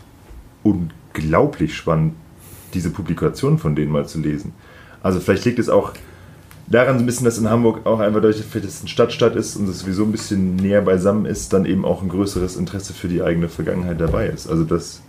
unglaublich 0.61 1.02
spannend, 1.69 2.13
diese 2.73 2.89
Publikationen 2.89 3.59
von 3.59 3.75
denen 3.75 3.91
mal 3.91 4.07
zu 4.07 4.19
lesen. 4.19 4.53
Also 5.01 5.19
vielleicht 5.19 5.45
liegt 5.45 5.59
es 5.59 5.69
auch 5.69 5.93
daran 6.67 6.97
so 6.97 7.03
ein 7.03 7.05
bisschen, 7.05 7.25
dass 7.25 7.37
in 7.37 7.49
Hamburg 7.49 7.85
auch 7.85 7.99
einfach 7.99 8.21
dadurch, 8.21 8.37
dass 8.37 8.63
es 8.63 8.79
eine 8.81 8.89
Stadtstadt 8.89 9.35
ist 9.35 9.55
und 9.57 9.67
es 9.69 9.79
sowieso 9.79 10.03
ein 10.03 10.11
bisschen 10.11 10.55
näher 10.55 10.81
beisammen 10.81 11.25
ist, 11.25 11.53
dann 11.53 11.65
eben 11.65 11.85
auch 11.85 12.01
ein 12.01 12.09
größeres 12.09 12.55
Interesse 12.55 12.93
für 12.93 13.07
die 13.07 13.21
eigene 13.21 13.49
Vergangenheit 13.49 13.99
dabei 13.99 14.27
ist. 14.27 14.47
Also 14.47 14.63
das 14.63 15.01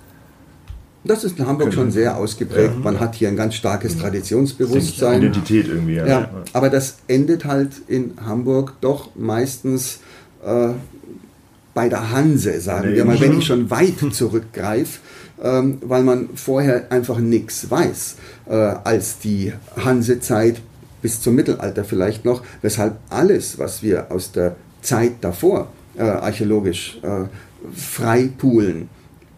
Das 1.04 1.22
ist 1.24 1.38
in 1.38 1.46
Hamburg 1.46 1.72
schon 1.72 1.90
sehr 1.90 2.16
ausgeprägt. 2.16 2.74
Ja. 2.74 2.80
Man 2.82 2.98
hat 3.00 3.14
hier 3.14 3.28
ein 3.28 3.36
ganz 3.36 3.54
starkes 3.54 3.96
Traditionsbewusstsein. 3.98 5.18
Identität 5.22 5.68
irgendwie. 5.68 5.94
Ja, 5.94 6.28
aber 6.52 6.70
das 6.70 6.96
endet 7.08 7.44
halt 7.44 7.70
in 7.88 8.14
Hamburg 8.24 8.74
doch 8.80 9.10
meistens 9.14 10.00
äh, 10.44 10.70
bei 11.72 11.88
der 11.88 12.10
Hanse, 12.10 12.60
sagen 12.60 12.90
Nee. 12.90 12.96
wir 12.96 13.04
mal, 13.04 13.20
wenn 13.20 13.38
ich 13.38 13.46
schon 13.46 13.70
weit 13.70 13.94
zurückgreife, 14.12 15.00
ähm, 15.42 15.78
weil 15.82 16.02
man 16.02 16.30
vorher 16.36 16.90
einfach 16.90 17.18
nichts 17.18 17.70
weiß, 17.70 18.16
äh, 18.46 18.54
als 18.54 19.18
die 19.18 19.52
Hansezeit 19.76 20.60
bis 21.02 21.20
zum 21.20 21.34
Mittelalter 21.34 21.84
vielleicht 21.84 22.24
noch, 22.24 22.42
weshalb 22.62 22.96
alles, 23.10 23.58
was 23.58 23.82
wir 23.82 24.10
aus 24.10 24.32
der 24.32 24.56
Zeit 24.80 25.12
davor 25.20 25.68
äh, 25.96 26.02
archäologisch 26.02 26.98
äh, 27.02 27.24
freipulen, 27.74 28.88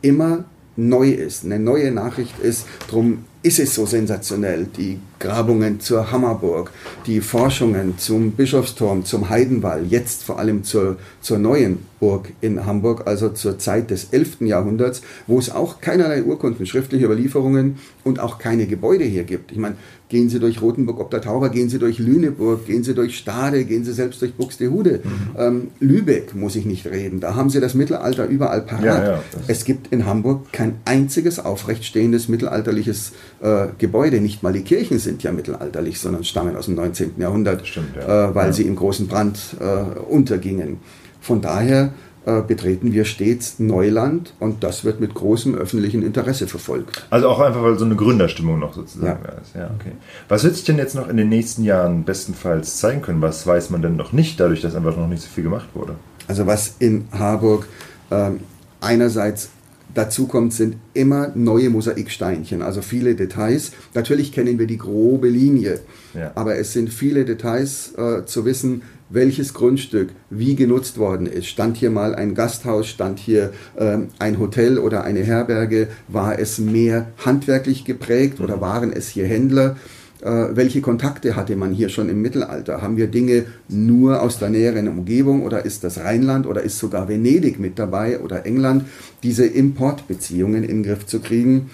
immer 0.03 0.45
neu 0.77 1.11
ist, 1.11 1.45
eine 1.45 1.59
neue 1.59 1.91
Nachricht 1.91 2.39
ist. 2.39 2.67
Drum 2.89 3.25
ist 3.43 3.59
es 3.59 3.75
so 3.75 3.87
sensationell. 3.87 4.67
Die 4.77 4.99
Grabungen 5.19 5.81
zur 5.81 6.11
Hammerburg, 6.13 6.73
die 7.07 7.21
Forschungen 7.21 7.99
zum 7.99 8.33
Bischofsturm, 8.33 9.05
zum 9.05 9.29
Heidenwall, 9.29 9.85
jetzt 9.87 10.25
vor 10.25 10.39
allem 10.39 10.65
zur, 10.65 10.97
zur 11.21 11.39
neuen 11.39 11.79
Burg 12.01 12.33
in 12.41 12.67
Hamburg, 12.67 13.07
also 13.07 13.31
zur 13.31 13.59
Zeit 13.59 13.91
des 13.91 14.09
11. 14.11 14.43
Jahrhunderts, 14.43 15.03
wo 15.27 15.39
es 15.39 15.51
auch 15.51 15.81
keinerlei 15.81 16.23
Urkunden, 16.23 16.67
schriftliche 16.67 17.07
Überlieferungen 17.07 17.79
und 18.05 18.21
auch 18.21 18.39
keine 18.39 18.67
Gebäude 18.67 19.05
hier 19.05 19.25
gibt. 19.25 19.53
Ich 19.53 19.59
meine, 19.59 19.77
gehen 20.09 20.29
Sie 20.29 20.39
durch 20.39 20.63
Rothenburg 20.63 21.01
ob 21.01 21.11
der 21.11 21.21
Tauber, 21.21 21.49
gehen 21.49 21.69
Sie 21.69 21.79
durch 21.79 21.99
Lüneburg, 21.99 22.67
gehen 22.67 22.85
Sie 22.85 22.95
durch 22.95 23.17
Stade, 23.17 23.65
gehen 23.65 23.85
Sie 23.85 23.93
selbst 23.93 24.21
durch 24.23 24.35
Buxtehude. 24.35 25.01
Ähm, 25.37 25.69
Lübeck 25.81 26.35
muss 26.35 26.55
ich 26.55 26.65
nicht 26.65 26.87
reden, 26.87 27.21
da 27.21 27.35
haben 27.35 27.51
Sie 27.51 27.61
das 27.61 27.75
Mittelalter 27.75 28.27
überall 28.27 28.63
parat. 28.63 28.85
Ja, 28.85 29.05
ja, 29.05 29.23
es 29.49 29.65
gibt 29.65 29.93
in 29.93 30.07
Hamburg 30.07 30.53
kein 30.53 30.75
einziges 30.85 31.39
aufrecht 31.39 31.85
stehendes 31.85 32.29
mittelalterliches 32.29 33.13
äh, 33.41 33.67
Gebäude. 33.79 34.21
Nicht 34.21 34.43
mal 34.43 34.53
die 34.53 34.63
Kirchen 34.63 34.99
sind 35.07 35.23
ja 35.23 35.33
mittelalterlich, 35.33 35.99
sondern 36.01 36.23
stammen 36.25 36.57
aus 36.57 36.67
dem 36.67 36.75
19. 36.75 37.13
Jahrhundert, 37.19 37.67
Stimmt, 37.67 37.97
ja. 37.97 38.29
äh, 38.31 38.35
weil 38.35 38.47
Ja. 38.49 38.53
sie 38.53 38.65
im 38.65 38.77
großen 38.77 39.07
Brand 39.07 39.39
äh, 39.61 39.99
untergingen. 40.01 40.79
Von 41.21 41.41
daher 41.41 41.93
äh, 42.27 42.43
betreten 42.43 42.93
wir 42.93 43.05
stets 43.05 43.59
Neuland 43.61 44.35
und 44.41 44.65
das 44.65 44.85
wird 44.85 45.01
mit 45.01 45.15
großem 45.15 45.55
öffentlichen 45.55 46.03
Interesse 46.03 46.49
verfolgt. 46.49 47.07
Also 47.11 47.29
auch 47.29 47.39
einfach, 47.41 47.63
weil 47.63 47.79
so 47.79 47.85
eine 47.85 47.95
Gründerstimmung 47.97 48.59
noch 48.59 48.75
sozusagen 48.75 49.25
Ja. 49.25 49.33
ist. 49.41 49.55
Ja, 49.55 49.71
okay. 49.79 49.93
Was 50.29 50.43
wird 50.45 50.57
sich 50.57 50.65
denn 50.65 50.77
jetzt 50.79 50.95
noch 50.97 51.09
in 51.09 51.17
den 51.17 51.29
nächsten 51.29 51.63
Jahren 51.63 52.05
bestenfalls 52.05 52.77
zeigen 52.79 53.01
können? 53.01 53.23
Was 53.23 53.47
weiß 53.47 53.71
man 53.71 53.81
denn 53.83 53.95
noch 53.97 54.13
nicht, 54.13 54.41
dadurch, 54.41 54.61
dass 54.61 54.75
einfach 54.75 54.97
noch 54.97 55.09
nicht 55.09 55.23
so 55.23 55.29
viel 55.29 55.45
gemacht 55.45 55.69
wurde? 55.75 55.95
Also 56.27 56.47
was 56.49 56.75
in 56.81 57.07
Harburg 57.13 57.67
ähm, 58.11 58.41
einerseits 58.81 59.51
dazu 59.97 60.27
kommt, 60.27 60.53
sind 60.53 60.77
immer 60.95 61.33
neue 61.35 61.71
Mosaiksteinchen, 61.71 62.63
also 62.63 62.83
viele 62.83 63.15
Details. 63.15 63.73
Natürlich 63.95 64.31
kennen 64.33 64.59
wir 64.59 64.67
die 64.67 64.79
grobe 64.79 65.29
Linie, 65.29 65.81
Ja. 66.15 66.33
aber 66.35 66.57
es 66.57 66.73
sind 66.73 66.91
viele 66.91 67.25
Details 67.25 67.93
äh, 67.97 68.25
zu 68.27 68.45
wissen, 68.45 68.83
welches 69.09 69.55
Grundstück 69.55 70.11
wie 70.31 70.57
genutzt 70.57 70.99
worden 70.99 71.27
ist. 71.27 71.47
Stand 71.47 71.77
hier 71.77 71.91
mal 71.91 72.15
ein 72.15 72.35
Gasthaus, 72.35 72.89
stand 72.89 73.19
hier 73.21 73.53
ähm, 73.79 74.09
ein 74.19 74.39
Hotel 74.39 74.79
oder 74.79 75.05
eine 75.05 75.21
Herberge, 75.21 75.89
war 76.09 76.39
es 76.39 76.59
mehr 76.59 77.07
handwerklich 77.25 77.85
geprägt 77.85 78.41
oder 78.41 78.61
waren 78.61 78.93
es 78.93 79.09
hier 79.09 79.27
Händler? 79.27 79.77
Äh, 80.23 80.57
welche 80.57 80.81
Kontakte 80.81 81.37
hatte 81.37 81.57
man 81.57 81.73
hier 81.73 81.89
schon 81.89 82.09
im 82.09 82.23
Mittelalter? 82.23 82.81
Haben 82.81 82.97
wir 82.97 83.07
Dinge 83.09 83.47
nur 83.69 84.23
aus 84.23 84.39
der 84.39 84.51
näheren 84.51 84.89
Umgebung 84.89 85.43
oder 85.43 85.65
ist 85.65 85.85
das 85.85 85.99
Rheinland 85.99 86.47
oder 86.47 86.63
ist 86.63 86.79
sogar 86.79 87.09
Venedig 87.09 87.59
mit 87.59 87.79
dabei 87.79 88.21
oder 88.21 88.47
England? 88.47 88.85
Diese 89.23 89.45
Importbeziehungen 89.47 90.65
in 90.65 90.83
den 90.83 90.83
Griff 90.85 91.07
zu 91.07 91.21
kriegen, 91.21 91.71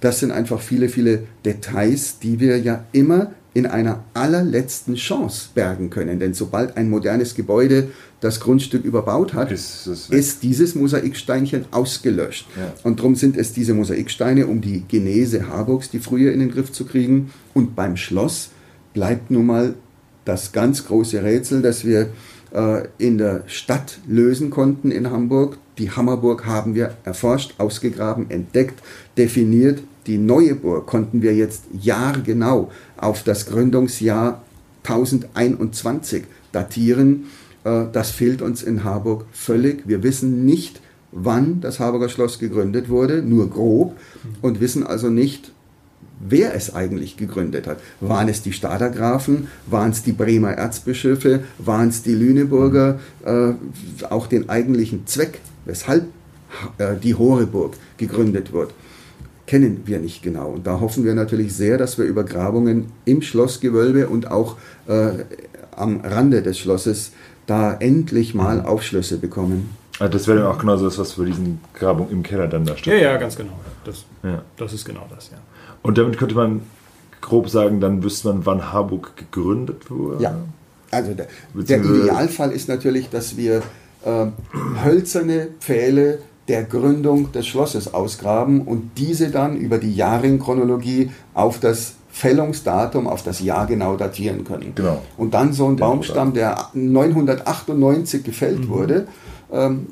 das 0.00 0.20
sind 0.20 0.32
einfach 0.32 0.60
viele, 0.60 0.88
viele 0.88 1.20
Details, 1.44 2.18
die 2.18 2.40
wir 2.40 2.58
ja 2.58 2.84
immer 2.92 3.32
in 3.54 3.66
einer 3.66 4.02
allerletzten 4.14 4.96
Chance 4.96 5.48
bergen 5.54 5.88
können. 5.88 6.18
Denn 6.18 6.34
sobald 6.34 6.76
ein 6.76 6.90
modernes 6.90 7.34
Gebäude 7.34 7.88
das 8.20 8.40
Grundstück 8.40 8.84
überbaut 8.84 9.32
hat, 9.32 9.52
Ist 9.86 10.10
ist 10.10 10.42
dieses 10.42 10.74
Mosaiksteinchen 10.74 11.66
ausgelöscht. 11.70 12.46
Ja. 12.56 12.72
Und 12.82 12.98
darum 12.98 13.14
sind 13.14 13.36
es 13.36 13.52
diese 13.52 13.72
Mosaiksteine, 13.74 14.48
um 14.48 14.60
die 14.60 14.82
Genese 14.88 15.48
Harburgs, 15.48 15.88
die 15.88 16.00
früher 16.00 16.32
in 16.32 16.40
den 16.40 16.50
Griff 16.50 16.72
zu 16.72 16.84
kriegen. 16.84 17.30
Und 17.54 17.76
beim 17.76 17.96
Schloss 17.96 18.50
bleibt 18.92 19.30
nun 19.30 19.46
mal 19.46 19.74
das 20.24 20.52
ganz 20.52 20.86
große 20.86 21.22
Rätsel, 21.22 21.62
das 21.62 21.84
wir 21.84 22.08
äh, 22.52 22.88
in 22.98 23.18
der 23.18 23.44
Stadt 23.46 23.98
lösen 24.08 24.50
konnten 24.50 24.90
in 24.90 25.10
Hamburg. 25.10 25.58
Die 25.78 25.90
Hammerburg 25.90 26.46
haben 26.46 26.74
wir 26.74 26.96
erforscht, 27.04 27.54
ausgegraben, 27.58 28.30
entdeckt, 28.30 28.82
definiert. 29.16 29.80
Die 30.06 30.18
neue 30.18 30.54
Burg 30.54 30.86
konnten 30.86 31.22
wir 31.22 31.34
jetzt 31.34 31.64
jahrgenau 31.80 32.70
auf 32.96 33.22
das 33.22 33.46
Gründungsjahr 33.46 34.42
1021 34.84 36.24
datieren. 36.52 37.26
Äh, 37.64 37.86
Das 37.92 38.10
fehlt 38.10 38.42
uns 38.42 38.62
in 38.62 38.84
Harburg 38.84 39.24
völlig. 39.32 39.88
Wir 39.88 40.02
wissen 40.02 40.44
nicht, 40.44 40.80
wann 41.12 41.60
das 41.60 41.80
Harburger 41.80 42.08
Schloss 42.08 42.38
gegründet 42.38 42.88
wurde, 42.88 43.22
nur 43.22 43.48
grob, 43.48 43.96
und 44.42 44.60
wissen 44.60 44.84
also 44.84 45.08
nicht, 45.10 45.52
wer 46.20 46.54
es 46.54 46.74
eigentlich 46.74 47.16
gegründet 47.16 47.66
hat. 47.66 47.78
Waren 48.00 48.28
es 48.28 48.42
die 48.42 48.52
Stadergrafen, 48.52 49.48
waren 49.66 49.90
es 49.90 50.02
die 50.02 50.12
Bremer 50.12 50.52
Erzbischöfe, 50.52 51.40
waren 51.58 51.88
es 51.88 52.02
die 52.02 52.14
Lüneburger, 52.14 52.98
äh, 53.24 53.52
auch 54.10 54.26
den 54.26 54.48
eigentlichen 54.48 55.06
Zweck, 55.06 55.40
weshalb 55.64 56.04
äh, 56.78 56.96
die 57.02 57.14
Horeburg 57.14 57.74
gegründet 57.96 58.52
wird, 58.52 58.72
kennen 59.46 59.82
wir 59.86 59.98
nicht 59.98 60.22
genau. 60.22 60.48
Und 60.50 60.66
da 60.66 60.80
hoffen 60.80 61.04
wir 61.04 61.14
natürlich 61.14 61.54
sehr, 61.54 61.78
dass 61.78 61.98
wir 61.98 62.04
über 62.04 62.24
Grabungen 62.24 62.86
im 63.04 63.22
Schlossgewölbe 63.22 64.08
und 64.08 64.30
auch 64.30 64.56
äh, 64.88 65.10
am 65.76 66.00
Rande 66.00 66.42
des 66.42 66.58
Schlosses 66.58 67.12
da 67.46 67.74
endlich 67.74 68.34
mal 68.34 68.62
Aufschlüsse 68.62 69.18
bekommen. 69.18 69.70
Ah, 69.98 70.08
das 70.08 70.26
wäre 70.26 70.38
dann 70.38 70.46
auch 70.48 70.58
genauso 70.58 70.86
das, 70.86 70.98
was 70.98 71.12
für 71.12 71.24
diesen 71.26 71.60
Grabung 71.74 72.10
im 72.10 72.22
Keller 72.22 72.48
dann 72.48 72.64
da 72.64 72.76
steht. 72.76 72.94
Ja, 72.94 73.12
ja, 73.12 73.16
ganz 73.16 73.36
genau. 73.36 73.52
Das, 73.84 74.04
Ja. 74.22 74.42
das 74.56 74.72
ist 74.72 74.84
genau 74.84 75.06
das, 75.14 75.30
ja. 75.30 75.36
Und 75.82 75.98
damit 75.98 76.16
könnte 76.18 76.34
man 76.34 76.62
grob 77.20 77.48
sagen, 77.48 77.80
dann 77.80 78.02
wüsste 78.02 78.28
man, 78.28 78.44
wann 78.46 78.72
Harburg 78.72 79.16
gegründet 79.16 79.90
wurde. 79.90 80.22
Ja, 80.22 80.34
also 80.90 81.12
der, 81.14 81.26
der 81.54 81.84
Idealfall 81.84 82.50
ist 82.52 82.68
natürlich, 82.68 83.08
dass 83.10 83.36
wir 83.36 83.62
äh, 84.04 84.26
hölzerne 84.84 85.48
Pfähle 85.60 86.18
der 86.48 86.64
Gründung 86.64 87.32
des 87.32 87.46
Schlosses 87.46 87.94
ausgraben 87.94 88.62
und 88.62 88.92
diese 88.98 89.30
dann 89.30 89.56
über 89.56 89.78
die 89.78 89.94
Jahrenchronologie 89.94 91.10
auf 91.32 91.58
das 91.58 91.94
Fällungsdatum, 92.10 93.08
auf 93.08 93.22
das 93.22 93.40
Jahr 93.40 93.66
genau 93.66 93.96
datieren 93.96 94.44
können. 94.44 94.72
Genau. 94.74 95.02
Und 95.16 95.34
dann 95.34 95.52
so 95.52 95.66
ein 95.66 95.76
Baumstamm, 95.76 96.32
der 96.32 96.68
998 96.74 98.22
gefällt 98.22 98.68
wurde, 98.68 99.08
ähm, 99.52 99.86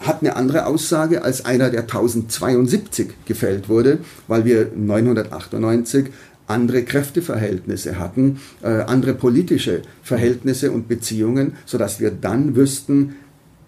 hat 0.00 0.22
eine 0.22 0.34
andere 0.34 0.66
Aussage 0.66 1.22
als 1.22 1.44
einer, 1.44 1.70
der 1.70 1.82
1072 1.82 3.10
gefällt 3.26 3.68
wurde, 3.68 3.98
weil 4.26 4.44
wir 4.44 4.70
998 4.74 6.06
andere 6.46 6.82
Kräfteverhältnisse 6.82 7.98
hatten, 7.98 8.40
äh, 8.62 8.68
andere 8.68 9.14
politische 9.14 9.82
Verhältnisse 10.02 10.72
und 10.72 10.88
Beziehungen, 10.88 11.52
sodass 11.64 12.00
wir 12.00 12.10
dann 12.10 12.56
wüssten, 12.56 13.14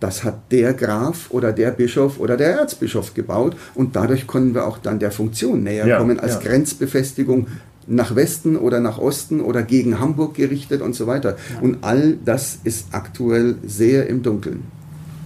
das 0.02 0.24
hat 0.24 0.50
der 0.50 0.74
Graf 0.74 1.30
oder 1.30 1.52
der 1.52 1.70
Bischof 1.70 2.18
oder 2.18 2.36
der 2.36 2.56
Erzbischof 2.58 3.14
gebaut 3.14 3.56
und 3.74 3.94
dadurch 3.94 4.26
können 4.26 4.54
wir 4.54 4.66
auch 4.66 4.78
dann 4.78 4.98
der 4.98 5.12
Funktion 5.12 5.62
näher 5.62 5.86
Ja, 5.86 5.98
kommen 5.98 6.18
als 6.18 6.34
ja. 6.34 6.40
Grenzbefestigung 6.40 7.46
nach 7.86 8.14
Westen 8.14 8.56
oder 8.56 8.80
nach 8.80 8.98
Osten 8.98 9.40
oder 9.40 9.62
gegen 9.62 10.00
Hamburg 10.00 10.34
gerichtet 10.34 10.82
und 10.82 10.94
so 10.94 11.06
weiter. 11.06 11.36
Und 11.60 11.78
all 11.82 12.16
das 12.24 12.58
ist 12.64 12.88
aktuell 12.92 13.56
sehr 13.64 14.08
im 14.08 14.22
Dunkeln. 14.22 14.62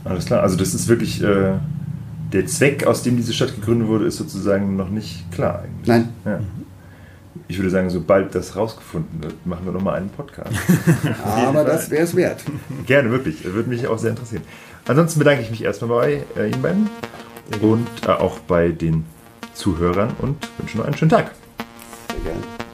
Alles 0.05 0.27
klar. 0.27 0.43
Also 0.43 0.57
das 0.57 0.75
ist 0.75 0.89
wirklich 0.89 1.23
äh, 1.23 1.55
der 2.33 2.47
Zweck, 2.47 2.87
aus 2.87 3.03
dem 3.03 3.17
diese 3.17 3.33
Stadt 3.33 3.55
gegründet 3.55 3.89
wurde, 3.89 4.07
ist 4.07 4.17
sozusagen 4.17 4.77
noch 4.77 4.89
nicht 4.91 5.31
klar 5.33 5.63
eigentlich. 5.65 5.87
Nein, 5.87 6.09
Ja. 6.25 6.41
Ich 7.49 7.59
würde 7.59 7.71
sagen, 7.71 7.91
sobald 7.91 8.35
das 8.35 8.57
rausgefunden 8.57 9.23
wird, 9.23 9.47
machen 9.47 9.67
wir 9.67 9.73
nochmal 9.73 9.99
einen 9.99 10.09
Podcast. 10.09 10.51
aber 11.25 11.65
das 11.65 11.91
wäre 11.91 12.03
es 12.03 12.17
wert. 12.17 12.43
Gerne, 12.87 13.11
wirklich. 13.11 13.45
Würde 13.45 13.69
mich 13.69 13.87
auch 13.87 13.99
sehr 13.99 14.11
interessieren. 14.11 14.43
Ansonsten 14.87 15.19
bedanke 15.19 15.43
ich 15.43 15.51
mich 15.51 15.65
erstmal 15.65 15.91
bei 15.91 16.41
äh, 16.41 16.51
Ihnen 16.51 16.63
beiden 16.63 16.91
und 17.61 17.89
äh, 18.07 18.11
auch 18.11 18.39
bei 18.41 18.69
den 18.69 19.05
Zuhörern 19.55 20.15
und 20.21 20.49
wünsche 20.59 20.79
noch 20.79 20.85
einen 20.85 20.97
schönen 20.97 21.11
Tag. 21.11 21.33
Sehr 22.09 22.21
gerne. 22.21 22.66